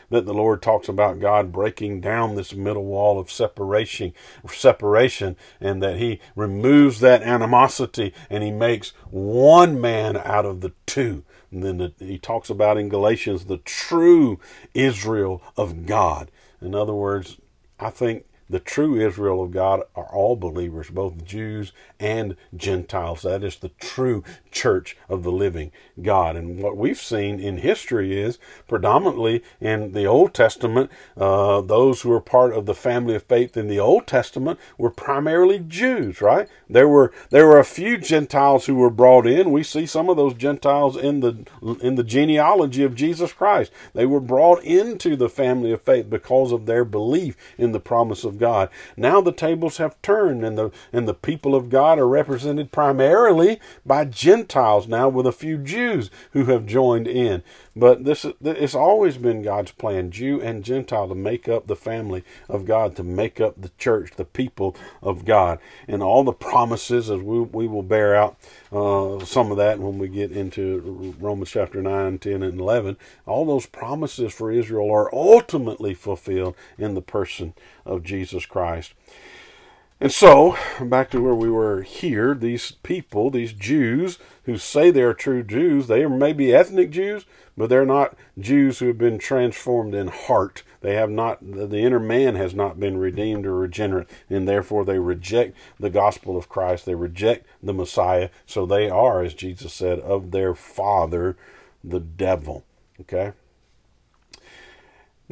that 0.10 0.26
the 0.26 0.34
Lord 0.34 0.62
talks 0.62 0.88
about 0.88 1.20
God 1.20 1.52
breaking 1.52 2.00
down 2.00 2.36
this 2.36 2.54
middle 2.54 2.86
wall 2.86 3.20
of 3.20 3.32
separation, 3.32 4.14
separation, 4.48 5.36
and 5.60 5.82
that 5.82 5.98
He 5.98 6.20
removes 6.36 7.00
that 7.00 7.24
animosity 7.24 8.14
and 8.30 8.44
He 8.44 8.52
makes 8.52 8.94
one 9.10 9.82
man 9.82 10.18
out 10.18 10.46
of 10.46 10.62
the 10.62 10.74
two. 10.86 11.26
And 11.52 11.64
then 11.64 11.78
the, 11.78 11.94
He 12.00 12.20
talks 12.20 12.50
about 12.50 12.78
in 12.78 12.90
Galatians 12.90 13.46
the 13.46 13.58
true 13.58 14.40
Israel 14.74 15.42
of 15.58 15.86
God. 15.86 16.30
In 16.62 16.76
other 16.76 16.94
words, 16.94 17.38
I 17.80 17.90
think 17.90 18.26
the 18.50 18.60
true 18.60 19.00
Israel 19.00 19.44
of 19.44 19.52
God 19.52 19.82
are 19.96 20.14
all 20.14 20.36
believers, 20.36 20.90
both 20.90 21.26
Jews 21.26 21.72
and 22.00 22.36
Gentiles. 22.56 23.22
That 23.24 23.44
is 23.44 23.58
the 23.58 23.70
true 23.70 24.24
church 24.52 24.98
of 25.10 25.24
the 25.24 25.32
living 25.32 25.72
God. 26.02 26.36
And 26.36 26.62
what 26.62 26.78
we've 26.78 27.00
seen 27.00 27.40
in 27.40 27.58
history 27.58 28.20
is 28.20 28.40
predominantly 28.68 29.44
in 29.60 29.94
the 29.94 30.06
Old 30.06 30.34
Testament, 30.34 30.92
uh, 31.18 31.62
those 31.62 32.02
who 32.02 32.10
were 32.10 32.22
part 32.22 32.54
of 32.54 32.66
the 32.66 32.76
family 32.76 33.16
of 33.16 33.24
faith 33.24 33.58
in 33.58 33.68
the 33.68 33.80
Old 33.80 34.08
Testament 34.08 34.60
were 34.78 34.90
primarily 34.90 35.60
Jews, 35.60 36.22
right? 36.22 36.48
There 36.70 36.88
were 36.88 37.12
there 37.30 37.48
were 37.48 37.60
a 37.60 37.66
few 37.66 37.98
Gentiles 37.98 38.66
who 38.66 38.76
were 38.76 38.90
brought 38.90 39.28
in. 39.28 39.52
We 39.52 39.64
see 39.64 39.86
some 39.86 40.10
of 40.10 40.18
those 40.18 40.34
Gentiles 40.34 40.98
in 40.98 41.22
the 41.22 41.46
in 41.82 41.96
the 41.96 42.04
genealogy 42.04 42.84
of 42.84 42.96
Jesus 42.96 43.34
Christ. 43.34 43.72
They 43.94 44.06
were 44.06 44.20
brought 44.20 44.64
into 44.64 45.16
the 45.16 45.30
family 45.30 45.72
of 45.72 45.82
faith 45.82 46.10
because 46.10 46.52
of 46.52 46.66
their 46.66 46.86
belief 46.86 47.36
in 47.58 47.72
the 47.72 47.80
promise 47.80 48.24
of 48.24 48.33
of 48.34 48.40
God. 48.40 48.70
Now 48.98 49.22
the 49.22 49.32
tables 49.32 49.78
have 49.78 50.02
turned 50.02 50.44
and 50.44 50.58
the 50.58 50.72
and 50.92 51.08
the 51.08 51.14
people 51.14 51.56
of 51.56 51.70
God 51.70 52.00
are 52.00 52.08
represented 52.08 52.72
primarily 52.72 53.60
by 53.86 54.06
Gentiles 54.06 54.88
now 54.88 55.10
with 55.10 55.28
a 55.28 55.32
few 55.32 55.58
Jews 55.58 56.10
who 56.32 56.46
have 56.46 56.66
joined 56.66 57.08
in. 57.08 57.44
But 57.76 58.04
this 58.04 58.26
it's 58.44 58.76
always 58.76 59.18
been 59.18 59.42
God's 59.42 59.72
plan, 59.72 60.12
Jew 60.12 60.42
and 60.42 60.64
Gentile, 60.64 61.08
to 61.08 61.16
make 61.16 61.48
up 61.48 61.68
the 61.68 61.76
family 61.76 62.24
of 62.48 62.66
God, 62.66 62.96
to 62.98 63.04
make 63.04 63.40
up 63.40 63.60
the 63.60 63.72
church, 63.78 64.12
the 64.16 64.26
people 64.26 64.76
of 65.02 65.26
God, 65.26 65.60
and 65.88 66.04
all 66.04 66.24
the 66.24 66.34
promises 66.34 67.10
as 67.10 67.22
we 67.22 67.42
we 67.42 67.68
will 67.68 67.84
bear 67.84 68.16
out 68.16 68.38
uh, 68.72 69.24
some 69.26 69.52
of 69.52 69.58
that 69.58 69.80
when 69.80 69.98
we 69.98 70.08
get 70.08 70.32
into 70.32 71.16
Romans 71.20 71.52
chapter 71.52 71.82
9, 71.82 72.20
10, 72.20 72.44
and 72.44 72.60
11. 72.60 72.98
All 73.26 73.46
those 73.46 73.66
promises 73.66 74.34
for 74.34 74.52
Israel 74.52 74.92
are 74.92 75.14
ultimately 75.14 75.94
fulfilled 75.94 76.56
in 76.78 76.94
the 76.94 77.02
person 77.02 77.54
of 77.86 78.04
Jesus 78.04 78.23
Christ. 78.46 78.94
And 80.04 80.12
so, 80.12 80.58
back 80.82 81.10
to 81.12 81.22
where 81.22 81.36
we 81.36 81.50
were 81.50 81.82
here, 81.84 82.34
these 82.34 82.72
people, 82.72 83.30
these 83.30 83.54
Jews 83.54 84.20
who 84.44 84.58
say 84.58 84.92
they 84.92 85.02
are 85.02 85.14
true 85.14 85.44
Jews, 85.44 85.88
they 85.88 86.04
are 86.04 86.10
maybe 86.10 86.54
ethnic 86.54 86.90
Jews, 86.90 87.26
but 87.56 87.70
they're 87.70 87.86
not 87.86 88.18
Jews 88.38 88.80
who 88.80 88.88
have 88.88 88.98
been 88.98 89.18
transformed 89.18 89.96
in 89.96 90.08
heart. 90.08 90.64
They 90.82 90.96
have 90.96 91.10
not, 91.10 91.40
the 91.42 91.78
inner 91.78 92.02
man 92.02 92.36
has 92.36 92.54
not 92.54 92.80
been 92.80 92.98
redeemed 92.98 93.46
or 93.46 93.56
regenerate, 93.56 94.10
and 94.30 94.46
therefore 94.46 94.84
they 94.84 95.00
reject 95.00 95.56
the 95.80 95.90
gospel 95.90 96.36
of 96.36 96.50
Christ. 96.50 96.86
They 96.86 96.96
reject 96.96 97.48
the 97.62 97.74
Messiah. 97.74 98.30
So 98.46 98.66
they 98.66 98.90
are, 98.90 99.24
as 99.24 99.34
Jesus 99.34 99.72
said, 99.72 100.00
of 100.00 100.32
their 100.32 100.54
father, 100.54 101.38
the 101.82 102.02
devil. 102.02 102.66
Okay? 103.00 103.32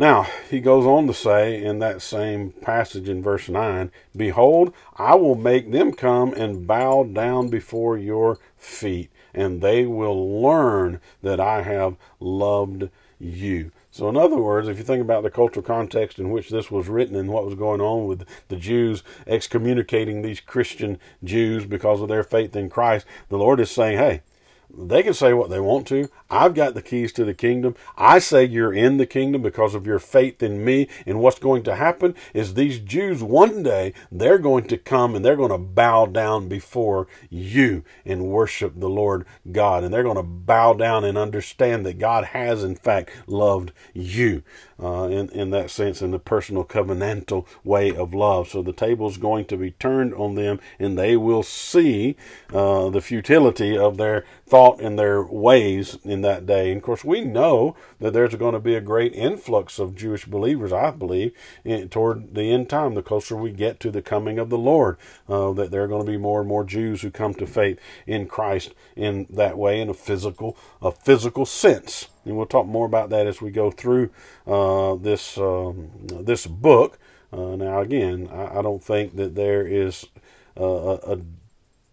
Now, 0.02 0.24
he 0.50 0.62
goes 0.62 0.84
on 0.88 1.06
to 1.06 1.14
say 1.14 1.64
in 1.64 1.78
that 1.78 2.02
same 2.02 2.54
passage 2.54 3.08
in 3.08 3.22
verse 3.22 3.48
9 3.48 3.92
Behold, 4.18 4.74
I 4.98 5.14
will 5.14 5.36
make 5.36 5.72
them 5.72 5.94
come 5.94 6.34
and 6.34 6.66
bow 6.66 7.04
down 7.04 7.50
before 7.50 8.00
your 8.00 8.40
feet, 8.58 9.12
and 9.32 9.62
they 9.62 9.86
will 9.86 10.42
learn 10.42 11.00
that 11.22 11.40
I 11.40 11.62
have 11.62 11.98
loved 12.20 12.90
you. 13.20 13.72
So, 13.92 14.10
in 14.10 14.18
other 14.18 14.38
words, 14.38 14.68
if 14.68 14.80
you 14.80 14.84
think 14.84 15.04
about 15.04 15.22
the 15.22 15.30
cultural 15.30 15.64
context 15.64 16.18
in 16.18 16.32
which 16.32 16.50
this 16.50 16.72
was 16.72 16.88
written 16.88 17.16
and 17.16 17.30
what 17.30 17.46
was 17.46 17.54
going 17.54 17.80
on 17.80 18.08
with 18.08 18.26
the 18.48 18.56
Jews 18.56 19.04
excommunicating 19.28 20.24
these 20.24 20.40
Christian 20.40 20.98
Jews 21.24 21.68
because 21.68 22.02
of 22.02 22.10
their 22.10 22.24
faith 22.24 22.56
in 22.56 22.72
Christ, 22.72 23.06
the 23.30 23.38
Lord 23.38 23.60
is 23.60 23.70
saying, 23.70 24.00
hey, 24.00 24.24
they 24.78 25.04
can 25.04 25.14
say 25.14 25.34
what 25.34 25.50
they 25.50 25.60
want 25.60 25.88
to. 25.88 26.10
I've 26.30 26.54
got 26.54 26.74
the 26.74 26.82
keys 26.82 27.12
to 27.14 27.26
the 27.26 27.34
kingdom. 27.34 27.76
I 27.98 28.20
say 28.20 28.46
you're 28.46 28.74
in 28.74 28.98
the 28.98 29.06
kingdom 29.06 29.42
because 29.42 29.76
of 29.76 29.86
your 29.86 30.00
faith 30.00 30.42
in 30.42 30.64
me. 30.64 30.88
And 31.06 31.20
what's 31.20 31.40
going 31.40 31.64
to 31.64 31.76
happen 31.76 32.16
is 32.34 32.54
these 32.54 32.80
Jews 32.80 33.22
one 33.22 33.64
day, 33.64 33.94
they're 34.12 34.38
going 34.38 34.66
to 34.66 34.78
come 34.78 35.16
and 35.16 35.26
they're 35.26 35.36
going 35.36 35.52
to 35.52 35.58
bow 35.58 36.06
down 36.06 36.48
before 36.48 37.08
you 37.30 37.84
and 38.06 38.28
worship 38.28 38.74
the 38.80 38.90
Lord 38.90 39.26
God. 39.52 39.84
And 39.84 39.94
they're 39.94 40.04
going 40.04 40.16
to 40.16 40.24
bow 40.24 40.74
down 40.74 41.04
and 41.04 41.18
understand 41.18 41.86
that 41.86 42.00
God 42.00 42.26
has, 42.26 42.64
in 42.64 42.76
fact, 42.76 43.12
loved 43.28 43.72
you 43.94 44.44
uh, 44.82 45.04
in, 45.04 45.30
in 45.30 45.52
that 45.52 45.70
sense, 45.70 46.02
in 46.02 46.12
the 46.12 46.20
personal 46.20 46.64
covenantal 46.64 47.46
way 47.64 47.96
of 47.96 48.14
love. 48.14 48.50
So 48.50 48.62
the 48.62 48.74
table 48.74 49.08
is 49.08 49.18
going 49.18 49.46
to 49.46 49.58
be 49.58 49.72
turned 49.72 50.14
on 50.14 50.36
them 50.36 50.60
and 50.80 50.98
they 50.98 51.16
will 51.16 51.44
see 51.44 52.16
uh, 52.54 52.90
the 52.90 53.02
futility 53.02 53.78
of 53.78 53.98
their 53.98 54.26
thought 54.48 54.82
and 54.82 54.98
their 54.98 55.24
ways 55.24 55.98
in 56.04 56.22
that 56.22 56.46
day. 56.46 56.72
And 56.72 56.78
of 56.78 56.84
course, 56.84 57.04
we 57.04 57.22
know 57.22 57.76
that 58.00 58.14
there's 58.14 58.36
going 58.36 58.54
to 58.54 58.60
be 58.60 58.76
a 58.76 58.82
great 58.82 59.14
influx 59.14 59.80
of 59.80 59.96
Jewish 59.96 60.26
believers, 60.26 60.74
I 60.74 60.92
believe, 60.92 61.34
in, 61.64 61.90
toward 61.90 62.36
the 62.36 62.52
end 62.52 62.70
time, 62.70 62.96
the 62.96 63.04
closer 63.04 63.36
we 63.36 63.52
get 63.52 63.80
to 63.82 63.92
the 63.92 64.02
coming 64.02 64.40
of 64.40 64.50
the 64.50 64.58
Lord, 64.58 64.98
uh, 65.30 65.54
that 65.54 65.72
there 65.72 65.84
are 65.84 65.88
going 65.88 66.06
to 66.06 66.12
be 66.12 66.18
more 66.18 66.40
and 66.42 66.50
more 66.50 66.64
Jews 66.64 67.02
who 67.02 67.12
come 67.12 67.34
to 67.36 67.48
faith 67.48 67.80
in 68.06 68.28
Christ 68.28 68.74
in 68.96 69.28
that 69.30 69.58
way, 69.58 69.80
in 69.80 69.90
a 69.90 69.94
physical, 69.94 70.58
a 70.82 70.92
physical 70.92 71.46
sense. 71.46 72.08
And 72.26 72.38
we'll 72.38 72.46
talk 72.46 72.68
more 72.68 72.86
about 72.86 73.10
that 73.10 73.28
as 73.28 73.42
we 73.42 73.52
go 73.52 73.72
through 73.72 74.10
uh, 74.48 74.96
this 74.96 75.38
um, 75.38 75.90
this 76.04 76.48
book. 76.48 76.98
Uh, 77.34 77.56
now, 77.56 77.80
again, 77.80 78.28
I, 78.32 78.60
I, 78.60 78.62
don't 78.62 78.84
think 78.84 79.16
that 79.16 79.36
there 79.36 79.66
is 79.66 80.06
a, 80.58 80.64
a 80.66 81.18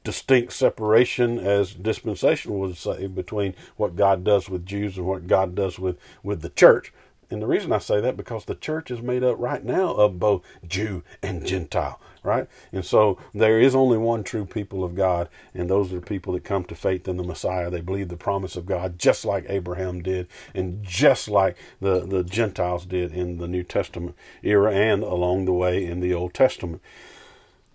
distinct 0.03 0.53
separation, 0.53 1.39
as 1.39 1.75
dispensation 1.75 2.59
would 2.59 2.77
say, 2.77 3.07
between 3.07 3.55
what 3.77 3.95
God 3.95 4.25
does 4.25 4.49
with 4.49 4.67
Jews 4.67 4.97
and 4.97 5.07
what 5.07 5.27
God 5.27 5.55
does 5.55 5.79
with, 5.79 5.97
with 6.23 6.41
the 6.43 6.49
church. 6.49 6.93
And 7.31 7.43
the 7.43 7.47
reason 7.47 7.73
I 7.73 7.79
say 7.79 8.01
that 8.01 8.17
because 8.17 8.47
the 8.47 8.55
church 8.55 8.91
is 8.91 9.03
made 9.03 9.23
up 9.23 9.37
right 9.39 9.63
now 9.63 9.93
of 9.95 10.19
both 10.19 10.43
Jew 10.67 11.05
and 11.23 11.47
Gentile, 11.47 12.01
right? 12.23 12.47
And 12.73 12.85
so 12.85 13.19
there 13.35 13.61
is 13.61 13.75
only 13.75 13.99
one 13.99 14.25
true 14.25 14.45
people 14.45 14.85
of 14.85 14.95
God, 14.95 15.29
and 15.55 15.69
those 15.69 15.93
are 15.93 16.01
the 16.01 16.07
people 16.07 16.33
that 16.35 16.45
come 16.45 16.65
to 16.65 16.75
faith 16.75 17.09
in 17.09 17.17
the 17.17 17.23
Messiah. 17.23 17.71
They 17.71 17.81
believe 17.81 18.09
the 18.09 18.17
promise 18.17 18.57
of 18.57 18.67
God 18.67 18.99
just 18.99 19.25
like 19.25 19.47
Abraham 19.49 20.03
did, 20.03 20.29
and 20.55 20.83
just 20.83 21.29
like 21.29 21.57
the, 21.81 22.07
the 22.07 22.25
Gentiles 22.25 22.87
did 22.87 23.13
in 23.13 23.39
the 23.39 23.49
New 23.49 23.63
Testament 23.63 24.17
era 24.43 24.73
and 24.73 25.03
along 25.03 25.45
the 25.45 25.53
way 25.53 25.85
in 25.85 26.01
the 26.01 26.15
Old 26.15 26.35
Testament. 26.35 26.83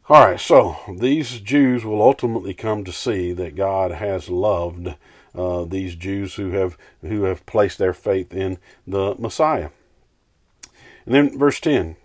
All 0.09 0.25
right, 0.25 0.39
so 0.39 0.75
these 0.97 1.39
Jews 1.39 1.85
will 1.85 2.01
ultimately 2.01 2.53
come 2.53 2.83
to 2.83 2.91
see 2.91 3.31
that 3.31 3.55
God 3.55 3.91
has 3.91 4.27
loved 4.27 4.95
uh, 5.33 5.63
these 5.63 5.95
Jews 5.95 6.35
who 6.35 6.51
have 6.51 6.77
who 7.01 7.23
have 7.23 7.45
placed 7.45 7.77
their 7.77 7.93
faith 7.93 8.33
in 8.33 8.57
the 8.85 9.15
Messiah. 9.17 9.69
And 11.05 11.15
then 11.15 11.39
verse 11.39 11.61
ten, 11.61 11.95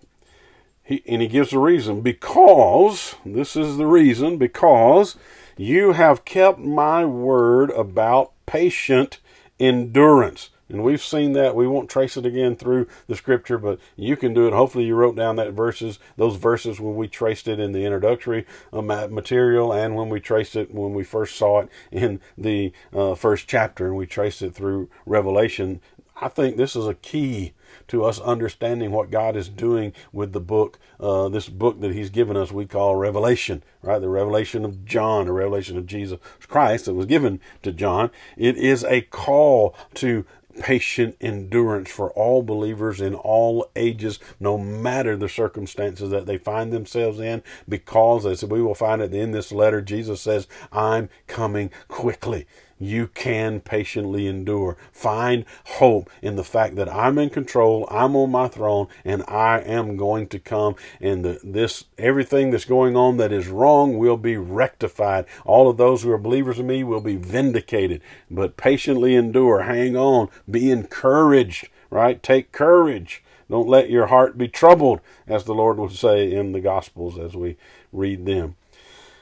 he 0.88 1.02
and 1.06 1.20
he 1.20 1.28
gives 1.28 1.52
a 1.52 1.58
reason 1.58 2.00
because 2.00 3.14
this 3.24 3.54
is 3.54 3.76
the 3.76 3.86
reason 3.86 4.38
because 4.38 5.16
you 5.58 5.92
have 5.92 6.24
kept 6.24 6.58
my 6.58 7.04
word 7.04 7.70
about 7.72 8.32
patient 8.46 9.18
endurance. 9.60 10.48
And 10.70 10.82
we've 10.82 11.02
seen 11.02 11.32
that. 11.32 11.54
We 11.54 11.66
won't 11.66 11.90
trace 11.90 12.16
it 12.16 12.26
again 12.26 12.56
through 12.56 12.88
the 13.06 13.16
scripture, 13.16 13.58
but 13.58 13.78
you 13.96 14.16
can 14.16 14.32
do 14.32 14.46
it. 14.46 14.52
Hopefully, 14.52 14.84
you 14.84 14.94
wrote 14.94 15.16
down 15.16 15.36
that 15.36 15.52
verses, 15.52 15.98
those 16.16 16.36
verses 16.36 16.78
when 16.80 16.94
we 16.94 17.08
traced 17.08 17.48
it 17.48 17.58
in 17.58 17.72
the 17.72 17.84
introductory 17.84 18.46
uh, 18.72 18.82
material, 18.82 19.72
and 19.72 19.94
when 19.94 20.08
we 20.08 20.20
traced 20.20 20.56
it 20.56 20.74
when 20.74 20.94
we 20.94 21.04
first 21.04 21.36
saw 21.36 21.60
it 21.60 21.68
in 21.90 22.20
the 22.36 22.72
uh, 22.94 23.14
first 23.14 23.46
chapter, 23.48 23.86
and 23.86 23.96
we 23.96 24.06
traced 24.06 24.42
it 24.42 24.54
through 24.54 24.88
Revelation. 25.06 25.80
I 26.20 26.28
think 26.28 26.56
this 26.56 26.76
is 26.76 26.86
a 26.86 26.94
key 26.94 27.52
to 27.88 28.04
us 28.04 28.20
understanding 28.20 28.90
what 28.90 29.10
God 29.10 29.36
is 29.36 29.48
doing 29.48 29.92
with 30.12 30.32
the 30.32 30.40
book, 30.40 30.78
uh, 31.00 31.28
this 31.28 31.48
book 31.48 31.80
that 31.80 31.92
He's 31.92 32.10
given 32.10 32.36
us, 32.36 32.52
we 32.52 32.66
call 32.66 32.96
Revelation, 32.96 33.62
right? 33.82 33.98
The 33.98 34.08
revelation 34.08 34.64
of 34.64 34.84
John, 34.84 35.26
the 35.26 35.32
revelation 35.32 35.76
of 35.76 35.86
Jesus 35.86 36.18
Christ 36.48 36.86
that 36.86 36.94
was 36.94 37.06
given 37.06 37.40
to 37.62 37.72
John. 37.72 38.10
It 38.36 38.56
is 38.56 38.84
a 38.84 39.02
call 39.02 39.74
to 39.94 40.24
patient 40.60 41.16
endurance 41.20 41.90
for 41.90 42.10
all 42.10 42.42
believers 42.42 43.00
in 43.00 43.14
all 43.14 43.70
ages, 43.76 44.18
no 44.40 44.58
matter 44.58 45.16
the 45.16 45.28
circumstances 45.28 46.10
that 46.10 46.26
they 46.26 46.38
find 46.38 46.72
themselves 46.72 47.20
in, 47.20 47.42
because 47.68 48.26
as 48.26 48.44
we 48.44 48.60
will 48.60 48.74
find 48.74 49.00
it 49.00 49.14
in 49.14 49.32
this 49.32 49.52
letter, 49.52 49.80
Jesus 49.80 50.20
says, 50.20 50.46
I'm 50.72 51.08
coming 51.26 51.70
quickly 51.88 52.46
you 52.78 53.08
can 53.08 53.60
patiently 53.60 54.26
endure. 54.26 54.76
Find 54.92 55.44
hope 55.64 56.10
in 56.22 56.36
the 56.36 56.44
fact 56.44 56.76
that 56.76 56.92
I'm 56.92 57.18
in 57.18 57.30
control, 57.30 57.86
I'm 57.90 58.16
on 58.16 58.30
my 58.30 58.48
throne, 58.48 58.88
and 59.04 59.22
I 59.28 59.60
am 59.60 59.96
going 59.96 60.28
to 60.28 60.38
come. 60.38 60.76
And 61.00 61.24
the, 61.24 61.40
this 61.42 61.84
everything 61.98 62.50
that's 62.50 62.64
going 62.64 62.96
on 62.96 63.16
that 63.16 63.32
is 63.32 63.48
wrong 63.48 63.98
will 63.98 64.16
be 64.16 64.36
rectified. 64.36 65.26
All 65.44 65.68
of 65.68 65.76
those 65.76 66.02
who 66.02 66.10
are 66.12 66.18
believers 66.18 66.58
in 66.58 66.66
me 66.66 66.84
will 66.84 67.00
be 67.00 67.16
vindicated. 67.16 68.00
But 68.30 68.56
patiently 68.56 69.14
endure, 69.14 69.62
hang 69.62 69.96
on, 69.96 70.28
be 70.50 70.70
encouraged, 70.70 71.68
right? 71.90 72.22
Take 72.22 72.52
courage. 72.52 73.22
Don't 73.50 73.68
let 73.68 73.88
your 73.88 74.08
heart 74.08 74.36
be 74.36 74.46
troubled, 74.46 75.00
as 75.26 75.44
the 75.44 75.54
Lord 75.54 75.78
would 75.78 75.92
say 75.92 76.30
in 76.30 76.52
the 76.52 76.60
Gospels 76.60 77.18
as 77.18 77.34
we 77.34 77.56
read 77.92 78.26
them. 78.26 78.56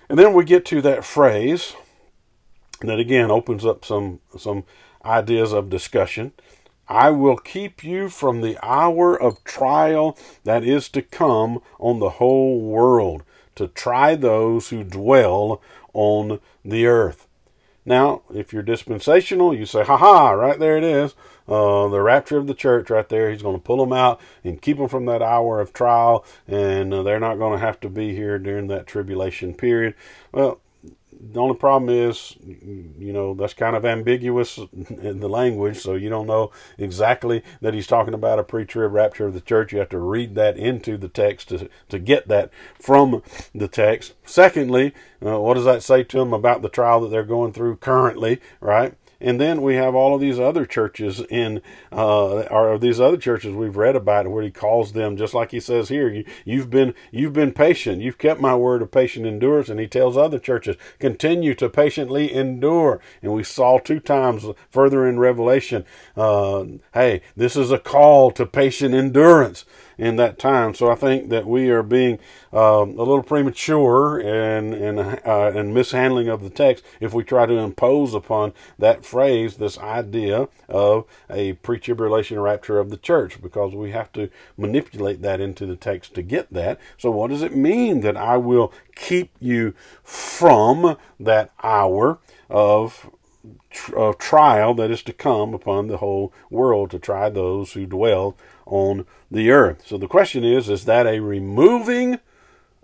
And 0.09 0.19
then 0.19 0.35
we 0.35 0.45
get 0.45 0.65
to 0.67 0.83
that 0.83 1.05
phrase, 1.05 1.75
that 2.81 2.99
again 2.99 3.31
opens 3.31 3.65
up 3.65 3.85
some 3.85 4.21
some 4.39 4.65
ideas 5.05 5.53
of 5.53 5.71
discussion. 5.71 6.33
I 6.89 7.11
will 7.11 7.37
keep 7.37 7.83
you 7.83 8.09
from 8.09 8.41
the 8.41 8.59
hour 8.63 9.21
of 9.21 9.43
trial 9.43 10.17
that 10.45 10.63
is 10.63 10.89
to 10.91 11.03
come 11.03 11.61
on 11.79 11.99
the 11.99 12.11
whole 12.11 12.61
world 12.61 13.25
to 13.57 13.69
try 13.69 14.15
those 14.15 14.69
who 14.69 14.85
dwell 14.85 15.61
on 15.93 16.39
the 16.65 16.87
earth. 16.87 17.27
Now, 17.85 18.23
if 18.35 18.53
you're 18.53 18.63
dispensational, 18.63 19.55
you 19.55 19.65
say, 19.65 19.85
ha 19.85 19.97
ha, 19.97 20.31
right 20.33 20.59
there 20.59 20.77
it 20.77 20.85
is. 20.85 21.15
Uh, 21.49 21.87
the 21.89 22.03
rapture 22.03 22.37
of 22.37 22.49
the 22.49 22.55
church 22.55 22.91
right 22.91 23.09
there. 23.09 23.31
He's 23.31 23.43
going 23.43 23.57
to 23.57 23.63
pull 23.63 23.77
them 23.77 23.93
out 23.93 24.21
and 24.43 24.61
keep 24.61 24.79
them 24.79 24.89
from 24.89 25.07
that 25.07 25.23
hour 25.23 25.61
of 25.61 25.73
trial, 25.73 26.25
and 26.49 26.93
uh, 26.93 27.05
they're 27.05 27.21
not 27.21 27.39
going 27.39 27.53
to 27.53 27.65
have 27.65 27.79
to 27.81 27.89
be 27.89 28.15
here 28.15 28.41
during 28.41 28.67
that 28.67 28.89
tribulation 28.89 29.55
period. 29.55 29.95
Well, 30.33 30.61
the 31.19 31.41
only 31.41 31.57
problem 31.57 31.89
is, 31.91 32.37
you 32.45 33.13
know, 33.13 33.35
that's 33.35 33.55
kind 33.55 33.77
of 33.77 33.85
ambiguous 33.85 34.59
in 34.59 35.21
the 35.21 35.29
language, 35.29 35.79
so 35.79 35.95
you 35.95 36.09
don't 36.09 36.27
know 36.27 36.51
exactly 36.79 37.43
that 37.61 37.75
he's 37.75 37.87
talking 37.87 38.15
about 38.15 38.39
a 38.39 38.45
pre-trib 38.45 38.93
rapture 38.93 39.27
of 39.27 39.35
the 39.35 39.41
church. 39.41 39.73
You 39.73 39.79
have 39.79 39.89
to 39.91 39.99
read 39.99 40.35
that 40.35 40.57
into 40.57 40.97
the 40.97 41.09
text 41.09 41.49
to 41.49 41.69
to 41.89 41.99
get 41.99 42.29
that 42.29 42.51
from 42.81 43.23
the 43.55 43.69
text. 43.69 44.15
Secondly, 44.25 44.95
uh, 45.25 45.41
what 45.41 45.55
does 45.55 45.65
that 45.65 45.83
say 45.83 46.03
to 46.05 46.19
them 46.19 46.33
about 46.33 46.63
the 46.63 46.69
trial 46.69 47.01
that 47.01 47.09
they're 47.09 47.25
going 47.25 47.53
through 47.53 47.77
currently? 47.77 48.41
Right? 48.61 48.95
And 49.21 49.41
then 49.41 49.63
we 49.63 49.77
have 49.77 49.95
all 49.95 50.15
of 50.15 50.21
these 50.21 50.39
other 50.39 50.67
churches 50.67 51.21
in, 51.31 51.63
uh, 51.91 52.43
or 52.43 52.79
these 52.79 53.01
other 53.01 53.17
churches 53.17 53.55
we've 53.55 53.77
read 53.77 53.97
about 53.97 54.29
where 54.29 54.43
he 54.43 54.51
calls 54.51 54.93
them, 54.93 55.17
just 55.17 55.33
like 55.33 55.53
he 55.53 55.61
says 55.61 55.89
here, 55.89 56.09
you, 56.09 56.25
you've 56.45 56.71
been, 56.71 56.95
you've 57.11 57.33
been 57.33 57.53
patient. 57.53 58.03
You've 58.03 58.19
kept 58.19 58.41
my 58.41 58.55
word 58.55 58.83
of 58.83 58.91
patient 58.91 59.27
endurance. 59.27 59.69
And 59.69 59.81
he 59.81 59.87
tells 59.87 60.17
other 60.17 60.39
churches, 60.39 60.77
continue 60.99 61.55
to 61.55 61.69
patiently 61.69 62.33
endure. 62.33 63.01
And 63.23 63.33
we 63.33 63.43
saw 63.43 63.79
two 63.79 64.01
times 64.01 64.45
further 64.71 65.07
in 65.07 65.19
Revelation, 65.19 65.85
uh, 66.17 66.65
hey, 66.93 67.23
this 67.37 67.57
is 67.57 67.71
a 67.71 67.79
call 67.79 68.31
to 68.33 68.45
patient 68.45 68.95
endurance 68.95 69.65
in 69.99 70.17
that 70.17 70.39
time. 70.39 70.75
So 70.75 70.91
I 70.91 70.95
think 70.95 71.31
that 71.31 71.47
we 71.47 71.71
are 71.71 71.83
being 71.83 72.19
um, 72.53 72.99
a 72.99 73.03
little 73.03 73.23
premature 73.23 74.19
and 74.19 74.75
and 74.75 74.99
uh, 75.01 75.53
and 75.55 75.73
mishandling 75.73 76.29
of 76.29 76.43
the 76.43 76.51
text 76.51 76.85
if 77.01 77.15
we 77.15 77.25
try 77.25 77.47
to 77.47 77.57
impose 77.57 78.15
upon 78.15 78.53
that 78.79 79.05
phrase 79.05 79.57
this 79.57 79.79
idea 79.79 80.49
of 80.69 81.05
a 81.31 81.55
pre-tribulation 81.55 82.41
rapture 82.41 82.79
of 82.79 82.91
the 82.91 82.97
church, 82.97 83.41
because 83.41 83.75
we 83.75 83.91
have 83.91 84.13
to 84.13 84.29
manipulate 84.57 85.23
that 85.23 85.41
into 85.41 85.67
the 85.67 85.77
text 85.77 86.15
to 86.15 86.23
get 86.23 86.53
that. 86.53 86.79
So 86.99 87.11
what 87.11 87.31
does 87.31 87.43
it 87.43 87.57
mean 87.57 88.01
that 88.01 88.17
I 88.17 88.37
will 88.37 88.73
keep 88.95 89.31
you 89.41 89.75
from 90.03 90.97
that 91.21 91.51
hour 91.63 92.19
of 92.51 93.11
of 93.95 94.19
trial 94.19 94.75
that 94.75 94.91
is 94.91 95.03
to 95.05 95.13
come 95.13 95.55
upon 95.55 95.87
the 95.87 95.99
whole 95.99 96.33
world 96.51 96.91
to 96.91 96.99
try 96.99 97.29
those 97.29 97.75
who 97.75 97.87
dwell 97.87 98.37
on 98.67 99.07
the 99.31 99.51
earth. 99.51 99.85
So 99.87 99.97
the 99.97 100.09
question 100.09 100.45
is 100.45 100.69
is 100.69 100.85
that 100.85 101.07
a 101.07 101.21
removing 101.21 102.19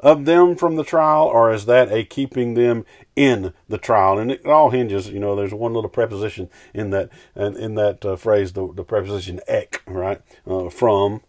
of 0.01 0.25
them 0.25 0.57
from 0.57 0.77
the 0.77 0.85
trial 0.85 1.25
or 1.25 1.53
is 1.53 1.67
that 1.67 1.93
a 1.93 2.05
keeping 2.05 2.55
them 2.55 2.85
in 3.15 3.53
the 3.69 3.79
trial 3.79 4.19
and 4.19 4.33
it 4.33 4.45
all 4.45 4.71
hinges 4.71 5.09
you 5.09 5.21
know 5.21 5.37
there's 5.37 5.55
one 5.55 5.73
little 5.73 5.89
preposition 5.89 6.51
in 6.75 6.91
that 6.91 7.09
in, 7.37 7.57
in 7.57 7.75
that 7.77 8.05
uh, 8.05 8.17
phrase 8.17 8.53
the, 8.55 8.73
the 8.75 8.83
preposition 8.83 9.39
ek 9.47 9.81
right 9.87 10.21
uh, 10.49 10.69
from 10.69 11.21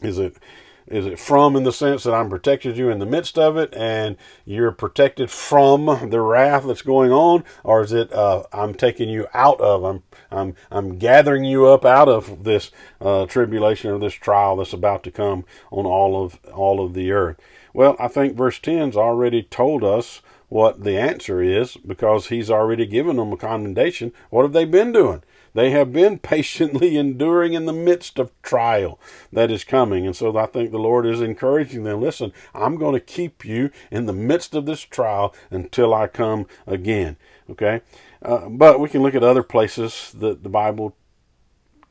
is 0.00 0.18
it 0.18 0.38
is 0.90 1.06
it 1.06 1.18
from 1.18 1.54
in 1.54 1.64
the 1.64 1.72
sense 1.72 2.04
that 2.04 2.14
I'm 2.14 2.30
protecting 2.30 2.74
you 2.74 2.90
in 2.90 2.98
the 2.98 3.06
midst 3.06 3.38
of 3.38 3.56
it 3.56 3.74
and 3.74 4.16
you're 4.44 4.72
protected 4.72 5.30
from 5.30 6.08
the 6.10 6.20
wrath 6.20 6.64
that's 6.66 6.82
going 6.82 7.12
on? 7.12 7.44
Or 7.62 7.82
is 7.82 7.92
it, 7.92 8.12
uh, 8.12 8.44
I'm 8.52 8.74
taking 8.74 9.10
you 9.10 9.26
out 9.34 9.60
of, 9.60 9.84
I'm, 9.84 10.02
I'm, 10.30 10.54
I'm 10.70 10.98
gathering 10.98 11.44
you 11.44 11.66
up 11.66 11.84
out 11.84 12.08
of 12.08 12.44
this, 12.44 12.70
uh, 13.00 13.26
tribulation 13.26 13.90
or 13.90 13.98
this 13.98 14.14
trial 14.14 14.56
that's 14.56 14.72
about 14.72 15.02
to 15.04 15.10
come 15.10 15.44
on 15.70 15.86
all 15.86 16.22
of, 16.22 16.38
all 16.52 16.84
of 16.84 16.94
the 16.94 17.12
earth? 17.12 17.36
Well, 17.72 17.96
I 17.98 18.08
think 18.08 18.36
verse 18.36 18.58
10's 18.58 18.96
already 18.96 19.42
told 19.42 19.84
us 19.84 20.20
what 20.48 20.84
the 20.84 20.98
answer 20.98 21.42
is 21.42 21.76
because 21.76 22.28
he's 22.28 22.50
already 22.50 22.86
given 22.86 23.16
them 23.16 23.32
a 23.32 23.36
commendation. 23.36 24.12
What 24.30 24.42
have 24.42 24.52
they 24.52 24.64
been 24.64 24.92
doing? 24.92 25.22
They 25.54 25.70
have 25.70 25.92
been 25.92 26.18
patiently 26.18 26.96
enduring 26.96 27.52
in 27.52 27.66
the 27.66 27.72
midst 27.72 28.18
of 28.18 28.30
trial 28.42 28.98
that 29.32 29.50
is 29.50 29.64
coming. 29.64 30.06
And 30.06 30.16
so 30.16 30.36
I 30.36 30.46
think 30.46 30.70
the 30.70 30.78
Lord 30.78 31.06
is 31.06 31.20
encouraging 31.20 31.84
them 31.84 32.00
listen, 32.00 32.32
I'm 32.54 32.76
going 32.76 32.94
to 32.94 33.00
keep 33.00 33.44
you 33.44 33.70
in 33.90 34.06
the 34.06 34.12
midst 34.12 34.54
of 34.54 34.66
this 34.66 34.80
trial 34.80 35.34
until 35.50 35.94
I 35.94 36.06
come 36.06 36.46
again. 36.66 37.16
Okay? 37.50 37.80
Uh, 38.22 38.48
but 38.48 38.80
we 38.80 38.88
can 38.88 39.02
look 39.02 39.14
at 39.14 39.24
other 39.24 39.42
places 39.42 40.12
that 40.16 40.42
the 40.42 40.48
Bible 40.48 40.96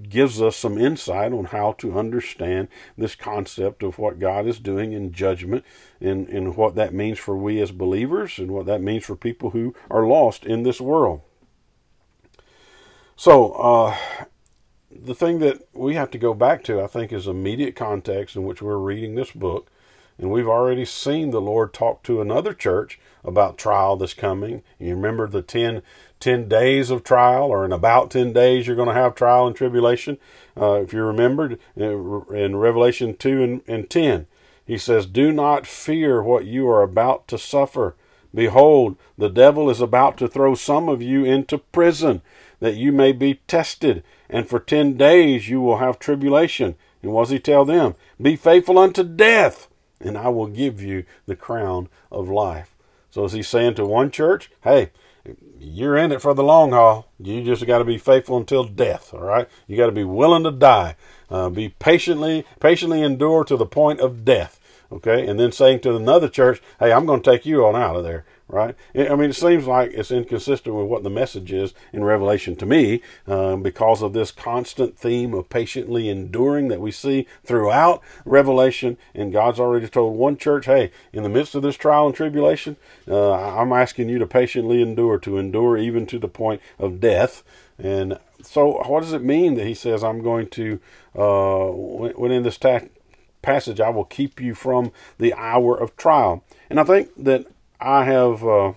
gives 0.02 0.42
us 0.42 0.56
some 0.56 0.78
insight 0.78 1.34
on 1.34 1.46
how 1.46 1.72
to 1.74 1.98
understand 1.98 2.68
this 2.98 3.16
concept 3.16 3.82
of 3.82 3.98
what 3.98 4.20
God 4.20 4.46
is 4.46 4.60
doing 4.60 4.94
in 4.94 5.12
judgment 5.12 5.66
and, 6.00 6.28
and 6.28 6.56
what 6.56 6.76
that 6.76 6.94
means 6.94 7.18
for 7.18 7.36
we 7.36 7.60
as 7.62 7.72
believers 7.72 8.38
and 8.38 8.52
what 8.52 8.68
that 8.68 8.82
means 8.82 9.06
for 9.06 9.16
people 9.16 9.52
who 9.52 9.74
are 9.90 10.06
lost 10.06 10.46
in 10.46 10.64
this 10.64 10.80
world. 10.80 11.22
So, 13.20 13.54
uh, 13.54 13.98
the 14.92 15.16
thing 15.16 15.40
that 15.40 15.68
we 15.74 15.96
have 15.96 16.12
to 16.12 16.20
go 16.20 16.36
back 16.36 16.64
to, 16.66 16.84
I 16.84 16.86
think, 16.86 17.12
is 17.12 17.26
immediate 17.26 17.76
context 17.76 18.36
in 18.36 18.44
which 18.44 18.62
we're 18.62 18.78
reading 18.78 19.16
this 19.16 19.32
book. 19.32 19.72
And 20.20 20.30
we've 20.30 20.48
already 20.48 20.86
seen 20.86 21.32
the 21.32 21.42
Lord 21.42 21.74
talk 21.74 22.04
to 22.04 22.22
another 22.22 22.54
church 22.54 23.00
about 23.24 23.58
trial 23.58 23.98
that's 23.98 24.14
coming. 24.14 24.62
You 24.78 24.94
remember 24.94 25.28
the 25.28 25.42
10, 25.42 25.82
10 26.20 26.48
days 26.48 26.92
of 26.92 27.04
trial, 27.04 27.46
or 27.46 27.66
in 27.66 27.72
about 27.72 28.12
10 28.12 28.34
days, 28.34 28.68
you're 28.68 28.76
going 28.76 28.88
to 28.88 28.94
have 28.94 29.16
trial 29.16 29.48
and 29.48 29.56
tribulation. 29.56 30.20
Uh, 30.56 30.82
if 30.82 30.94
you 30.94 31.02
remembered 31.04 31.60
in 31.76 32.56
Revelation 32.56 33.16
2 33.16 33.44
and, 33.44 33.62
and 33.68 33.90
10, 33.90 34.28
he 34.64 34.78
says, 34.78 35.08
Do 35.08 35.32
not 35.32 35.66
fear 35.66 36.22
what 36.22 36.46
you 36.46 36.70
are 36.70 36.84
about 36.84 37.28
to 37.30 37.40
suffer. 37.40 37.96
Behold, 38.34 38.96
the 39.18 39.30
devil 39.30 39.72
is 39.72 39.82
about 39.82 40.18
to 40.18 40.28
throw 40.28 40.54
some 40.54 40.88
of 40.88 41.02
you 41.02 41.26
into 41.26 41.58
prison 41.58 42.22
that 42.60 42.76
you 42.76 42.92
may 42.92 43.12
be 43.12 43.42
tested, 43.48 44.04
and 44.30 44.48
for 44.48 44.60
ten 44.60 44.98
days 44.98 45.50
you 45.50 45.62
will 45.62 45.78
have 45.78 46.00
tribulation. 46.00 46.76
And 47.02 47.14
does 47.14 47.30
he 47.30 47.40
tell 47.40 47.66
them? 47.66 47.96
Be 48.22 48.36
faithful 48.36 48.78
unto 48.78 49.04
death, 49.04 49.68
and 50.02 50.18
I 50.18 50.30
will 50.30 50.48
give 50.48 50.82
you 50.82 51.06
the 51.26 51.36
crown 51.36 51.90
of 52.12 52.30
life. 52.30 52.76
So 53.10 53.24
is 53.26 53.34
he 53.34 53.44
saying 53.44 53.76
to 53.76 53.86
one 53.86 54.12
church, 54.12 54.52
hey, 54.64 54.92
you're 55.60 55.98
in 55.98 56.12
it 56.12 56.22
for 56.22 56.34
the 56.34 56.44
long 56.44 56.72
haul. 56.72 57.10
You 57.20 57.44
just 57.44 57.66
got 57.66 57.80
to 57.80 57.86
be 57.86 57.98
faithful 57.98 58.38
until 58.38 58.64
death. 58.64 59.14
All 59.14 59.22
right, 59.22 59.48
you 59.68 59.78
got 59.78 59.88
to 59.88 59.92
be 59.92 60.04
willing 60.04 60.44
to 60.44 60.52
die. 60.52 60.96
Uh, 61.30 61.50
be 61.50 61.70
patiently, 61.70 62.46
patiently 62.60 63.02
endure 63.02 63.44
to 63.44 63.58
the 63.58 63.66
point 63.66 64.00
of 64.00 64.24
death. 64.24 64.60
Okay, 64.90 65.28
and 65.28 65.38
then 65.38 65.52
saying 65.52 65.82
to 65.82 65.96
another 65.96 66.30
church, 66.30 66.62
hey, 66.80 66.94
I'm 66.94 67.06
going 67.06 67.22
to 67.22 67.30
take 67.30 67.46
you 67.46 67.66
on 67.66 67.76
out 67.76 67.98
of 67.98 68.04
there 68.04 68.26
right? 68.50 68.76
I 68.96 69.16
mean, 69.16 69.30
it 69.30 69.36
seems 69.36 69.68
like 69.68 69.92
it's 69.92 70.12
inconsistent 70.12 70.76
with 70.76 70.88
what 70.88 71.04
the 71.04 71.10
message 71.10 71.52
is 71.52 71.74
in 71.92 72.04
Revelation 72.04 72.56
to 72.58 72.66
me 72.66 73.02
um, 73.28 73.62
because 73.62 74.02
of 74.02 74.14
this 74.14 74.32
constant 74.32 74.98
theme 74.98 75.34
of 75.34 75.50
patiently 75.50 76.08
enduring 76.08 76.70
that 76.70 76.80
we 76.80 76.92
see 76.92 77.28
throughout 77.44 78.02
Revelation. 78.26 78.98
And 79.14 79.34
God's 79.34 79.60
already 79.60 79.88
told 79.88 80.18
one 80.18 80.38
church, 80.38 80.66
hey, 80.66 80.92
in 81.12 81.24
the 81.24 81.30
midst 81.30 81.56
of 81.56 81.62
this 81.62 81.76
trial 81.76 82.08
and 82.08 82.16
tribulation, 82.16 82.78
uh, 83.08 83.34
I'm 83.34 83.74
asking 83.74 84.10
you 84.10 84.20
to 84.20 84.28
patiently 84.28 84.82
endure, 84.82 85.20
to 85.20 85.38
endure 85.38 85.78
even 85.78 86.06
to 86.08 86.20
the 86.20 86.30
point 86.30 86.62
of 86.80 87.02
death. 87.02 87.44
And 87.78 88.18
so, 88.42 88.82
what 88.88 89.02
does 89.02 89.14
it 89.14 89.24
mean 89.24 89.56
that 89.56 89.68
he 89.68 89.74
says, 89.74 90.04
I'm 90.04 90.24
going 90.24 90.48
to, 90.50 90.80
uh, 91.16 91.66
when 91.68 92.32
in 92.32 92.44
this 92.44 92.60
passage, 93.42 93.80
I 93.80 93.90
will 93.90 94.06
keep 94.06 94.40
you 94.40 94.56
from 94.56 94.92
the 95.18 95.34
hour 95.34 95.76
of 95.78 95.98
trial? 95.98 96.44
And 96.70 96.80
I 96.80 96.84
think 96.84 97.10
that 97.18 97.46
I 97.80 98.06
have 98.06 98.44
uh, 98.44 98.74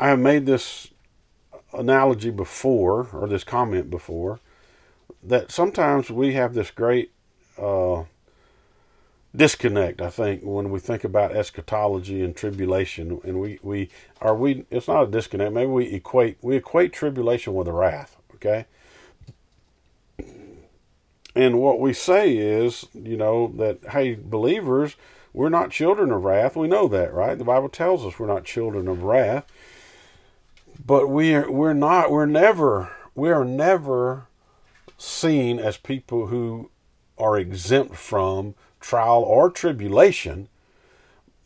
I 0.00 0.08
have 0.08 0.18
made 0.18 0.46
this 0.46 0.88
analogy 1.72 2.30
before 2.30 3.08
or 3.12 3.28
this 3.28 3.44
comment 3.44 3.90
before 3.90 4.40
that 5.22 5.50
sometimes 5.50 6.10
we 6.10 6.34
have 6.34 6.54
this 6.54 6.70
great 6.70 7.12
uh, 7.58 8.04
disconnect. 9.34 10.00
I 10.00 10.10
think 10.10 10.42
when 10.42 10.70
we 10.70 10.78
think 10.78 11.04
about 11.04 11.34
eschatology 11.34 12.22
and 12.22 12.36
tribulation, 12.36 13.20
and 13.24 13.40
we 13.40 13.58
we 13.62 13.88
are 14.20 14.34
we 14.34 14.64
it's 14.70 14.88
not 14.88 15.04
a 15.04 15.10
disconnect. 15.10 15.52
Maybe 15.52 15.70
we 15.70 15.86
equate 15.86 16.38
we 16.42 16.56
equate 16.56 16.92
tribulation 16.92 17.54
with 17.54 17.68
wrath. 17.68 18.16
Okay. 18.34 18.66
And 21.34 21.58
what 21.58 21.80
we 21.80 21.92
say 21.92 22.36
is, 22.36 22.86
you 22.94 23.16
know, 23.16 23.52
that 23.56 23.78
hey, 23.90 24.14
believers, 24.14 24.96
we're 25.32 25.48
not 25.48 25.70
children 25.70 26.12
of 26.12 26.24
wrath. 26.24 26.56
We 26.56 26.68
know 26.68 26.86
that, 26.88 27.12
right? 27.12 27.36
The 27.36 27.44
Bible 27.44 27.68
tells 27.68 28.06
us 28.06 28.18
we're 28.18 28.26
not 28.26 28.44
children 28.44 28.86
of 28.86 29.02
wrath. 29.02 29.44
But 30.84 31.08
we 31.08 31.34
are, 31.34 31.50
we're 31.50 31.72
not, 31.72 32.10
we're 32.10 32.26
never, 32.26 32.92
we 33.14 33.30
are 33.30 33.44
never 33.44 34.28
seen 34.96 35.58
as 35.58 35.76
people 35.76 36.28
who 36.28 36.70
are 37.18 37.36
exempt 37.36 37.96
from 37.96 38.54
trial 38.80 39.22
or 39.22 39.50
tribulation. 39.50 40.48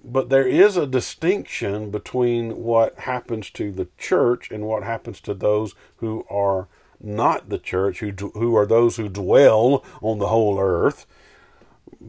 But 0.05 0.29
there 0.29 0.47
is 0.47 0.77
a 0.77 0.87
distinction 0.87 1.91
between 1.91 2.63
what 2.63 3.01
happens 3.01 3.51
to 3.51 3.73
the 3.73 3.89
church 3.99 4.51
and 4.51 4.65
what 4.65 4.83
happens 4.83 5.21
to 5.23 5.35
those 5.35 5.75
who 5.97 6.25
are 6.31 6.69
not 7.01 7.49
the 7.49 7.59
church, 7.59 8.01
who, 8.01 8.13
who 8.13 8.57
are 8.57 8.67
those 8.67 8.97
who 8.97 9.09
dwell 9.09 9.85
on 10.03 10.19
the 10.19 10.29
whole 10.29 10.59
earth 10.59 11.07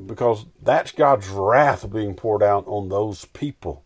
because 0.05 0.45
that's 0.61 0.91
God's 0.91 1.27
wrath 1.27 1.91
being 1.91 2.15
poured 2.15 2.43
out 2.43 2.65
on 2.67 2.89
those 2.89 3.25
people. 3.25 3.83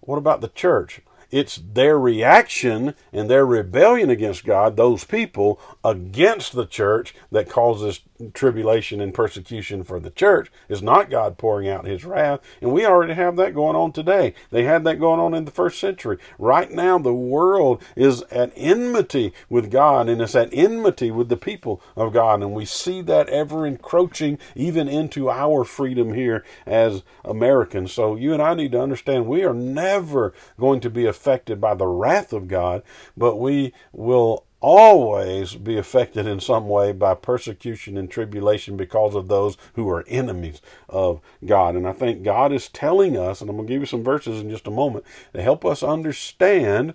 What 0.00 0.18
about 0.18 0.40
the 0.40 0.48
church? 0.48 1.00
It's 1.30 1.56
their 1.56 1.98
reaction 1.98 2.94
and 3.12 3.30
their 3.30 3.46
rebellion 3.46 4.10
against 4.10 4.44
God, 4.44 4.76
those 4.76 5.04
people, 5.04 5.58
against 5.82 6.52
the 6.52 6.66
church 6.66 7.14
that 7.30 7.48
causes 7.48 8.00
tribulation 8.30 9.00
and 9.00 9.14
persecution 9.14 9.82
for 9.82 9.98
the 9.98 10.10
church. 10.10 10.50
is 10.68 10.82
not 10.82 11.10
God 11.10 11.38
pouring 11.38 11.68
out 11.68 11.86
his 11.86 12.04
wrath. 12.04 12.40
And 12.60 12.72
we 12.72 12.86
already 12.86 13.14
have 13.14 13.36
that 13.36 13.54
going 13.54 13.76
on 13.76 13.92
today. 13.92 14.34
They 14.50 14.64
had 14.64 14.84
that 14.84 15.00
going 15.00 15.20
on 15.20 15.34
in 15.34 15.44
the 15.44 15.50
first 15.50 15.78
century. 15.78 16.18
Right 16.38 16.70
now, 16.70 16.98
the 16.98 17.14
world 17.14 17.82
is 17.96 18.22
at 18.30 18.52
enmity 18.56 19.32
with 19.48 19.70
God 19.70 20.08
and 20.08 20.20
it's 20.20 20.34
at 20.34 20.50
enmity 20.52 21.10
with 21.10 21.28
the 21.28 21.36
people 21.36 21.82
of 21.96 22.12
God. 22.12 22.42
And 22.42 22.52
we 22.52 22.64
see 22.64 23.02
that 23.02 23.28
ever 23.28 23.66
encroaching 23.66 24.38
even 24.54 24.88
into 24.88 25.30
our 25.30 25.64
freedom 25.64 26.14
here 26.14 26.44
as 26.66 27.02
Americans. 27.24 27.92
So 27.92 28.16
you 28.16 28.32
and 28.32 28.42
I 28.42 28.54
need 28.54 28.72
to 28.72 28.80
understand 28.80 29.26
we 29.26 29.44
are 29.44 29.54
never 29.54 30.32
going 30.58 30.80
to 30.80 30.90
be 30.90 31.06
affected 31.06 31.60
by 31.60 31.74
the 31.74 31.86
wrath 31.86 32.32
of 32.32 32.48
God, 32.48 32.82
but 33.16 33.36
we 33.36 33.72
will 33.92 34.44
always 34.62 35.56
be 35.56 35.76
affected 35.76 36.26
in 36.26 36.40
some 36.40 36.68
way 36.68 36.92
by 36.92 37.14
persecution 37.14 37.98
and 37.98 38.10
tribulation 38.10 38.76
because 38.76 39.14
of 39.14 39.28
those 39.28 39.58
who 39.74 39.90
are 39.90 40.04
enemies 40.06 40.62
of 40.88 41.20
God. 41.44 41.74
And 41.74 41.86
I 41.86 41.92
think 41.92 42.22
God 42.22 42.52
is 42.52 42.68
telling 42.68 43.18
us, 43.18 43.40
and 43.40 43.50
I'm 43.50 43.56
going 43.56 43.66
to 43.66 43.72
give 43.72 43.82
you 43.82 43.86
some 43.86 44.04
verses 44.04 44.40
in 44.40 44.48
just 44.48 44.68
a 44.68 44.70
moment, 44.70 45.04
to 45.34 45.42
help 45.42 45.64
us 45.64 45.82
understand 45.82 46.94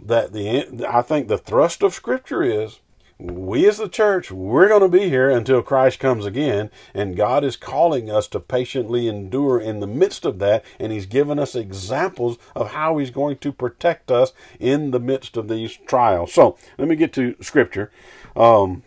that 0.00 0.32
the 0.32 0.86
I 0.88 1.02
think 1.02 1.28
the 1.28 1.38
thrust 1.38 1.82
of 1.82 1.94
Scripture 1.94 2.42
is 2.42 2.80
we 3.24 3.66
as 3.66 3.78
the 3.78 3.88
church, 3.88 4.30
we're 4.30 4.68
going 4.68 4.82
to 4.82 4.88
be 4.88 5.08
here 5.08 5.30
until 5.30 5.62
Christ 5.62 5.98
comes 5.98 6.26
again, 6.26 6.70
and 6.92 7.16
God 7.16 7.42
is 7.42 7.56
calling 7.56 8.10
us 8.10 8.28
to 8.28 8.40
patiently 8.40 9.08
endure 9.08 9.58
in 9.58 9.80
the 9.80 9.86
midst 9.86 10.24
of 10.24 10.38
that, 10.40 10.64
and 10.78 10.92
He's 10.92 11.06
given 11.06 11.38
us 11.38 11.54
examples 11.54 12.36
of 12.54 12.72
how 12.72 12.98
He's 12.98 13.10
going 13.10 13.38
to 13.38 13.52
protect 13.52 14.10
us 14.10 14.32
in 14.60 14.90
the 14.90 15.00
midst 15.00 15.36
of 15.36 15.48
these 15.48 15.78
trials. 15.86 16.32
So, 16.32 16.58
let 16.78 16.88
me 16.88 16.96
get 16.96 17.12
to 17.14 17.36
Scripture. 17.40 17.90
Um, 18.36 18.82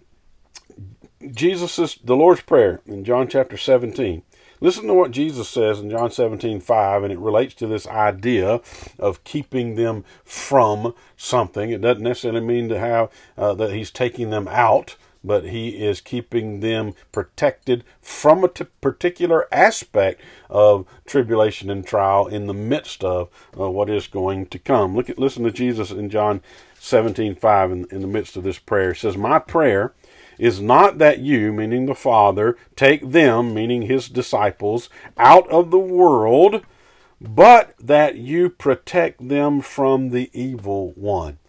Jesus 1.32 1.96
the 2.04 2.16
Lord's 2.16 2.42
Prayer 2.42 2.82
in 2.86 3.04
John 3.04 3.28
chapter 3.28 3.58
17. 3.58 4.22
Listen 4.60 4.88
to 4.88 4.94
what 4.94 5.12
Jesus 5.12 5.48
says 5.48 5.80
in 5.80 5.90
John 5.90 6.10
17, 6.10 6.60
5, 6.60 7.04
and 7.04 7.14
it 7.14 7.20
relates 7.20 7.54
to 7.56 7.68
this 7.68 7.86
idea 7.88 8.60
of 8.98 9.24
keeping 9.24 9.76
them 9.76 10.04
from 10.26 10.96
something. 11.16 11.70
It 11.70 11.82
doesn't 11.82 12.04
necessarily 12.04 12.42
mean 12.42 12.68
to 12.70 12.80
have 12.80 13.12
uh, 13.38 13.54
that 13.54 13.72
he's 13.72 13.92
taking 13.92 14.32
them 14.32 14.48
out, 14.48 14.96
but 15.24 15.46
he 15.46 15.70
is 15.70 16.02
keeping 16.02 16.62
them 16.62 16.94
protected 17.12 17.84
from 18.02 18.44
a 18.44 18.48
t- 18.48 18.66
particular 18.82 19.48
aspect 19.52 20.22
of 20.50 20.88
tribulation 21.06 21.70
and 21.70 21.86
trial 21.86 22.26
in 22.26 22.48
the 22.48 22.54
midst 22.54 23.04
of 23.04 23.30
uh, 23.60 23.70
what 23.70 23.90
is 23.90 24.08
going 24.08 24.48
to 24.48 24.58
come. 24.58 24.96
Look 24.96 25.10
at 25.10 25.20
listen 25.20 25.44
to 25.44 25.52
Jesus 25.52 25.92
in 25.92 26.10
John 26.10 26.42
17, 26.80 27.36
5 27.36 27.72
in, 27.72 27.86
in 27.92 28.02
the 28.02 28.08
midst 28.08 28.38
of 28.38 28.44
this 28.44 28.60
prayer. 28.60 28.92
It 28.92 28.98
says, 28.98 29.18
My 29.18 29.38
prayer 29.38 29.94
is 30.38 30.60
not 30.62 30.98
that 30.98 31.20
you, 31.20 31.52
meaning 31.54 31.86
the 31.86 31.96
Father, 31.96 32.58
take 32.76 33.12
them, 33.12 33.54
meaning 33.54 33.84
his 33.84 34.10
disciples, 34.10 34.90
out 35.18 35.48
of 35.50 35.72
the 35.72 35.80
world, 35.80 36.64
but 37.20 37.74
that 37.80 38.16
you 38.16 38.50
protect 38.50 39.28
them 39.28 39.62
from 39.62 40.10
the 40.10 40.30
evil 40.34 40.92
one. 40.96 41.40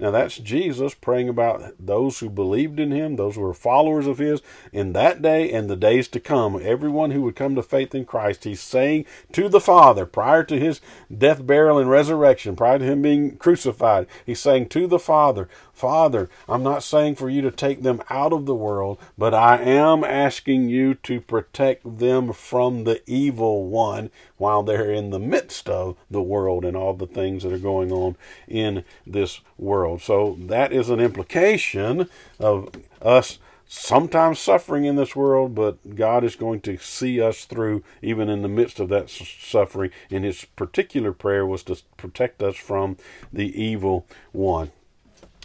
Now 0.00 0.12
that's 0.12 0.38
Jesus 0.38 0.94
praying 0.94 1.28
about 1.28 1.74
those 1.84 2.20
who 2.20 2.30
believed 2.30 2.78
in 2.78 2.92
him, 2.92 3.16
those 3.16 3.34
who 3.34 3.40
were 3.40 3.52
followers 3.52 4.06
of 4.06 4.18
his 4.18 4.40
in 4.72 4.92
that 4.92 5.20
day 5.20 5.50
and 5.50 5.68
the 5.68 5.74
days 5.74 6.06
to 6.08 6.20
come. 6.20 6.60
Everyone 6.62 7.10
who 7.10 7.22
would 7.22 7.34
come 7.34 7.56
to 7.56 7.64
faith 7.64 7.96
in 7.96 8.04
Christ, 8.04 8.44
he's 8.44 8.60
saying 8.60 9.06
to 9.32 9.48
the 9.48 9.60
Father 9.60 10.06
prior 10.06 10.44
to 10.44 10.58
his 10.58 10.80
death, 11.16 11.44
burial, 11.44 11.78
and 11.78 11.90
resurrection, 11.90 12.54
prior 12.54 12.78
to 12.78 12.84
him 12.84 13.02
being 13.02 13.36
crucified, 13.38 14.06
he's 14.24 14.38
saying 14.38 14.68
to 14.68 14.86
the 14.86 15.00
Father, 15.00 15.48
Father, 15.78 16.28
I'm 16.48 16.64
not 16.64 16.82
saying 16.82 17.14
for 17.14 17.30
you 17.30 17.40
to 17.42 17.52
take 17.52 17.82
them 17.82 18.02
out 18.10 18.32
of 18.32 18.46
the 18.46 18.54
world, 18.54 18.98
but 19.16 19.32
I 19.32 19.58
am 19.58 20.02
asking 20.02 20.68
you 20.68 20.94
to 20.94 21.20
protect 21.20 21.98
them 21.98 22.32
from 22.32 22.82
the 22.82 23.00
evil 23.08 23.68
one 23.68 24.10
while 24.38 24.64
they're 24.64 24.90
in 24.90 25.10
the 25.10 25.20
midst 25.20 25.68
of 25.68 25.96
the 26.10 26.20
world 26.20 26.64
and 26.64 26.76
all 26.76 26.94
the 26.94 27.06
things 27.06 27.44
that 27.44 27.52
are 27.52 27.58
going 27.58 27.92
on 27.92 28.16
in 28.48 28.84
this 29.06 29.40
world. 29.56 30.02
So 30.02 30.36
that 30.40 30.72
is 30.72 30.90
an 30.90 30.98
implication 30.98 32.08
of 32.40 32.70
us 33.00 33.38
sometimes 33.68 34.40
suffering 34.40 34.84
in 34.84 34.96
this 34.96 35.14
world, 35.14 35.54
but 35.54 35.94
God 35.94 36.24
is 36.24 36.34
going 36.34 36.60
to 36.62 36.76
see 36.78 37.20
us 37.20 37.44
through 37.44 37.84
even 38.02 38.28
in 38.28 38.42
the 38.42 38.48
midst 38.48 38.80
of 38.80 38.88
that 38.88 39.10
suffering. 39.10 39.90
And 40.10 40.24
his 40.24 40.44
particular 40.44 41.12
prayer 41.12 41.46
was 41.46 41.62
to 41.64 41.76
protect 41.96 42.42
us 42.42 42.56
from 42.56 42.96
the 43.32 43.62
evil 43.62 44.06
one. 44.32 44.72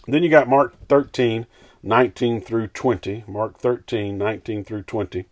Then 0.07 0.23
you 0.23 0.29
got 0.29 0.49
Mark 0.49 0.75
13, 0.87 1.45
19 1.81 2.41
through 2.41 2.67
20. 2.67 3.23
Mark 3.27 3.57
13, 3.57 4.17
19 4.17 4.63
through 4.63 4.83
20. 4.83 5.25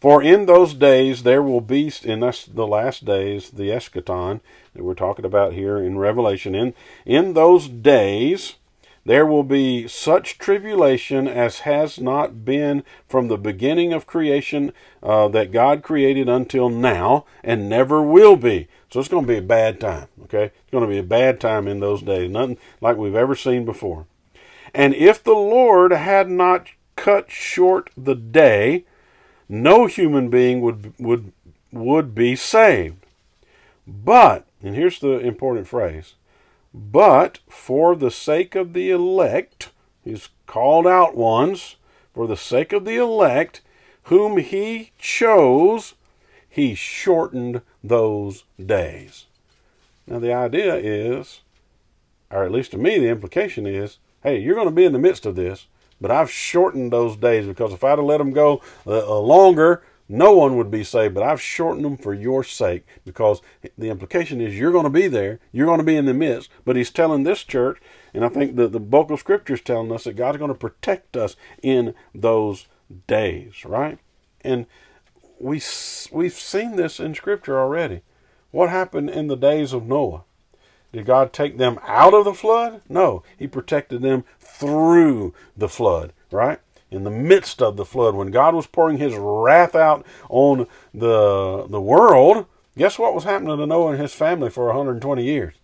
For 0.00 0.22
in 0.22 0.46
those 0.46 0.74
days 0.74 1.22
there 1.22 1.42
will 1.42 1.60
be, 1.60 1.92
in 2.02 2.20
the 2.20 2.66
last 2.66 3.04
days, 3.04 3.50
the 3.50 3.70
eschaton 3.70 4.40
that 4.74 4.82
we're 4.82 4.94
talking 4.94 5.24
about 5.24 5.52
here 5.52 5.78
in 5.78 5.98
Revelation. 5.98 6.54
In, 6.54 6.74
in 7.06 7.34
those 7.34 7.68
days 7.68 8.56
there 9.04 9.26
will 9.26 9.42
be 9.42 9.88
such 9.88 10.38
tribulation 10.38 11.26
as 11.26 11.60
has 11.60 11.98
not 11.98 12.44
been 12.44 12.84
from 13.08 13.28
the 13.28 13.36
beginning 13.36 13.92
of 13.92 14.06
creation 14.06 14.72
uh, 15.02 15.28
that 15.28 15.50
God 15.50 15.82
created 15.82 16.28
until 16.28 16.68
now, 16.68 17.24
and 17.42 17.68
never 17.68 18.00
will 18.00 18.36
be. 18.36 18.68
So 18.90 19.00
it's 19.00 19.08
going 19.08 19.24
to 19.24 19.32
be 19.32 19.38
a 19.38 19.42
bad 19.42 19.80
time, 19.80 20.08
okay? 20.24 20.44
It's 20.44 20.70
going 20.70 20.84
to 20.84 20.90
be 20.90 20.98
a 20.98 21.02
bad 21.02 21.40
time 21.40 21.66
in 21.66 21.80
those 21.80 22.02
days. 22.02 22.30
Nothing 22.30 22.58
like 22.80 22.96
we've 22.96 23.14
ever 23.14 23.34
seen 23.34 23.64
before. 23.64 24.06
And 24.74 24.94
if 24.94 25.22
the 25.22 25.32
Lord 25.32 25.92
had 25.92 26.30
not 26.30 26.68
cut 26.96 27.30
short 27.30 27.90
the 27.96 28.14
day, 28.14 28.84
no 29.48 29.86
human 29.86 30.30
being 30.30 30.60
would 30.60 30.94
would 30.98 31.32
would 31.72 32.14
be 32.14 32.36
saved. 32.36 33.06
But, 33.86 34.46
and 34.62 34.74
here's 34.74 35.00
the 35.00 35.18
important 35.18 35.66
phrase, 35.66 36.14
but 36.72 37.40
for 37.48 37.96
the 37.96 38.10
sake 38.10 38.54
of 38.54 38.72
the 38.72 38.90
elect, 38.90 39.70
his 40.04 40.28
called 40.46 40.86
out 40.86 41.16
ones, 41.16 41.76
for 42.14 42.26
the 42.26 42.36
sake 42.36 42.72
of 42.72 42.84
the 42.84 42.96
elect, 42.96 43.60
whom 44.04 44.38
he 44.38 44.92
chose, 44.98 45.94
he 46.48 46.74
shortened 46.74 47.62
those 47.82 48.44
days. 48.64 49.26
Now, 50.06 50.18
the 50.18 50.32
idea 50.32 50.74
is, 50.76 51.40
or 52.30 52.44
at 52.44 52.52
least 52.52 52.72
to 52.72 52.78
me, 52.78 52.98
the 52.98 53.08
implication 53.08 53.66
is, 53.66 53.98
hey, 54.22 54.38
you're 54.38 54.54
going 54.54 54.68
to 54.68 54.74
be 54.74 54.84
in 54.84 54.92
the 54.92 54.98
midst 54.98 55.26
of 55.26 55.36
this, 55.36 55.66
but 56.00 56.10
I've 56.10 56.30
shortened 56.30 56.92
those 56.92 57.16
days 57.16 57.46
because 57.46 57.72
if 57.72 57.84
I'd 57.84 57.90
have 57.90 58.00
let 58.00 58.18
them 58.18 58.32
go 58.32 58.62
uh, 58.86 59.06
uh, 59.06 59.20
longer, 59.20 59.82
no 60.08 60.32
one 60.32 60.56
would 60.56 60.70
be 60.70 60.84
saved. 60.84 61.14
But 61.14 61.22
I've 61.22 61.40
shortened 61.40 61.84
them 61.84 61.96
for 61.96 62.12
your 62.12 62.44
sake 62.44 62.86
because 63.04 63.40
the 63.78 63.88
implication 63.88 64.40
is 64.40 64.58
you're 64.58 64.72
going 64.72 64.84
to 64.84 64.90
be 64.90 65.08
there, 65.08 65.40
you're 65.52 65.66
going 65.66 65.78
to 65.78 65.84
be 65.84 65.96
in 65.96 66.06
the 66.06 66.14
midst. 66.14 66.50
But 66.64 66.76
he's 66.76 66.90
telling 66.90 67.22
this 67.22 67.44
church, 67.44 67.78
and 68.12 68.24
I 68.24 68.28
think 68.28 68.56
the, 68.56 68.68
the 68.68 68.80
bulk 68.80 69.10
of 69.10 69.20
Scripture 69.20 69.54
is 69.54 69.60
telling 69.60 69.92
us 69.92 70.04
that 70.04 70.16
God's 70.16 70.38
going 70.38 70.52
to 70.52 70.58
protect 70.58 71.16
us 71.16 71.36
in 71.62 71.94
those 72.14 72.66
days, 73.06 73.64
right? 73.64 73.98
And 74.42 74.66
we 75.38 75.60
we've 76.12 76.34
seen 76.34 76.76
this 76.76 77.00
in 77.00 77.14
Scripture 77.14 77.58
already. 77.58 78.02
What 78.50 78.68
happened 78.68 79.08
in 79.08 79.28
the 79.28 79.36
days 79.36 79.72
of 79.72 79.86
Noah? 79.86 80.24
Did 80.92 81.06
God 81.06 81.32
take 81.32 81.56
them 81.56 81.78
out 81.86 82.14
of 82.14 82.24
the 82.24 82.34
flood? 82.34 82.82
No, 82.88 83.22
He 83.38 83.46
protected 83.46 84.02
them 84.02 84.24
through 84.38 85.34
the 85.56 85.68
flood, 85.68 86.12
right? 86.30 86.58
In 86.90 87.04
the 87.04 87.10
midst 87.10 87.62
of 87.62 87.76
the 87.76 87.86
flood, 87.86 88.14
when 88.14 88.30
God 88.30 88.54
was 88.54 88.66
pouring 88.66 88.98
His 88.98 89.14
wrath 89.14 89.74
out 89.74 90.04
on 90.28 90.66
the, 90.92 91.66
the 91.68 91.80
world, 91.80 92.46
guess 92.76 92.98
what 92.98 93.14
was 93.14 93.24
happening 93.24 93.56
to 93.56 93.66
Noah 93.66 93.92
and 93.92 94.00
his 94.00 94.14
family 94.14 94.50
for 94.50 94.66
120 94.66 95.24
years? 95.24 95.54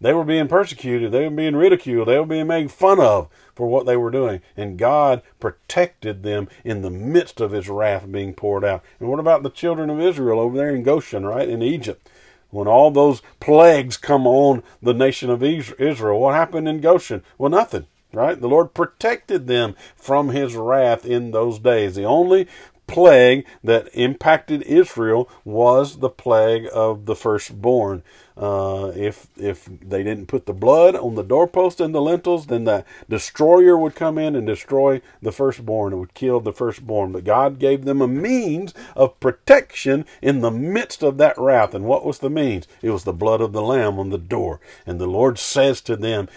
They 0.00 0.12
were 0.12 0.24
being 0.24 0.48
persecuted, 0.48 1.10
they 1.10 1.24
were 1.24 1.34
being 1.34 1.56
ridiculed, 1.56 2.08
they 2.08 2.18
were 2.18 2.26
being 2.26 2.48
made 2.48 2.70
fun 2.70 3.00
of 3.00 3.28
for 3.54 3.66
what 3.66 3.86
they 3.86 3.96
were 3.96 4.10
doing. 4.10 4.42
And 4.56 4.76
God 4.76 5.22
protected 5.40 6.22
them 6.22 6.48
in 6.64 6.82
the 6.82 6.90
midst 6.90 7.40
of 7.40 7.52
his 7.52 7.68
wrath 7.68 8.10
being 8.10 8.34
poured 8.34 8.64
out. 8.64 8.84
And 9.00 9.08
what 9.08 9.20
about 9.20 9.42
the 9.42 9.50
children 9.50 9.88
of 9.88 10.00
Israel 10.00 10.38
over 10.38 10.56
there 10.56 10.74
in 10.74 10.82
Goshen, 10.82 11.24
right? 11.24 11.48
In 11.48 11.62
Egypt 11.62 12.10
when 12.56 12.66
all 12.66 12.90
those 12.90 13.20
plagues 13.38 13.98
come 13.98 14.26
on 14.26 14.62
the 14.80 14.94
nation 14.94 15.28
of 15.28 15.42
Israel, 15.42 16.20
what 16.20 16.34
happened 16.34 16.66
in 16.66 16.80
Goshen? 16.80 17.22
Well, 17.36 17.50
nothing, 17.50 17.86
right? 18.14 18.40
The 18.40 18.48
Lord 18.48 18.72
protected 18.72 19.46
them 19.46 19.76
from 19.94 20.30
his 20.30 20.54
wrath 20.54 21.04
in 21.04 21.32
those 21.32 21.58
days. 21.58 21.96
The 21.96 22.04
only 22.04 22.48
plague 22.86 23.44
that 23.62 23.88
impacted 23.94 24.62
Israel 24.62 25.28
was 25.44 25.98
the 25.98 26.10
plague 26.10 26.66
of 26.72 27.06
the 27.06 27.16
firstborn. 27.16 28.02
Uh, 28.36 28.92
if 28.94 29.28
if 29.38 29.64
they 29.64 30.02
didn't 30.02 30.26
put 30.26 30.44
the 30.44 30.52
blood 30.52 30.94
on 30.94 31.14
the 31.14 31.22
doorpost 31.22 31.80
and 31.80 31.94
the 31.94 32.02
lintels, 32.02 32.46
then 32.46 32.64
the 32.64 32.84
destroyer 33.08 33.78
would 33.78 33.94
come 33.94 34.18
in 34.18 34.36
and 34.36 34.46
destroy 34.46 35.00
the 35.22 35.32
firstborn. 35.32 35.94
It 35.94 35.96
would 35.96 36.12
kill 36.12 36.40
the 36.40 36.52
firstborn. 36.52 37.12
But 37.12 37.24
God 37.24 37.58
gave 37.58 37.86
them 37.86 38.02
a 38.02 38.08
means 38.08 38.74
of 38.94 39.18
protection 39.20 40.04
in 40.20 40.40
the 40.42 40.50
midst 40.50 41.02
of 41.02 41.16
that 41.16 41.38
wrath. 41.38 41.74
And 41.74 41.86
what 41.86 42.04
was 42.04 42.18
the 42.18 42.28
means? 42.28 42.68
It 42.82 42.90
was 42.90 43.04
the 43.04 43.12
blood 43.14 43.40
of 43.40 43.52
the 43.52 43.62
lamb 43.62 43.98
on 43.98 44.10
the 44.10 44.18
door. 44.18 44.60
And 44.84 45.00
the 45.00 45.06
Lord 45.06 45.38
says 45.38 45.80
to 45.82 45.96
them, 45.96 46.28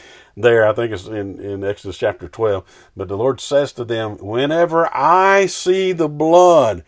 there, 0.42 0.66
I 0.66 0.74
think 0.74 0.94
it's 0.94 1.06
in, 1.06 1.40
in 1.40 1.64
Exodus 1.64 1.98
chapter 1.98 2.30
12. 2.30 2.92
But 2.96 3.10
the 3.10 3.18
Lord 3.18 3.42
says 3.42 3.74
to 3.74 3.84
them, 3.84 4.18
Whenever 4.18 4.90
I 4.96 5.48
see 5.48 5.92
the 5.92 6.08
blood, 6.08 6.84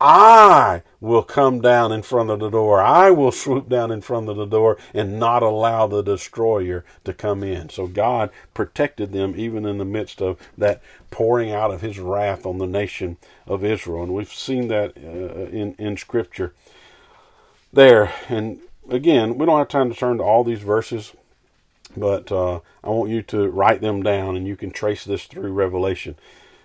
I 0.00 0.82
will 1.00 1.22
come 1.22 1.60
down 1.60 1.92
in 1.92 2.02
front 2.02 2.30
of 2.30 2.40
the 2.40 2.50
door. 2.50 2.80
I 2.80 3.10
will 3.10 3.32
swoop 3.32 3.68
down 3.68 3.90
in 3.90 4.00
front 4.00 4.28
of 4.28 4.36
the 4.36 4.46
door 4.46 4.78
and 4.94 5.18
not 5.18 5.42
allow 5.42 5.86
the 5.86 6.02
destroyer 6.02 6.84
to 7.04 7.12
come 7.12 7.42
in. 7.42 7.68
So 7.68 7.86
God 7.86 8.30
protected 8.54 9.12
them 9.12 9.34
even 9.36 9.64
in 9.64 9.78
the 9.78 9.84
midst 9.84 10.20
of 10.20 10.38
that 10.56 10.80
pouring 11.10 11.52
out 11.52 11.72
of 11.72 11.80
his 11.80 11.98
wrath 11.98 12.46
on 12.46 12.58
the 12.58 12.66
nation 12.66 13.16
of 13.46 13.64
Israel. 13.64 14.04
And 14.04 14.14
we've 14.14 14.32
seen 14.32 14.68
that 14.68 14.96
uh, 14.96 15.46
in, 15.50 15.74
in 15.78 15.96
Scripture 15.96 16.52
there. 17.72 18.12
And 18.28 18.60
again, 18.88 19.36
we 19.36 19.46
don't 19.46 19.58
have 19.58 19.68
time 19.68 19.90
to 19.90 19.96
turn 19.96 20.18
to 20.18 20.24
all 20.24 20.44
these 20.44 20.62
verses, 20.62 21.12
but 21.98 22.32
uh, 22.32 22.60
I 22.82 22.88
want 22.88 23.10
you 23.10 23.22
to 23.22 23.48
write 23.48 23.80
them 23.80 24.02
down 24.02 24.36
and 24.36 24.46
you 24.46 24.56
can 24.56 24.70
trace 24.70 25.04
this 25.04 25.24
through 25.24 25.52
Revelation 25.52 26.16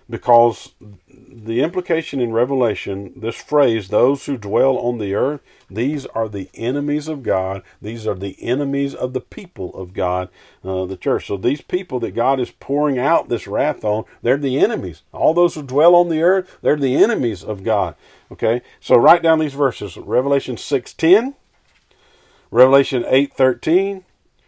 because 0.08 0.74
the 1.08 1.62
implication 1.62 2.20
in 2.20 2.32
Revelation, 2.32 3.12
this 3.16 3.36
phrase, 3.36 3.88
those 3.88 4.26
who 4.26 4.36
dwell 4.36 4.76
on 4.76 4.98
the 4.98 5.14
earth, 5.14 5.40
these 5.70 6.04
are 6.06 6.28
the 6.28 6.50
enemies 6.54 7.08
of 7.08 7.22
God. 7.22 7.62
These 7.80 8.06
are 8.06 8.14
the 8.14 8.36
enemies 8.42 8.94
of 8.94 9.14
the 9.14 9.20
people 9.20 9.74
of 9.74 9.94
God, 9.94 10.28
uh, 10.62 10.84
the 10.84 10.98
church. 10.98 11.26
So 11.26 11.38
these 11.38 11.62
people 11.62 12.00
that 12.00 12.14
God 12.14 12.38
is 12.38 12.50
pouring 12.50 12.98
out 12.98 13.28
this 13.28 13.46
wrath 13.46 13.82
on, 13.82 14.04
they're 14.22 14.36
the 14.36 14.58
enemies. 14.58 15.02
All 15.12 15.32
those 15.32 15.54
who 15.54 15.62
dwell 15.62 15.94
on 15.94 16.10
the 16.10 16.22
earth, 16.22 16.58
they're 16.60 16.76
the 16.76 17.02
enemies 17.02 17.42
of 17.42 17.64
God. 17.64 17.94
Okay, 18.30 18.62
so 18.80 18.96
write 18.96 19.22
down 19.22 19.38
these 19.38 19.54
verses: 19.54 19.96
Revelation 19.96 20.56
six 20.56 20.92
ten, 20.92 21.34
Revelation 22.50 23.04
eight 23.08 23.32
thirteen, 23.32 24.04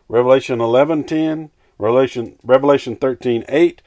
Revelation 0.09 0.61
eleven 0.61 1.05
ten, 1.05 1.51
Revelation 1.79 2.39
Revelation 2.45 2.97
thirteen 2.97 3.45
eight 3.49 3.83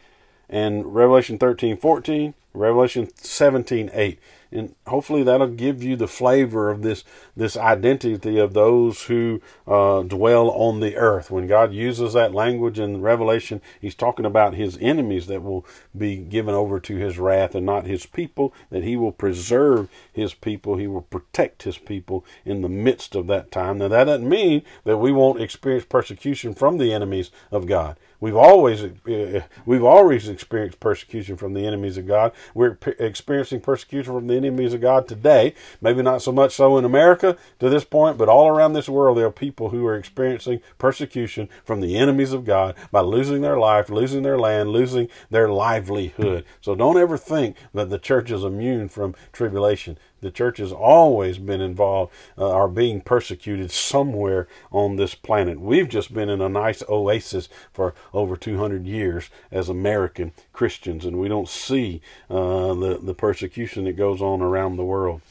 and 0.50 0.94
Revelation 0.96 1.38
13, 1.38 1.78
14, 1.78 2.34
Revelation 2.54 3.08
17, 3.16 3.92
8 3.94 4.20
and 4.52 4.76
hopefully 4.88 5.24
that'll 5.24 5.48
give 5.48 5.84
you 5.84 5.96
the 5.96 6.08
flavor 6.08 6.70
of 6.70 6.82
this 6.82 7.04
this 7.36 7.56
identity 7.56 8.38
of 8.40 8.54
those 8.54 9.04
who 9.04 9.42
uh, 9.68 10.02
dwell 10.04 10.50
on 10.50 10.80
the 10.80 10.96
earth. 10.96 11.30
When 11.30 11.48
God 11.48 11.74
uses 11.74 12.14
that 12.14 12.34
language 12.34 12.80
in 12.80 13.02
Revelation, 13.02 13.62
He's 13.80 13.96
talking 13.96 14.26
about 14.26 14.56
His 14.56 14.78
enemies 14.82 15.28
that 15.28 15.44
will 15.44 15.66
be 15.98 16.18
given 16.18 16.56
over 16.56 16.80
to 16.80 16.96
His 16.96 17.20
wrath, 17.20 17.56
and 17.56 17.66
not 17.66 17.86
His 17.86 18.06
people. 18.06 18.54
That 18.70 18.84
He 18.84 18.96
will 18.96 19.12
preserve 19.12 19.90
His 20.12 20.34
people, 20.34 20.78
He 20.78 20.88
will 20.88 21.04
protect 21.04 21.64
His 21.64 21.78
people 21.78 22.26
in 22.46 22.62
the 22.62 22.70
midst 22.70 23.16
of 23.16 23.28
that 23.28 23.52
time. 23.52 23.78
Now 23.78 23.88
that 23.90 24.06
doesn't 24.06 24.28
mean 24.28 24.64
that 24.84 24.98
we 24.98 25.12
won't 25.12 25.42
experience 25.42 25.86
persecution 25.86 26.54
from 26.54 26.78
the 26.78 26.94
enemies 26.94 27.32
of 27.52 27.68
God. 27.68 27.98
We've 28.22 28.36
always 28.36 28.84
uh, 28.84 29.42
we've 29.66 29.84
always 29.84 30.28
experienced 30.28 30.80
persecution 30.80 31.38
from 31.38 31.54
the 31.54 31.66
enemies 31.66 31.98
of 31.98 32.06
God. 32.06 32.34
We're 32.54 32.78
experiencing 33.00 33.62
persecution 33.62 34.14
from 34.14 34.28
the 34.28 34.36
enemies 34.36 34.74
of 34.74 34.82
God 34.82 35.08
today. 35.08 35.54
Maybe 35.82 36.02
not 36.02 36.22
so 36.22 36.32
much 36.32 36.54
so 36.54 36.78
in 36.78 36.86
America 36.86 37.38
to 37.60 37.70
this 37.70 37.86
point, 37.86 38.18
but 38.18 38.28
all 38.28 38.48
around 38.48 38.74
this 38.74 38.90
world 38.90 39.18
there 39.18 39.26
are 39.28 39.32
people 39.32 39.70
who 39.70 39.86
are 39.88 39.96
experiencing 39.96 40.60
persecution 40.78 41.48
from 41.64 41.80
the 41.80 41.98
enemies 41.98 42.34
of 42.34 42.46
God 42.46 42.76
by 42.92 43.02
losing 43.02 43.42
their 43.42 43.58
life, 43.58 43.90
losing 43.90 44.24
their 44.24 44.38
land, 44.38 44.70
losing 44.70 45.08
their 45.30 45.50
livelihood. 45.50 46.44
So 46.62 46.76
don't 46.76 46.98
ever 46.98 47.18
think 47.18 47.56
that 47.74 47.90
the 47.90 48.00
church 48.00 48.32
is 48.32 48.44
immune 48.44 48.90
from 48.90 49.16
tribulation. 49.32 49.98
The 50.22 50.32
church 50.32 50.58
has 50.58 50.72
always 50.72 51.38
been 51.38 51.62
involved 51.62 52.12
uh, 52.38 52.50
or 52.50 52.68
being 52.68 53.02
persecuted 53.02 53.72
somewhere 53.72 54.48
on 54.72 54.96
this 54.96 55.16
planet. 55.16 55.60
We've 55.60 55.90
just 55.90 56.14
been 56.14 56.30
in 56.30 56.42
a 56.42 56.50
nice 56.50 56.84
oasis 56.88 57.50
for 57.74 57.94
over 58.14 58.36
200 58.36 58.86
years 58.86 59.30
as 59.52 59.70
American 59.70 60.34
Christians, 60.54 61.06
and 61.06 61.18
we 61.18 61.28
don't 61.28 61.50
see 61.50 62.02
uh, 62.30 62.74
the, 62.74 63.00
the 63.02 63.14
persecution 63.14 63.86
that 63.86 63.98
goes 63.98 64.22
on 64.22 64.42
around 64.42 64.76
the 64.76 64.86
world. 64.86 65.22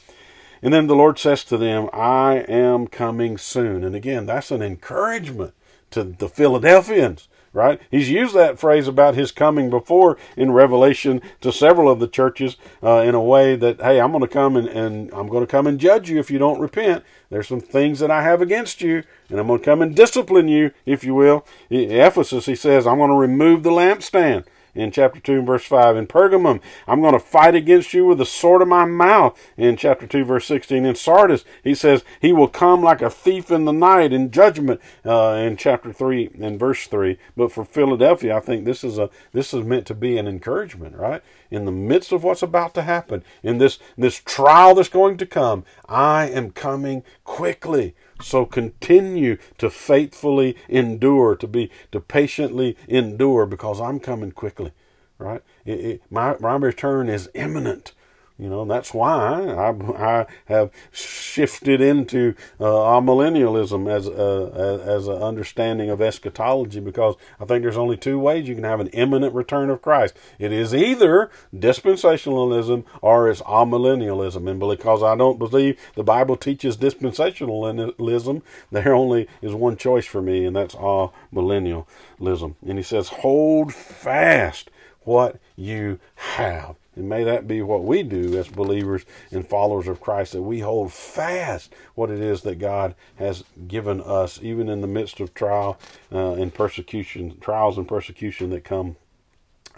And 0.61 0.73
then 0.73 0.87
the 0.87 0.95
Lord 0.95 1.17
says 1.17 1.43
to 1.45 1.57
them, 1.57 1.89
I 1.93 2.45
am 2.49 2.87
coming 2.87 3.37
soon. 3.37 3.83
And 3.83 3.95
again, 3.95 4.25
that's 4.25 4.51
an 4.51 4.61
encouragement 4.61 5.53
to 5.91 6.03
the 6.03 6.27
Philadelphians 6.27 7.28
right? 7.53 7.81
He's 7.89 8.09
used 8.09 8.35
that 8.35 8.59
phrase 8.59 8.87
about 8.87 9.15
his 9.15 9.31
coming 9.31 9.69
before 9.69 10.17
in 10.37 10.51
Revelation 10.51 11.21
to 11.41 11.51
several 11.51 11.89
of 11.89 11.99
the 11.99 12.07
churches 12.07 12.57
uh, 12.83 13.01
in 13.01 13.15
a 13.15 13.21
way 13.21 13.55
that, 13.55 13.81
hey, 13.81 13.99
I'm 13.99 14.11
going 14.11 14.21
to 14.21 14.27
come 14.27 14.55
and, 14.55 14.67
and 14.67 15.11
I'm 15.13 15.27
going 15.27 15.45
to 15.45 15.51
come 15.51 15.67
and 15.67 15.79
judge 15.79 16.09
you 16.09 16.19
if 16.19 16.29
you 16.29 16.39
don't 16.39 16.59
repent. 16.59 17.03
There's 17.29 17.47
some 17.47 17.61
things 17.61 17.99
that 17.99 18.11
I 18.11 18.23
have 18.23 18.41
against 18.41 18.81
you, 18.81 19.03
and 19.29 19.39
I'm 19.39 19.47
going 19.47 19.59
to 19.59 19.65
come 19.65 19.81
and 19.81 19.95
discipline 19.95 20.47
you, 20.47 20.71
if 20.85 21.03
you 21.03 21.13
will. 21.13 21.45
In 21.69 21.91
Ephesus, 21.91 22.45
he 22.45 22.55
says, 22.55 22.87
I'm 22.87 22.97
going 22.97 23.11
to 23.11 23.15
remove 23.15 23.63
the 23.63 23.71
lampstand 23.71 24.45
in 24.79 24.91
chapter 24.91 25.19
2 25.19 25.41
verse 25.43 25.65
5. 25.65 25.97
In 25.97 26.07
Pergamum, 26.07 26.61
I'm 26.87 27.01
going 27.01 27.13
to 27.13 27.19
fight 27.19 27.55
against 27.55 27.93
you 27.93 28.05
with 28.05 28.17
the 28.17 28.25
sword 28.25 28.61
of 28.61 28.67
my 28.67 28.85
mouth 28.85 29.39
in 29.57 29.77
chapter 29.77 30.07
2 30.07 30.23
verse 30.25 30.45
16. 30.45 30.85
In 30.85 30.95
Sardis, 30.95 31.45
he 31.63 31.75
says, 31.75 32.03
he 32.21 32.33
will 32.33 32.47
come 32.47 32.81
like 32.81 33.01
a 33.01 33.09
thief 33.09 33.51
in 33.51 33.65
the 33.65 33.71
night 33.71 34.13
in 34.13 34.31
judgment 34.31 34.81
uh, 35.05 35.33
in 35.33 35.57
chapter 35.57 35.93
3 35.93 36.31
and 36.41 36.59
verse 36.59 36.87
3. 36.87 37.17
But 37.35 37.51
for 37.51 37.65
Philadelphia, 37.65 38.35
I 38.35 38.39
think 38.39 38.65
this 38.65 38.83
is 38.83 38.97
a 38.97 39.09
this 39.33 39.53
is 39.53 39.63
meant 39.63 39.85
to 39.87 39.93
be 39.93 40.17
an 40.17 40.27
encouragement, 40.27 40.95
right? 40.95 41.21
In 41.51 41.65
the 41.65 41.71
midst 41.71 42.11
of 42.11 42.23
what's 42.23 42.41
about 42.41 42.73
to 42.75 42.81
happen, 42.83 43.23
in 43.43 43.57
this 43.57 43.79
this 43.97 44.19
trial 44.19 44.75
that's 44.75 44.89
going 44.89 45.17
to 45.17 45.25
come, 45.25 45.65
I 45.87 46.29
am 46.29 46.51
coming 46.51 47.03
quickly. 47.23 47.95
So 48.21 48.45
continue 48.45 49.37
to 49.57 49.69
faithfully 49.69 50.57
endure, 50.67 51.35
to 51.37 51.47
be 51.47 51.71
to 51.91 51.99
patiently 51.99 52.77
endure, 52.87 53.45
because 53.45 53.79
I'm 53.79 53.99
coming 53.99 54.31
quickly. 54.31 54.71
Right? 55.17 55.41
It, 55.65 55.79
it, 55.79 56.01
my 56.09 56.35
my 56.39 56.55
return 56.55 57.09
is 57.09 57.29
imminent. 57.33 57.93
You 58.39 58.49
know, 58.49 58.63
that's 58.63 58.93
why 58.93 59.43
I, 59.51 60.21
I 60.21 60.25
have 60.45 60.71
shifted 60.93 61.81
into 61.81 62.35
uh, 62.57 62.63
amillennialism 62.63 63.93
as 63.93 64.07
a, 64.07 64.81
as 64.85 65.09
an 65.09 65.21
understanding 65.21 65.89
of 65.89 66.01
eschatology 66.01 66.79
because 66.79 67.15
I 67.37 67.43
think 67.43 67.63
there's 67.63 67.75
only 67.75 67.97
two 67.97 68.17
ways 68.17 68.47
you 68.47 68.55
can 68.55 68.63
have 68.63 68.79
an 68.79 68.87
imminent 68.87 69.35
return 69.35 69.69
of 69.69 69.81
Christ. 69.81 70.15
It 70.39 70.53
is 70.53 70.73
either 70.73 71.29
dispensationalism 71.53 72.85
or 73.01 73.29
it's 73.29 73.41
amillennialism. 73.41 74.49
And 74.49 74.57
because 74.57 75.03
I 75.03 75.17
don't 75.17 75.37
believe 75.37 75.77
the 75.95 76.03
Bible 76.03 76.37
teaches 76.37 76.77
dispensationalism, 76.77 78.41
there 78.71 78.93
only 78.95 79.27
is 79.41 79.53
one 79.53 79.75
choice 79.75 80.05
for 80.05 80.21
me, 80.21 80.45
and 80.45 80.55
that's 80.55 80.75
amillennialism. 80.75 82.55
And 82.65 82.77
he 82.77 82.83
says, 82.83 83.09
hold 83.09 83.73
fast 83.73 84.69
what 85.01 85.41
you 85.57 85.99
have. 86.15 86.78
And 86.99 87.07
may 87.07 87.23
that 87.23 87.47
be 87.47 87.61
what 87.61 87.83
we 87.83 88.03
do 88.03 88.37
as 88.37 88.49
believers 88.49 89.05
and 89.31 89.47
followers 89.47 89.87
of 89.87 90.01
Christ, 90.01 90.33
that 90.33 90.41
we 90.41 90.59
hold 90.59 90.91
fast 90.91 91.73
what 91.95 92.11
it 92.11 92.19
is 92.19 92.41
that 92.41 92.59
God 92.59 92.93
has 93.15 93.45
given 93.67 94.01
us, 94.01 94.39
even 94.43 94.67
in 94.69 94.81
the 94.81 94.87
midst 94.87 95.19
of 95.21 95.33
trial 95.33 95.79
uh, 96.11 96.33
and 96.33 96.53
persecution, 96.53 97.39
trials 97.39 97.77
and 97.77 97.87
persecution 97.87 98.49
that 98.49 98.65
come 98.65 98.97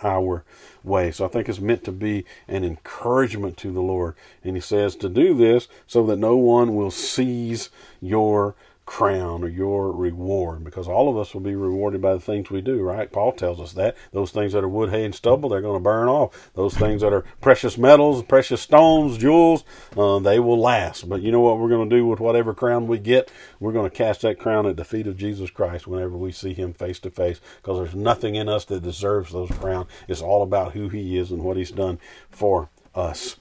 our 0.01 0.43
way. 0.83 1.11
So 1.11 1.25
I 1.25 1.27
think 1.27 1.47
it's 1.47 1.59
meant 1.59 1.83
to 1.83 1.91
be 1.91 2.25
an 2.47 2.63
encouragement 2.63 3.55
to 3.57 3.71
the 3.71 3.81
Lord. 3.81 4.15
And 4.43 4.55
he 4.55 4.61
says 4.61 4.95
to 4.95 5.09
do 5.09 5.35
this 5.35 5.67
so 5.85 6.03
that 6.07 6.17
no 6.17 6.35
one 6.35 6.75
will 6.75 6.89
seize 6.89 7.69
your 8.01 8.55
crown 8.91 9.41
or 9.41 9.47
your 9.47 9.89
reward 9.89 10.65
because 10.65 10.85
all 10.85 11.07
of 11.07 11.17
us 11.17 11.33
will 11.33 11.39
be 11.39 11.55
rewarded 11.55 12.01
by 12.01 12.13
the 12.13 12.19
things 12.19 12.49
we 12.49 12.59
do, 12.59 12.81
right? 12.81 13.09
Paul 13.09 13.31
tells 13.31 13.61
us 13.61 13.71
that. 13.71 13.95
Those 14.11 14.31
things 14.31 14.51
that 14.51 14.65
are 14.65 14.67
wood, 14.67 14.89
hay, 14.89 15.05
and 15.05 15.15
stubble, 15.15 15.47
they're 15.47 15.61
going 15.61 15.79
to 15.79 15.83
burn 15.83 16.09
off. 16.09 16.51
Those 16.55 16.75
things 16.75 17.01
that 17.01 17.13
are 17.13 17.23
precious 17.39 17.77
metals, 17.77 18.21
precious 18.23 18.59
stones, 18.59 19.17
jewels, 19.17 19.63
uh, 19.95 20.19
they 20.19 20.41
will 20.41 20.59
last. 20.59 21.07
But 21.07 21.21
you 21.21 21.31
know 21.31 21.39
what 21.39 21.57
we're 21.57 21.69
going 21.69 21.89
to 21.89 21.95
do 21.95 22.05
with 22.05 22.19
whatever 22.19 22.53
crown 22.53 22.85
we 22.85 22.99
get? 22.99 23.31
We're 23.61 23.71
going 23.71 23.89
to 23.89 23.95
cast 23.95 24.23
that 24.23 24.39
crown 24.39 24.65
at 24.65 24.75
the 24.75 24.83
feet 24.83 25.07
of 25.07 25.15
Jesus 25.15 25.49
Christ 25.49 25.87
whenever 25.87 26.17
we 26.17 26.33
see 26.33 26.53
him 26.53 26.73
face 26.73 26.99
to 26.99 27.09
face 27.09 27.39
because 27.61 27.77
there's 27.77 27.95
nothing 27.95 28.35
in 28.35 28.49
us 28.49 28.65
that 28.65 28.83
deserves 28.83 29.31
those 29.31 29.51
crowns. 29.51 29.87
It's 30.09 30.21
all 30.21 30.43
about 30.43 30.73
who 30.73 30.89
he 30.89 31.17
is 31.17 31.31
and 31.31 31.45
what 31.45 31.55
he's 31.55 31.71
done 31.71 31.97
for 32.29 32.67
us. 32.93 33.37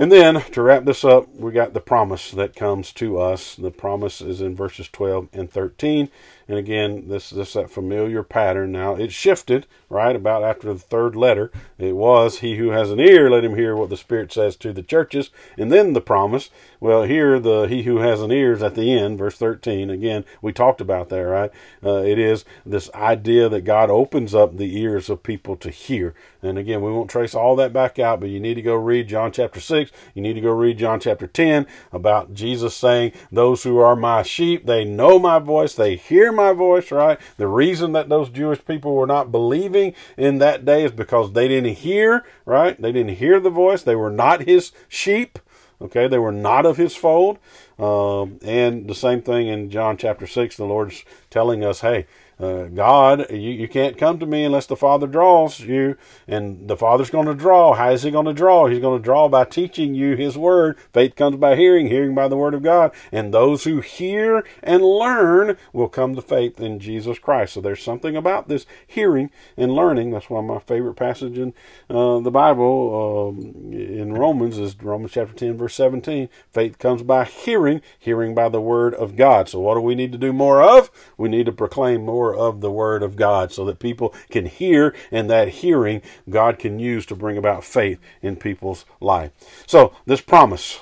And 0.00 0.12
then 0.12 0.40
to 0.52 0.62
wrap 0.62 0.84
this 0.84 1.04
up, 1.04 1.34
we 1.34 1.50
got 1.50 1.74
the 1.74 1.80
promise 1.80 2.30
that 2.30 2.54
comes 2.54 2.92
to 2.92 3.18
us. 3.18 3.56
The 3.56 3.72
promise 3.72 4.20
is 4.20 4.40
in 4.40 4.54
verses 4.54 4.88
12 4.88 5.28
and 5.32 5.50
13. 5.50 6.08
And 6.48 6.56
again, 6.56 7.08
this 7.08 7.28
this 7.28 7.52
that 7.52 7.70
familiar 7.70 8.22
pattern. 8.22 8.72
Now 8.72 8.94
it 8.94 9.12
shifted 9.12 9.66
right 9.90 10.16
about 10.16 10.42
after 10.42 10.72
the 10.72 10.78
third 10.78 11.14
letter. 11.14 11.52
It 11.76 11.94
was 11.94 12.38
he 12.38 12.56
who 12.56 12.70
has 12.70 12.90
an 12.90 12.98
ear, 12.98 13.28
let 13.28 13.44
him 13.44 13.54
hear 13.54 13.76
what 13.76 13.90
the 13.90 13.98
Spirit 13.98 14.32
says 14.32 14.56
to 14.56 14.72
the 14.72 14.82
churches, 14.82 15.28
and 15.58 15.70
then 15.70 15.92
the 15.92 16.00
promise. 16.00 16.48
Well, 16.80 17.02
here 17.02 17.38
the 17.38 17.64
he 17.64 17.82
who 17.82 17.98
has 17.98 18.22
an 18.22 18.32
ear 18.32 18.54
is 18.54 18.62
at 18.62 18.76
the 18.76 18.98
end, 18.98 19.18
verse 19.18 19.36
thirteen. 19.36 19.90
Again, 19.90 20.24
we 20.40 20.52
talked 20.52 20.80
about 20.80 21.10
that, 21.10 21.20
right? 21.20 21.50
Uh, 21.84 22.02
it 22.02 22.18
is 22.18 22.46
this 22.64 22.90
idea 22.94 23.50
that 23.50 23.66
God 23.66 23.90
opens 23.90 24.34
up 24.34 24.56
the 24.56 24.78
ears 24.78 25.10
of 25.10 25.22
people 25.22 25.54
to 25.56 25.68
hear. 25.68 26.14
And 26.40 26.56
again, 26.56 26.80
we 26.80 26.92
won't 26.92 27.10
trace 27.10 27.34
all 27.34 27.56
that 27.56 27.72
back 27.74 27.98
out, 27.98 28.20
but 28.20 28.30
you 28.30 28.40
need 28.40 28.54
to 28.54 28.62
go 28.62 28.74
read 28.74 29.08
John 29.08 29.32
chapter 29.32 29.60
six. 29.60 29.90
You 30.14 30.22
need 30.22 30.34
to 30.34 30.40
go 30.40 30.52
read 30.52 30.78
John 30.78 30.98
chapter 30.98 31.26
ten 31.26 31.66
about 31.92 32.32
Jesus 32.32 32.74
saying, 32.74 33.12
"Those 33.30 33.64
who 33.64 33.78
are 33.78 33.96
my 33.96 34.22
sheep, 34.22 34.64
they 34.64 34.86
know 34.86 35.18
my 35.18 35.38
voice, 35.38 35.74
they 35.74 35.96
hear." 35.96 36.37
My 36.38 36.52
voice, 36.52 36.90
right? 36.90 37.20
The 37.36 37.46
reason 37.46 37.92
that 37.92 38.08
those 38.08 38.30
Jewish 38.30 38.64
people 38.64 38.94
were 38.94 39.06
not 39.06 39.30
believing 39.30 39.94
in 40.16 40.38
that 40.38 40.64
day 40.64 40.84
is 40.84 40.92
because 40.92 41.32
they 41.32 41.48
didn't 41.48 41.74
hear, 41.74 42.24
right? 42.46 42.80
They 42.80 42.92
didn't 42.92 43.16
hear 43.16 43.38
the 43.40 43.50
voice. 43.50 43.82
They 43.82 43.96
were 43.96 44.10
not 44.10 44.42
his 44.48 44.72
sheep. 44.88 45.38
Okay, 45.80 46.08
they 46.08 46.18
were 46.18 46.32
not 46.32 46.66
of 46.66 46.76
his 46.76 46.96
fold. 46.96 47.38
Um, 47.78 48.38
and 48.42 48.88
the 48.88 48.94
same 48.94 49.22
thing 49.22 49.46
in 49.46 49.70
John 49.70 49.96
chapter 49.96 50.26
6, 50.26 50.56
the 50.56 50.64
Lord's 50.64 51.04
telling 51.30 51.64
us, 51.64 51.82
hey, 51.82 52.06
uh, 52.40 52.64
God, 52.64 53.30
you, 53.30 53.50
you 53.50 53.68
can't 53.68 53.98
come 53.98 54.18
to 54.18 54.26
me 54.26 54.44
unless 54.44 54.66
the 54.66 54.76
Father 54.76 55.06
draws 55.06 55.60
you, 55.60 55.96
and 56.26 56.68
the 56.68 56.76
Father's 56.76 57.10
going 57.10 57.26
to 57.26 57.34
draw. 57.34 57.74
How 57.74 57.90
is 57.90 58.04
He 58.04 58.10
going 58.10 58.26
to 58.26 58.32
draw? 58.32 58.66
He's 58.66 58.80
going 58.80 58.98
to 58.98 59.04
draw 59.04 59.28
by 59.28 59.44
teaching 59.44 59.94
you 59.94 60.14
His 60.14 60.38
Word. 60.38 60.78
Faith 60.92 61.16
comes 61.16 61.36
by 61.36 61.56
hearing, 61.56 61.88
hearing 61.88 62.14
by 62.14 62.28
the 62.28 62.36
Word 62.36 62.54
of 62.54 62.62
God. 62.62 62.92
And 63.10 63.34
those 63.34 63.64
who 63.64 63.80
hear 63.80 64.44
and 64.62 64.82
learn 64.82 65.56
will 65.72 65.88
come 65.88 66.14
to 66.14 66.22
faith 66.22 66.60
in 66.60 66.78
Jesus 66.78 67.18
Christ. 67.18 67.54
So 67.54 67.60
there's 67.60 67.82
something 67.82 68.16
about 68.16 68.48
this 68.48 68.66
hearing 68.86 69.30
and 69.56 69.72
learning. 69.72 70.12
That's 70.12 70.30
one 70.30 70.44
of 70.44 70.50
my 70.50 70.60
favorite 70.60 70.94
passages 70.94 71.38
in 71.38 71.54
uh, 71.90 72.20
the 72.20 72.30
Bible 72.30 73.34
um, 73.36 73.72
in 73.72 74.12
Romans 74.12 74.58
is 74.58 74.76
Romans 74.80 75.12
chapter 75.12 75.34
10, 75.34 75.56
verse 75.56 75.74
17. 75.74 76.28
Faith 76.52 76.78
comes 76.78 77.02
by 77.02 77.24
hearing, 77.24 77.80
hearing 77.98 78.34
by 78.34 78.48
the 78.48 78.60
Word 78.60 78.94
of 78.94 79.16
God. 79.16 79.48
So 79.48 79.60
what 79.60 79.74
do 79.74 79.80
we 79.80 79.94
need 79.94 80.12
to 80.12 80.18
do 80.18 80.32
more 80.32 80.62
of? 80.62 80.90
We 81.16 81.28
need 81.28 81.46
to 81.46 81.52
proclaim 81.52 82.04
more 82.04 82.27
of 82.34 82.60
the 82.60 82.70
Word 82.70 83.02
of 83.02 83.16
God 83.16 83.52
so 83.52 83.64
that 83.64 83.78
people 83.78 84.14
can 84.30 84.46
hear, 84.46 84.94
and 85.10 85.28
that 85.30 85.48
hearing 85.48 86.02
God 86.28 86.58
can 86.58 86.78
use 86.78 87.06
to 87.06 87.16
bring 87.16 87.36
about 87.36 87.64
faith 87.64 87.98
in 88.22 88.36
people's 88.36 88.84
life. 89.00 89.30
So, 89.66 89.92
this 90.06 90.20
promise, 90.20 90.80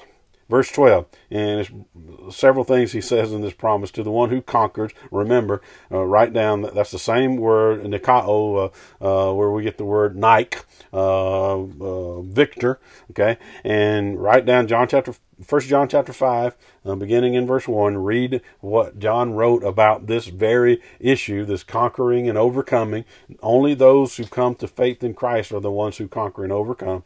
verse 0.49 0.71
12, 0.71 1.07
and 1.31 1.87
several 2.31 2.65
things 2.65 2.93
he 2.93 3.01
says 3.01 3.33
in 3.33 3.43
this 3.43 3.55
promise 3.55 3.91
to 3.93 4.03
the 4.03 4.11
one 4.11 4.31
who 4.31 4.41
conquers. 4.41 4.93
Remember, 5.11 5.61
uh, 5.91 6.03
write 6.03 6.33
down 6.33 6.63
that 6.63 6.75
that's 6.75 6.91
the 6.91 6.99
same 6.99 7.37
word, 7.37 7.83
nikao, 7.83 8.71
uh, 9.01 9.31
uh, 9.31 9.35
where 9.35 9.51
we 9.51 9.63
get 9.63 9.79
the 9.79 9.85
word 9.85 10.17
Nike, 10.17 10.59
uh, 10.93 11.57
uh, 11.57 12.21
victor. 12.23 12.81
Okay, 13.11 13.39
and 13.65 14.21
write 14.21 14.47
down 14.47 14.67
John 14.67 14.89
chapter 14.89 15.15
First 15.45 15.69
John 15.69 15.87
chapter 15.87 16.15
five, 16.15 16.57
uh, 16.87 16.95
beginning 16.95 17.35
in 17.35 17.47
verse 17.47 17.69
one. 17.69 17.99
Read 17.99 18.41
what 18.61 18.99
John 18.99 19.35
wrote 19.35 19.63
about 19.65 20.07
this 20.07 20.29
very 20.29 20.81
issue, 20.99 21.45
this 21.45 21.63
conquering 21.63 22.27
and 22.27 22.39
overcoming. 22.39 23.05
Only 23.43 23.75
those 23.75 24.17
who 24.17 24.25
come 24.25 24.55
to 24.55 24.67
faith 24.67 25.05
in 25.05 25.13
Christ 25.13 25.53
are 25.53 25.61
the 25.61 25.71
ones 25.71 25.99
who 25.99 26.09
conquer 26.09 26.43
and 26.43 26.53
overcome. 26.53 27.05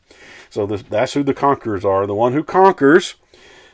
So 0.48 0.64
this, 0.64 0.82
that's 0.82 1.14
who 1.14 1.24
the 1.24 1.34
conquerors 1.34 1.84
are. 1.84 2.06
The 2.06 2.14
one 2.14 2.32
who 2.32 2.44
conquers 2.44 3.16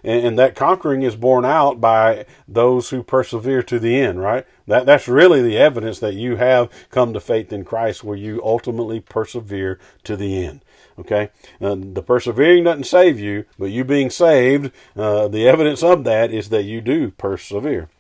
and, 0.07 0.26
and 0.26 0.38
that 0.38 0.54
conquering 0.54 1.02
is 1.02 1.16
borne 1.16 1.44
out 1.44 1.80
by 1.80 2.24
those 2.48 2.90
who 2.90 3.02
persevere 3.02 3.62
to 3.64 3.78
the 3.78 4.00
end, 4.00 4.20
right? 4.20 4.46
That 4.66 4.86
that's 4.86 5.09
really 5.09 5.42
the 5.42 5.59
evidence 5.59 5.98
that 5.98 6.14
you 6.14 6.36
have 6.36 6.70
come 6.90 7.12
to 7.12 7.20
faith 7.20 7.52
in 7.52 7.64
Christ, 7.64 8.04
where 8.04 8.16
you 8.16 8.40
ultimately 8.42 9.00
persevere 9.00 9.78
to 10.04 10.16
the 10.16 10.42
end. 10.44 10.62
Okay, 10.98 11.28
the 11.61 12.02
persevering 12.07 12.64
doesn't 12.64 12.84
save 12.84 13.20
you, 13.20 13.44
but 13.59 13.66
you 13.66 13.84
being 13.84 14.09
saved, 14.09 14.72
uh, 14.96 15.28
the 15.28 15.46
evidence 15.46 15.82
of 15.82 16.04
that 16.04 16.32
is 16.32 16.48
that 16.48 16.62
you 16.62 16.80
do 16.80 17.11
persevere. 17.11 17.90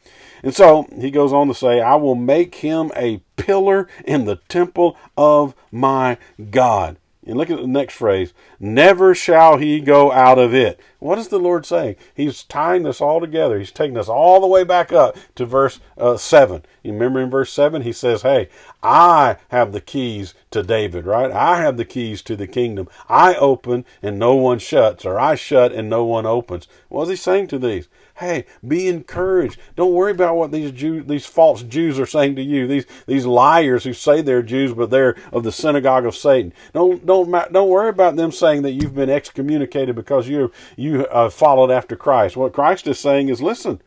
And 0.42 0.54
so 0.54 0.86
he 0.98 1.10
goes 1.10 1.32
on 1.32 1.48
to 1.48 1.54
say, 1.54 1.80
I 1.80 1.96
will 1.96 2.14
make 2.14 2.56
him 2.56 2.90
a 2.96 3.20
pillar 3.36 3.86
in 4.04 4.24
the 4.24 4.36
temple 4.48 4.96
of 5.16 5.54
my 5.70 6.16
God. 6.50 6.96
And 7.26 7.36
look 7.36 7.50
at 7.50 7.58
the 7.58 7.66
next 7.66 7.94
phrase. 7.94 8.32
Never 8.60 9.12
shall 9.12 9.56
he 9.56 9.80
go 9.80 10.12
out 10.12 10.38
of 10.38 10.54
it. 10.54 10.78
What 11.00 11.18
is 11.18 11.26
the 11.28 11.40
Lord 11.40 11.66
saying? 11.66 11.96
He's 12.14 12.44
tying 12.44 12.84
this 12.84 13.00
all 13.00 13.20
together. 13.20 13.58
He's 13.58 13.72
taking 13.72 13.98
us 13.98 14.08
all 14.08 14.40
the 14.40 14.46
way 14.46 14.62
back 14.62 14.92
up 14.92 15.16
to 15.34 15.44
verse 15.44 15.80
uh, 15.98 16.16
7. 16.16 16.62
You 16.84 16.92
remember 16.92 17.20
in 17.20 17.28
verse 17.28 17.52
7, 17.52 17.82
he 17.82 17.92
says, 17.92 18.22
Hey, 18.22 18.48
I 18.80 19.38
have 19.48 19.72
the 19.72 19.80
keys 19.80 20.34
to 20.52 20.62
David, 20.62 21.04
right? 21.04 21.32
I 21.32 21.60
have 21.60 21.76
the 21.76 21.84
keys 21.84 22.22
to 22.22 22.36
the 22.36 22.46
kingdom. 22.46 22.88
I 23.08 23.34
open 23.34 23.84
and 24.02 24.18
no 24.18 24.36
one 24.36 24.60
shuts, 24.60 25.04
or 25.04 25.18
I 25.18 25.34
shut 25.34 25.72
and 25.72 25.90
no 25.90 26.04
one 26.04 26.26
opens. 26.26 26.68
What 26.88 27.04
is 27.04 27.08
he 27.08 27.16
saying 27.16 27.48
to 27.48 27.58
these? 27.58 27.88
Hey, 28.18 28.46
be 28.66 28.88
encouraged. 28.88 29.58
Don't 29.76 29.92
worry 29.92 30.12
about 30.12 30.36
what 30.36 30.50
these 30.50 30.72
Jew, 30.72 31.02
these 31.02 31.26
false 31.26 31.62
Jews 31.62 31.98
are 31.98 32.06
saying 32.06 32.36
to 32.36 32.42
you. 32.42 32.66
These 32.66 32.86
these 33.06 33.26
liars 33.26 33.84
who 33.84 33.92
say 33.92 34.22
they're 34.22 34.42
Jews 34.42 34.72
but 34.72 34.90
they're 34.90 35.16
of 35.32 35.44
the 35.44 35.52
synagogue 35.52 36.06
of 36.06 36.16
Satan. 36.16 36.54
Don't 36.72 37.04
don't 37.04 37.30
don't 37.52 37.68
worry 37.68 37.90
about 37.90 38.16
them 38.16 38.32
saying 38.32 38.62
that 38.62 38.72
you've 38.72 38.94
been 38.94 39.10
excommunicated 39.10 39.94
because 39.94 40.28
you 40.28 40.50
you 40.76 41.04
uh, 41.06 41.28
followed 41.28 41.70
after 41.70 41.94
Christ. 41.94 42.36
What 42.36 42.54
Christ 42.54 42.86
is 42.86 42.98
saying 42.98 43.28
is, 43.28 43.42
listen, 43.42 43.82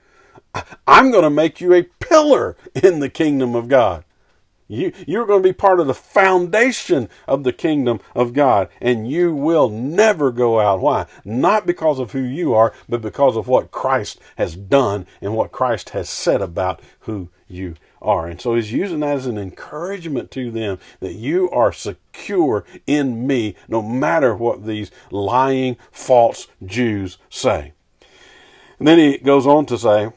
I'm 0.88 1.12
going 1.12 1.24
to 1.24 1.30
make 1.30 1.60
you 1.60 1.74
a 1.74 1.84
pillar 2.00 2.56
in 2.76 3.00
the 3.00 3.10
kingdom 3.10 3.56
of 3.56 3.68
God. 3.68 4.04
You, 4.72 4.94
you're 5.08 5.26
going 5.26 5.42
to 5.42 5.50
be 5.50 5.54
part 5.54 5.80
of 5.80 5.88
the 5.88 5.96
foundation 5.96 7.10
of 7.28 7.44
the 7.44 7.52
kingdom 7.52 8.00
of 8.16 8.34
God, 8.34 8.70
and 8.80 9.10
you 9.10 9.34
will 9.34 9.68
never 9.68 10.32
go 10.32 10.60
out. 10.60 10.80
Why? 10.80 11.08
Not 11.26 11.66
because 11.66 11.98
of 11.98 12.12
who 12.12 12.22
you 12.22 12.54
are, 12.54 12.72
but 12.88 13.02
because 13.02 13.36
of 13.36 13.48
what 13.48 13.72
Christ 13.72 14.20
has 14.38 14.56
done 14.56 15.08
and 15.22 15.36
what 15.36 15.52
Christ 15.52 15.90
has 15.90 16.08
said 16.08 16.40
about 16.40 16.82
who 17.02 17.30
you 17.48 17.76
are. 18.00 18.28
And 18.28 18.40
so 18.40 18.54
he's 18.54 18.72
using 18.72 19.00
that 19.00 19.18
as 19.18 19.26
an 19.26 19.40
encouragement 19.40 20.30
to 20.32 20.52
them 20.52 20.78
that 21.00 21.16
you 21.16 21.50
are 21.50 21.74
secure 21.74 22.64
in 22.86 23.26
me, 23.26 23.56
no 23.68 23.82
matter 23.82 24.36
what 24.36 24.68
these 24.68 24.92
lying, 25.10 25.78
false 25.92 26.48
Jews 26.64 27.18
say. 27.28 27.74
And 28.78 28.88
then 28.88 29.00
he 29.00 29.18
goes 29.18 29.48
on 29.48 29.66
to 29.66 29.80
say, 29.80 30.12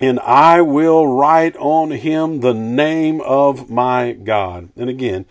and 0.00 0.18
I 0.20 0.60
will 0.62 1.06
write 1.06 1.56
on 1.56 1.90
him 1.90 2.40
the 2.40 2.54
name 2.54 3.20
of 3.20 3.70
my 3.70 4.12
God. 4.12 4.70
And 4.76 4.90
again, 4.90 5.26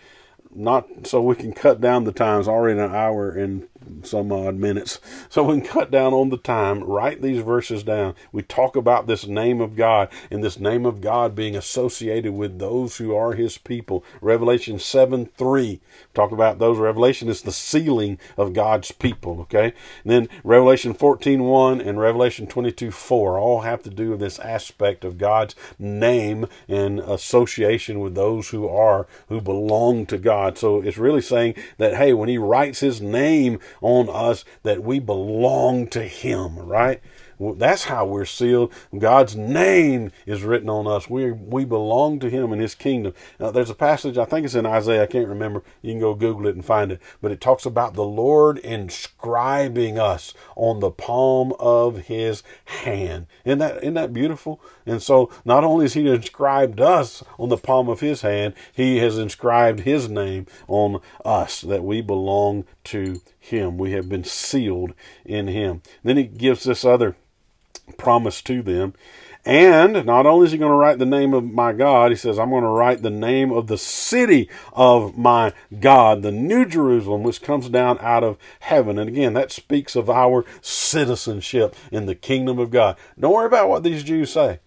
not 0.54 1.06
so 1.06 1.22
we 1.22 1.34
can 1.34 1.52
cut 1.52 1.80
down 1.80 2.04
the 2.04 2.12
times 2.12 2.48
already 2.48 2.78
an 2.78 2.94
hour 2.94 3.30
and 3.30 3.68
some 4.02 4.32
odd 4.32 4.56
minutes. 4.56 5.00
So 5.28 5.42
we 5.42 5.60
can 5.60 5.66
cut 5.66 5.90
down 5.90 6.12
on 6.12 6.30
the 6.30 6.36
time, 6.36 6.82
write 6.84 7.22
these 7.22 7.42
verses 7.42 7.82
down. 7.82 8.14
We 8.32 8.42
talk 8.42 8.76
about 8.76 9.06
this 9.06 9.26
name 9.26 9.60
of 9.60 9.76
God 9.76 10.08
and 10.30 10.42
this 10.42 10.58
name 10.58 10.86
of 10.86 11.00
God 11.00 11.34
being 11.34 11.56
associated 11.56 12.32
with 12.32 12.58
those 12.58 12.96
who 12.96 13.14
are 13.14 13.32
his 13.32 13.58
people. 13.58 14.04
Revelation 14.20 14.78
7 14.78 15.26
3. 15.26 15.80
Talk 16.14 16.32
about 16.32 16.58
those. 16.58 16.78
Revelation 16.78 17.28
is 17.28 17.42
the 17.42 17.52
sealing 17.52 18.18
of 18.36 18.52
God's 18.52 18.92
people. 18.92 19.40
Okay. 19.42 19.72
And 20.04 20.12
then 20.12 20.28
Revelation 20.44 20.94
14 20.94 21.42
1 21.42 21.80
and 21.80 22.00
Revelation 22.00 22.46
22 22.46 22.90
4 22.90 23.38
all 23.38 23.60
have 23.60 23.82
to 23.82 23.90
do 23.90 24.10
with 24.10 24.20
this 24.20 24.38
aspect 24.38 25.04
of 25.04 25.18
God's 25.18 25.54
name 25.78 26.46
and 26.68 27.00
association 27.00 28.00
with 28.00 28.14
those 28.14 28.50
who 28.50 28.68
are, 28.68 29.06
who 29.28 29.40
belong 29.40 30.06
to 30.06 30.18
God. 30.18 30.58
So 30.58 30.80
it's 30.80 30.98
really 30.98 31.20
saying 31.20 31.54
that, 31.78 31.96
hey, 31.96 32.12
when 32.12 32.28
he 32.28 32.38
writes 32.38 32.80
his 32.80 33.00
name 33.00 33.58
on 33.82 34.08
us 34.08 34.44
that 34.62 34.82
we 34.82 34.98
belong 34.98 35.86
to 35.88 36.02
Him, 36.02 36.58
right? 36.58 37.00
That's 37.56 37.84
how 37.84 38.06
we're 38.06 38.24
sealed. 38.24 38.72
God's 38.96 39.34
name 39.34 40.12
is 40.26 40.42
written 40.42 40.68
on 40.70 40.86
us. 40.86 41.10
We 41.10 41.32
we 41.32 41.64
belong 41.64 42.20
to 42.20 42.30
Him 42.30 42.52
and 42.52 42.62
His 42.62 42.74
kingdom. 42.74 43.14
Now, 43.40 43.50
there's 43.50 43.70
a 43.70 43.74
passage 43.74 44.16
I 44.16 44.24
think 44.24 44.44
it's 44.44 44.54
in 44.54 44.66
Isaiah. 44.66 45.02
I 45.02 45.06
can't 45.06 45.28
remember. 45.28 45.62
You 45.80 45.92
can 45.92 46.00
go 46.00 46.14
Google 46.14 46.46
it 46.46 46.54
and 46.54 46.64
find 46.64 46.92
it. 46.92 47.00
But 47.20 47.32
it 47.32 47.40
talks 47.40 47.66
about 47.66 47.94
the 47.94 48.04
Lord 48.04 48.58
inscribing 48.58 49.98
us 49.98 50.34
on 50.54 50.80
the 50.80 50.90
palm 50.90 51.52
of 51.58 52.06
His 52.06 52.42
hand. 52.66 53.26
Isn't 53.44 53.58
that 53.58 53.78
isn't 53.78 53.94
that 53.94 54.12
beautiful? 54.12 54.60
And 54.86 55.02
so 55.02 55.30
not 55.44 55.64
only 55.64 55.84
has 55.84 55.94
He 55.94 56.08
inscribed 56.08 56.80
us 56.80 57.22
on 57.38 57.48
the 57.48 57.56
palm 57.56 57.88
of 57.88 58.00
His 58.00 58.22
hand, 58.22 58.54
He 58.72 58.98
has 58.98 59.18
inscribed 59.18 59.80
His 59.80 60.08
name 60.08 60.46
on 60.68 61.00
us 61.24 61.60
that 61.62 61.84
we 61.84 62.00
belong 62.00 62.64
to 62.84 63.20
Him. 63.38 63.78
We 63.78 63.92
have 63.92 64.08
been 64.08 64.24
sealed 64.24 64.94
in 65.24 65.48
Him. 65.48 65.82
Then 66.02 66.16
He 66.16 66.24
gives 66.24 66.64
this 66.64 66.84
other 66.84 67.16
promise 67.96 68.42
to 68.42 68.62
them. 68.62 68.94
And 69.44 70.06
not 70.06 70.24
only 70.24 70.46
is 70.46 70.52
he 70.52 70.58
going 70.58 70.70
to 70.70 70.76
write 70.76 71.00
the 71.00 71.06
name 71.06 71.34
of 71.34 71.42
my 71.44 71.72
God, 71.72 72.12
he 72.12 72.16
says, 72.16 72.38
I'm 72.38 72.50
going 72.50 72.62
to 72.62 72.68
write 72.68 73.02
the 73.02 73.10
name 73.10 73.50
of 73.50 73.66
the 73.66 73.78
city 73.78 74.48
of 74.72 75.18
my 75.18 75.52
God, 75.80 76.22
the 76.22 76.30
New 76.30 76.64
Jerusalem, 76.64 77.24
which 77.24 77.42
comes 77.42 77.68
down 77.68 77.98
out 78.00 78.22
of 78.22 78.38
heaven. 78.60 79.00
And 79.00 79.08
again, 79.08 79.32
that 79.34 79.50
speaks 79.50 79.96
of 79.96 80.08
our 80.08 80.44
citizenship 80.60 81.74
in 81.90 82.06
the 82.06 82.14
kingdom 82.14 82.60
of 82.60 82.70
God. 82.70 82.96
Don't 83.18 83.34
worry 83.34 83.46
about 83.46 83.68
what 83.68 83.82
these 83.82 84.04
Jews 84.04 84.32
say. 84.32 84.60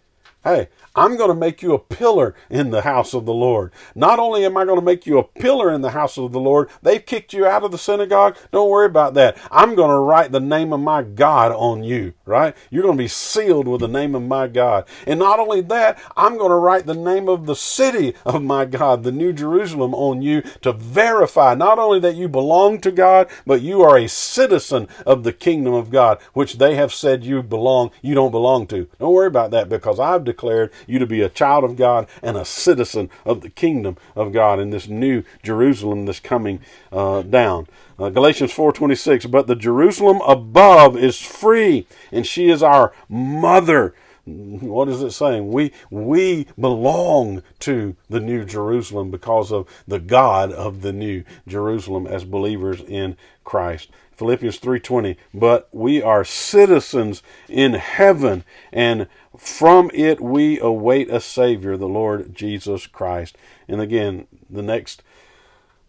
Hey, 0.45 0.69
I'm 0.95 1.17
going 1.17 1.29
to 1.29 1.35
make 1.35 1.63
you 1.63 1.73
a 1.73 1.79
pillar 1.79 2.35
in 2.51 2.69
the 2.69 2.83
house 2.83 3.15
of 3.15 3.25
the 3.25 3.33
Lord. 3.33 3.71
Not 3.95 4.19
only 4.19 4.45
am 4.45 4.55
I 4.57 4.63
going 4.63 4.79
to 4.79 4.85
make 4.85 5.07
you 5.07 5.17
a 5.17 5.23
pillar 5.23 5.73
in 5.73 5.81
the 5.81 5.89
house 5.89 6.19
of 6.19 6.33
the 6.33 6.39
Lord, 6.39 6.69
they've 6.83 7.03
kicked 7.03 7.33
you 7.33 7.47
out 7.47 7.63
of 7.63 7.71
the 7.71 7.79
synagogue. 7.79 8.37
Don't 8.51 8.69
worry 8.69 8.85
about 8.85 9.15
that. 9.15 9.39
I'm 9.49 9.73
going 9.73 9.89
to 9.89 9.97
write 9.97 10.31
the 10.31 10.39
name 10.39 10.71
of 10.71 10.81
my 10.81 11.01
God 11.01 11.51
on 11.51 11.83
you, 11.83 12.13
right? 12.25 12.55
You're 12.69 12.83
going 12.83 12.97
to 12.97 13.03
be 13.03 13.07
sealed 13.07 13.67
with 13.67 13.81
the 13.81 13.87
name 13.87 14.15
of 14.15 14.23
my 14.23 14.47
God. 14.47 14.85
And 15.05 15.19
not 15.19 15.39
only 15.39 15.61
that, 15.61 15.99
I'm 16.17 16.37
going 16.37 16.49
to 16.49 16.55
write 16.55 16.85
the 16.85 16.95
name 16.95 17.29
of 17.29 17.45
the 17.45 17.55
city 17.55 18.15
of 18.25 18.43
my 18.43 18.65
God, 18.65 19.03
the 19.03 19.11
New 19.11 19.31
Jerusalem, 19.31 19.93
on 19.93 20.21
you 20.21 20.41
to 20.61 20.73
verify 20.73 21.53
not 21.55 21.77
only 21.77 21.99
that 21.99 22.15
you 22.15 22.27
belong 22.27 22.81
to 22.81 22.91
God, 22.91 23.29
but 23.45 23.61
you 23.61 23.81
are 23.83 23.97
a 23.97 24.09
citizen 24.09 24.87
of 25.05 25.23
the 25.23 25.33
kingdom 25.33 25.73
of 25.73 25.91
God, 25.91 26.19
which 26.33 26.57
they 26.57 26.75
have 26.75 26.93
said 26.93 27.23
you 27.23 27.43
belong, 27.43 27.91
you 28.01 28.15
don't 28.15 28.31
belong 28.31 28.67
to. 28.67 28.87
Don't 28.99 29.13
worry 29.13 29.27
about 29.27 29.51
that 29.51 29.69
because 29.69 29.99
I've 29.99 30.23
declared 30.23 30.71
you 30.87 30.99
to 30.99 31.05
be 31.05 31.21
a 31.21 31.29
child 31.29 31.63
of 31.63 31.75
God 31.75 32.07
and 32.23 32.37
a 32.37 32.45
citizen 32.45 33.09
of 33.23 33.41
the 33.41 33.49
kingdom 33.49 33.97
of 34.15 34.33
God 34.33 34.59
in 34.59 34.71
this 34.71 34.87
new 34.87 35.23
Jerusalem 35.43 36.05
that's 36.05 36.19
coming 36.19 36.59
uh, 36.91 37.21
down. 37.21 37.67
Uh, 37.97 38.09
Galatians 38.09 38.51
4:26 38.51 39.29
but 39.31 39.47
the 39.47 39.55
Jerusalem 39.55 40.21
above 40.27 40.97
is 40.97 41.21
free 41.21 41.87
and 42.11 42.27
she 42.27 42.49
is 42.49 42.61
our 42.61 42.91
mother 43.07 43.93
what 44.25 44.89
is 44.89 45.03
it 45.03 45.11
saying? 45.11 45.51
We 45.51 45.71
we 45.91 46.47
belong 46.59 47.43
to 47.59 47.95
the 48.09 48.19
new 48.19 48.43
Jerusalem 48.43 49.11
because 49.11 49.51
of 49.51 49.67
the 49.87 49.99
God 49.99 50.51
of 50.51 50.81
the 50.81 50.91
new 50.91 51.23
Jerusalem 51.47 52.07
as 52.07 52.23
believers 52.23 52.81
in 52.81 53.17
Christ. 53.43 53.91
Philippians 54.13 54.57
3:20 54.59 55.17
but 55.33 55.67
we 55.71 56.01
are 56.01 56.23
citizens 56.23 57.21
in 57.47 57.73
heaven 57.73 58.43
and 58.71 59.07
from 59.37 59.91
it 59.93 60.21
we 60.21 60.59
await 60.59 61.09
a 61.09 61.19
savior 61.19 61.77
the 61.77 61.87
Lord 61.87 62.33
Jesus 62.33 62.87
Christ 62.87 63.37
and 63.67 63.81
again 63.81 64.27
the 64.49 64.63
next 64.63 65.03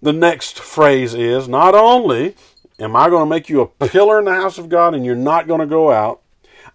the 0.07 0.13
next 0.13 0.59
phrase 0.61 1.15
is 1.15 1.49
not 1.49 1.75
only 1.75 2.37
am 2.79 2.95
I 2.95 3.11
going 3.11 3.23
to 3.23 3.31
make 3.31 3.49
you 3.49 3.61
a 3.61 3.67
pillar 3.67 4.21
in 4.21 4.25
the 4.25 4.35
house 4.35 4.57
of 4.57 4.69
God 4.69 4.95
and 4.95 5.05
you're 5.05 5.17
not 5.17 5.49
going 5.49 5.61
to 5.61 5.67
go 5.67 5.91
out 5.91 6.23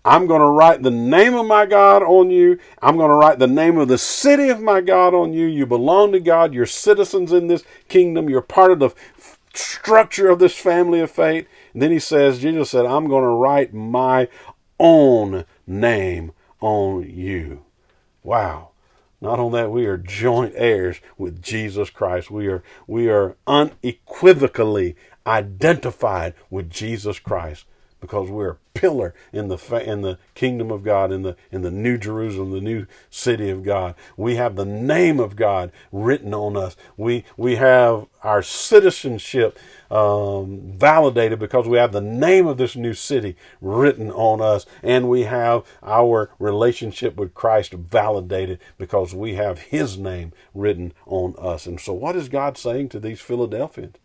I'm 0.03 0.25
going 0.25 0.41
to 0.41 0.47
write 0.47 0.81
the 0.81 0.89
name 0.89 1.35
of 1.35 1.45
my 1.45 1.67
God 1.67 2.01
on 2.01 2.31
you. 2.31 2.57
I'm 2.81 2.97
going 2.97 3.09
to 3.09 3.15
write 3.15 3.37
the 3.37 3.47
name 3.47 3.77
of 3.77 3.87
the 3.87 3.99
city 3.99 4.49
of 4.49 4.59
my 4.59 4.81
God 4.81 5.13
on 5.13 5.31
you. 5.31 5.45
You 5.45 5.67
belong 5.67 6.11
to 6.13 6.19
God. 6.19 6.53
You're 6.53 6.65
citizens 6.65 7.31
in 7.31 7.47
this 7.47 7.63
kingdom. 7.87 8.27
You're 8.27 8.41
part 8.41 8.71
of 8.71 8.79
the 8.79 8.89
structure 9.53 10.29
of 10.29 10.39
this 10.39 10.55
family 10.55 11.01
of 11.01 11.11
faith. 11.11 11.47
And 11.73 11.83
then 11.83 11.91
he 11.91 11.99
says, 11.99 12.39
Jesus 12.39 12.71
said, 12.71 12.85
I'm 12.85 13.07
going 13.07 13.23
to 13.23 13.29
write 13.29 13.73
my 13.73 14.27
own 14.79 15.45
name 15.67 16.31
on 16.59 17.07
you. 17.07 17.63
Wow. 18.23 18.70
Not 19.21 19.39
on 19.39 19.51
that, 19.51 19.71
we 19.71 19.85
are 19.85 19.97
joint 19.97 20.53
heirs 20.55 20.99
with 21.17 21.41
Jesus 21.43 21.91
Christ. 21.91 22.31
We 22.31 22.47
are, 22.47 22.63
we 22.87 23.07
are 23.09 23.35
unequivocally 23.45 24.95
identified 25.27 26.33
with 26.49 26.69
Jesus 26.71 27.19
Christ. 27.19 27.65
because 28.01 28.29
we're 28.29 28.57
pillar 28.73 29.13
in 29.31 29.47
the 29.47 29.57
in 29.85 30.01
the 30.01 30.17
kingdom 30.33 30.71
of 30.71 30.83
God 30.83 31.11
in 31.11 31.23
the 31.23 31.35
in 31.51 31.61
the 31.61 31.71
new 31.71 31.97
Jerusalem, 31.97 32.51
the 32.51 32.61
new 32.61 32.85
city 33.09 33.49
of 33.49 33.63
God. 33.63 33.95
We 34.17 34.35
have 34.35 34.55
the 34.55 34.65
name 34.65 35.19
of 35.19 35.35
God 35.35 35.71
written 35.91 36.33
on 36.33 36.57
us. 36.57 36.75
We 36.97 37.25
we 37.37 37.55
have 37.57 38.07
our 38.23 38.41
citizenship 38.41 39.57
um, 39.89 40.73
validated 40.75 41.39
because 41.39 41.67
we 41.67 41.77
have 41.77 41.91
the 41.91 42.01
name 42.01 42.47
of 42.47 42.57
this 42.57 42.75
new 42.75 42.93
city 42.93 43.35
written 43.59 44.11
on 44.11 44.41
us, 44.41 44.65
and 44.83 45.09
we 45.09 45.23
have 45.23 45.65
our 45.83 46.31
relationship 46.39 47.15
with 47.17 47.33
Christ 47.33 47.73
validated 47.73 48.59
because 48.77 49.13
we 49.13 49.35
have 49.35 49.59
His 49.59 49.97
name 49.97 50.33
written 50.53 50.93
on 51.05 51.35
us. 51.37 51.65
And 51.65 51.79
so, 51.79 51.93
what 51.93 52.15
is 52.15 52.29
God 52.29 52.57
saying 52.57 52.89
to 52.89 52.99
these 52.99 53.19
Philadelphians? 53.19 53.97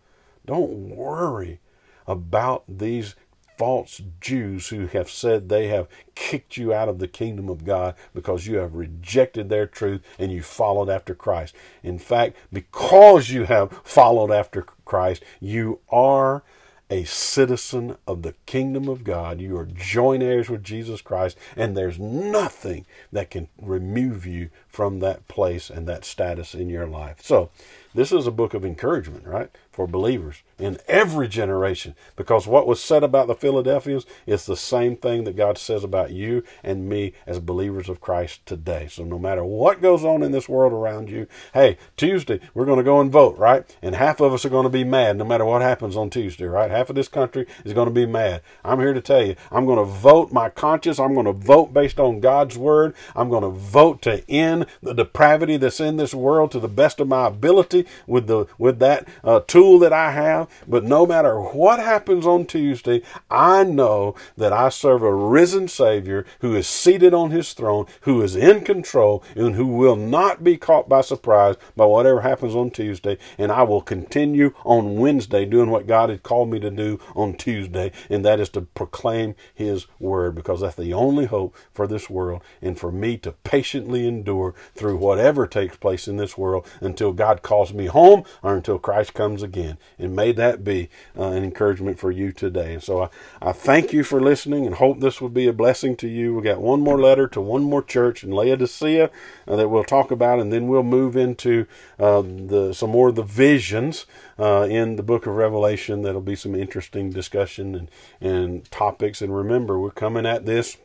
Don't 0.46 0.96
worry 0.96 1.60
about 2.06 2.64
these 2.68 3.14
false 3.56 4.02
Jews 4.20 4.68
who 4.68 4.86
have 4.86 5.10
said 5.10 5.48
they 5.48 5.68
have 5.68 5.88
kicked 6.14 6.56
you 6.56 6.72
out 6.72 6.88
of 6.88 6.98
the 6.98 7.08
kingdom 7.08 7.48
of 7.48 7.64
God 7.64 7.94
because 8.14 8.46
you 8.46 8.56
have 8.56 8.74
rejected 8.74 9.48
their 9.48 9.66
truth 9.66 10.02
and 10.18 10.32
you 10.32 10.42
followed 10.42 10.88
after 10.88 11.14
Christ. 11.14 11.54
In 11.82 11.98
fact, 11.98 12.36
because 12.52 13.30
you 13.30 13.44
have 13.44 13.80
followed 13.84 14.30
after 14.30 14.62
Christ, 14.62 15.22
you 15.40 15.80
are 15.90 16.42
a 16.88 17.04
citizen 17.04 17.96
of 18.06 18.22
the 18.22 18.34
kingdom 18.46 18.88
of 18.88 19.04
God. 19.04 19.40
You 19.40 19.56
are 19.58 19.66
joint 19.66 20.22
heirs 20.22 20.48
with 20.48 20.62
Jesus 20.62 21.02
Christ, 21.02 21.36
and 21.56 21.76
there's 21.76 21.98
nothing 21.98 22.86
that 23.12 23.30
can 23.30 23.48
remove 23.60 24.24
you 24.24 24.50
from 24.68 25.00
that 25.00 25.26
place 25.26 25.68
and 25.68 25.88
that 25.88 26.04
status 26.04 26.54
in 26.54 26.68
your 26.68 26.86
life. 26.86 27.16
So, 27.22 27.50
this 27.96 28.12
is 28.12 28.26
a 28.26 28.30
book 28.30 28.54
of 28.54 28.64
encouragement, 28.64 29.26
right, 29.26 29.50
for 29.72 29.86
believers 29.86 30.42
in 30.58 30.78
every 30.86 31.28
generation. 31.28 31.94
Because 32.14 32.46
what 32.46 32.66
was 32.66 32.82
said 32.82 33.02
about 33.02 33.26
the 33.26 33.34
Philadelphians 33.34 34.06
is 34.26 34.46
the 34.46 34.56
same 34.56 34.96
thing 34.96 35.24
that 35.24 35.36
God 35.36 35.58
says 35.58 35.82
about 35.82 36.10
you 36.10 36.42
and 36.62 36.88
me 36.88 37.12
as 37.26 37.40
believers 37.40 37.88
of 37.88 38.00
Christ 38.00 38.44
today. 38.46 38.88
So 38.90 39.04
no 39.04 39.18
matter 39.18 39.44
what 39.44 39.82
goes 39.82 40.04
on 40.04 40.22
in 40.22 40.32
this 40.32 40.48
world 40.48 40.72
around 40.72 41.10
you, 41.10 41.26
hey, 41.54 41.78
Tuesday, 41.96 42.40
we're 42.54 42.66
going 42.66 42.78
to 42.78 42.84
go 42.84 43.00
and 43.00 43.10
vote, 43.10 43.38
right? 43.38 43.76
And 43.82 43.94
half 43.94 44.20
of 44.20 44.32
us 44.32 44.44
are 44.44 44.50
going 44.50 44.64
to 44.64 44.70
be 44.70 44.84
mad 44.84 45.16
no 45.16 45.24
matter 45.24 45.44
what 45.44 45.62
happens 45.62 45.96
on 45.96 46.10
Tuesday, 46.10 46.44
right? 46.44 46.70
Half 46.70 46.90
of 46.90 46.96
this 46.96 47.08
country 47.08 47.46
is 47.64 47.72
going 47.72 47.88
to 47.88 47.94
be 47.94 48.06
mad. 48.06 48.42
I'm 48.64 48.78
here 48.78 48.94
to 48.94 49.00
tell 49.00 49.24
you, 49.24 49.36
I'm 49.50 49.66
going 49.66 49.78
to 49.78 49.84
vote 49.84 50.32
my 50.32 50.50
conscience. 50.50 50.98
I'm 50.98 51.14
going 51.14 51.26
to 51.26 51.32
vote 51.32 51.72
based 51.72 51.98
on 51.98 52.20
God's 52.20 52.58
word. 52.58 52.94
I'm 53.14 53.30
going 53.30 53.42
to 53.42 53.48
vote 53.48 54.02
to 54.02 54.28
end 54.30 54.66
the 54.82 54.94
depravity 54.94 55.56
that's 55.56 55.80
in 55.80 55.96
this 55.96 56.14
world 56.14 56.50
to 56.52 56.60
the 56.60 56.68
best 56.68 57.00
of 57.00 57.08
my 57.08 57.26
ability 57.26 57.85
with 58.06 58.26
the 58.26 58.46
with 58.58 58.78
that 58.78 59.06
uh, 59.24 59.40
tool 59.40 59.78
that 59.80 59.92
I 59.92 60.12
have. 60.12 60.48
But 60.66 60.84
no 60.84 61.06
matter 61.06 61.40
what 61.40 61.78
happens 61.78 62.26
on 62.26 62.46
Tuesday, 62.46 63.02
I 63.30 63.64
know 63.64 64.14
that 64.36 64.52
I 64.52 64.68
serve 64.68 65.02
a 65.02 65.14
risen 65.14 65.68
Savior 65.68 66.24
who 66.40 66.54
is 66.54 66.66
seated 66.66 67.14
on 67.14 67.30
His 67.30 67.52
throne, 67.52 67.86
who 68.02 68.22
is 68.22 68.36
in 68.36 68.62
control, 68.62 69.22
and 69.34 69.54
who 69.54 69.66
will 69.66 69.96
not 69.96 70.44
be 70.44 70.56
caught 70.56 70.88
by 70.88 71.00
surprise 71.00 71.56
by 71.76 71.84
whatever 71.84 72.20
happens 72.22 72.54
on 72.54 72.70
Tuesday. 72.70 73.18
And 73.38 73.52
I 73.52 73.62
will 73.62 73.82
continue 73.82 74.52
on 74.64 74.96
Wednesday 74.96 75.44
doing 75.44 75.70
what 75.70 75.86
God 75.86 76.10
had 76.10 76.22
called 76.22 76.50
me 76.50 76.58
to 76.60 76.70
do 76.70 76.98
on 77.14 77.34
Tuesday, 77.34 77.92
and 78.10 78.24
that 78.24 78.40
is 78.40 78.48
to 78.50 78.62
proclaim 78.62 79.34
His 79.54 79.86
word, 79.98 80.34
because 80.34 80.60
that's 80.60 80.76
the 80.76 80.92
only 80.92 81.26
hope 81.26 81.54
for 81.72 81.86
this 81.86 82.08
world 82.10 82.42
and 82.62 82.78
for 82.78 82.90
me 82.92 83.16
to 83.18 83.32
patiently 83.32 84.06
endure 84.06 84.54
through 84.74 84.96
whatever 84.96 85.46
takes 85.46 85.76
place 85.76 86.08
in 86.08 86.16
this 86.16 86.36
world 86.36 86.66
until 86.80 87.12
God 87.12 87.42
calls 87.42 87.65
me 87.72 87.86
home 87.86 88.24
or 88.42 88.54
until 88.56 88.78
Christ 88.78 89.14
comes 89.14 89.42
again. 89.42 89.78
And 89.98 90.14
may 90.14 90.32
that 90.32 90.64
be 90.64 90.88
uh, 91.16 91.30
an 91.30 91.44
encouragement 91.44 91.98
for 91.98 92.10
you 92.10 92.32
today. 92.32 92.74
And 92.74 92.82
so 92.82 93.02
I, 93.02 93.08
I 93.40 93.52
thank 93.52 93.92
you 93.92 94.04
for 94.04 94.20
listening 94.20 94.66
and 94.66 94.76
hope 94.76 95.00
this 95.00 95.20
will 95.20 95.28
be 95.28 95.46
a 95.46 95.52
blessing 95.52 95.96
to 95.96 96.08
you. 96.08 96.34
We 96.34 96.42
got 96.42 96.60
one 96.60 96.80
more 96.80 97.00
letter 97.00 97.26
to 97.28 97.40
one 97.40 97.62
more 97.62 97.82
church 97.82 98.22
in 98.22 98.30
Laodicea 98.30 99.10
uh, 99.48 99.56
that 99.56 99.68
we'll 99.68 99.84
talk 99.84 100.10
about, 100.10 100.40
and 100.40 100.52
then 100.52 100.66
we'll 100.66 100.82
move 100.82 101.16
into 101.16 101.66
uh, 101.98 102.22
the 102.22 102.72
some 102.72 102.90
more 102.90 103.08
of 103.08 103.14
the 103.14 103.22
visions 103.22 104.06
uh, 104.38 104.66
in 104.68 104.96
the 104.96 105.02
book 105.02 105.26
of 105.26 105.34
Revelation. 105.34 106.02
That'll 106.02 106.20
be 106.20 106.36
some 106.36 106.54
interesting 106.54 107.10
discussion 107.10 107.74
and, 107.74 107.90
and 108.20 108.70
topics. 108.70 109.22
And 109.22 109.34
remember, 109.34 109.78
we're 109.78 109.90
coming 109.90 110.26
at 110.26 110.46
this 110.46 110.76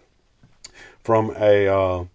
from 1.04 1.34
a 1.38 1.68
uh, 1.68 2.06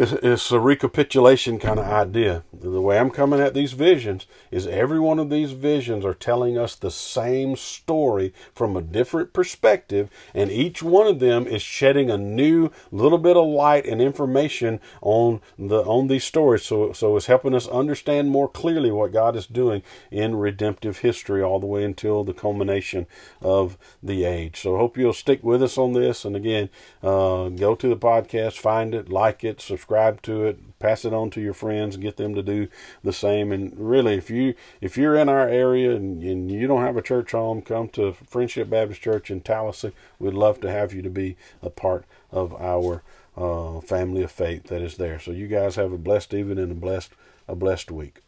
it's, 0.00 0.12
it's, 0.12 0.50
a 0.50 0.58
recapitulation 0.58 1.58
kind 1.58 1.78
of 1.78 1.84
idea. 1.84 2.42
The 2.58 2.80
way 2.80 2.98
I'm 2.98 3.10
coming 3.10 3.38
at 3.38 3.52
these 3.52 3.72
visions 3.72 4.26
is 4.50 4.66
every 4.66 4.98
one 4.98 5.18
of 5.18 5.28
these 5.28 5.52
visions 5.52 6.06
are 6.06 6.14
telling 6.14 6.56
us 6.56 6.74
the 6.74 6.90
same 6.90 7.54
story 7.54 8.32
from 8.54 8.76
a 8.76 8.82
different 8.82 9.34
perspective, 9.34 10.08
and 10.34 10.50
each 10.50 10.82
one 10.82 11.06
of 11.06 11.20
them 11.20 11.46
is 11.46 11.60
shedding 11.60 12.10
a 12.10 12.16
new 12.16 12.70
little 12.90 13.18
bit 13.18 13.36
of 13.36 13.46
light 13.46 13.84
and 13.84 14.00
information 14.00 14.80
on 15.02 15.42
the 15.58 15.82
on 15.82 16.06
these 16.06 16.24
stories. 16.24 16.62
So 16.62 16.92
so 16.94 17.16
it's 17.16 17.26
helping 17.26 17.54
us 17.54 17.68
understand 17.68 18.30
more 18.30 18.48
clearly 18.48 18.90
what 18.90 19.12
God 19.12 19.36
is 19.36 19.46
doing 19.46 19.82
in 20.10 20.36
redemptive 20.36 20.98
history 20.98 21.42
all 21.42 21.60
the 21.60 21.66
way 21.66 21.84
until 21.84 22.24
the 22.24 22.32
culmination 22.32 23.06
of 23.42 23.76
the 24.02 24.24
age. 24.24 24.62
So 24.62 24.76
I 24.76 24.78
hope 24.78 24.96
you'll 24.96 25.12
stick 25.12 25.44
with 25.44 25.62
us 25.62 25.76
on 25.76 25.92
this. 25.92 26.24
And 26.24 26.34
again, 26.34 26.70
uh, 27.02 27.50
go 27.50 27.74
to 27.74 27.88
the 27.88 27.96
podcast, 27.96 28.54
find 28.54 28.94
it, 28.94 29.10
like 29.10 29.44
it, 29.44 29.60
subscribe 29.60 29.89
subscribe 29.90 30.22
to 30.22 30.44
it, 30.44 30.78
pass 30.78 31.04
it 31.04 31.12
on 31.12 31.30
to 31.30 31.40
your 31.40 31.52
friends, 31.52 31.96
get 31.96 32.16
them 32.16 32.32
to 32.32 32.42
do 32.44 32.68
the 33.02 33.12
same. 33.12 33.50
And 33.50 33.74
really, 33.76 34.14
if 34.14 34.30
you 34.30 34.54
if 34.80 34.96
you're 34.96 35.16
in 35.16 35.28
our 35.28 35.48
area 35.48 35.96
and, 35.96 36.22
and 36.22 36.48
you 36.48 36.68
don't 36.68 36.84
have 36.84 36.96
a 36.96 37.02
church 37.02 37.32
home, 37.32 37.60
come 37.60 37.88
to 37.90 38.12
Friendship 38.12 38.70
Baptist 38.70 39.02
Church 39.02 39.32
in 39.32 39.40
Tallahassee. 39.40 39.92
We'd 40.20 40.34
love 40.34 40.60
to 40.60 40.70
have 40.70 40.94
you 40.94 41.02
to 41.02 41.10
be 41.10 41.36
a 41.60 41.70
part 41.70 42.04
of 42.30 42.54
our 42.54 43.02
uh, 43.36 43.80
family 43.80 44.22
of 44.22 44.30
faith 44.30 44.68
that 44.68 44.80
is 44.80 44.96
there. 44.96 45.18
So 45.18 45.32
you 45.32 45.48
guys 45.48 45.74
have 45.74 45.92
a 45.92 45.98
blessed 45.98 46.34
evening 46.34 46.58
and 46.58 46.70
a 46.70 46.76
blessed 46.76 47.10
a 47.48 47.56
blessed 47.56 47.90
week. 47.90 48.22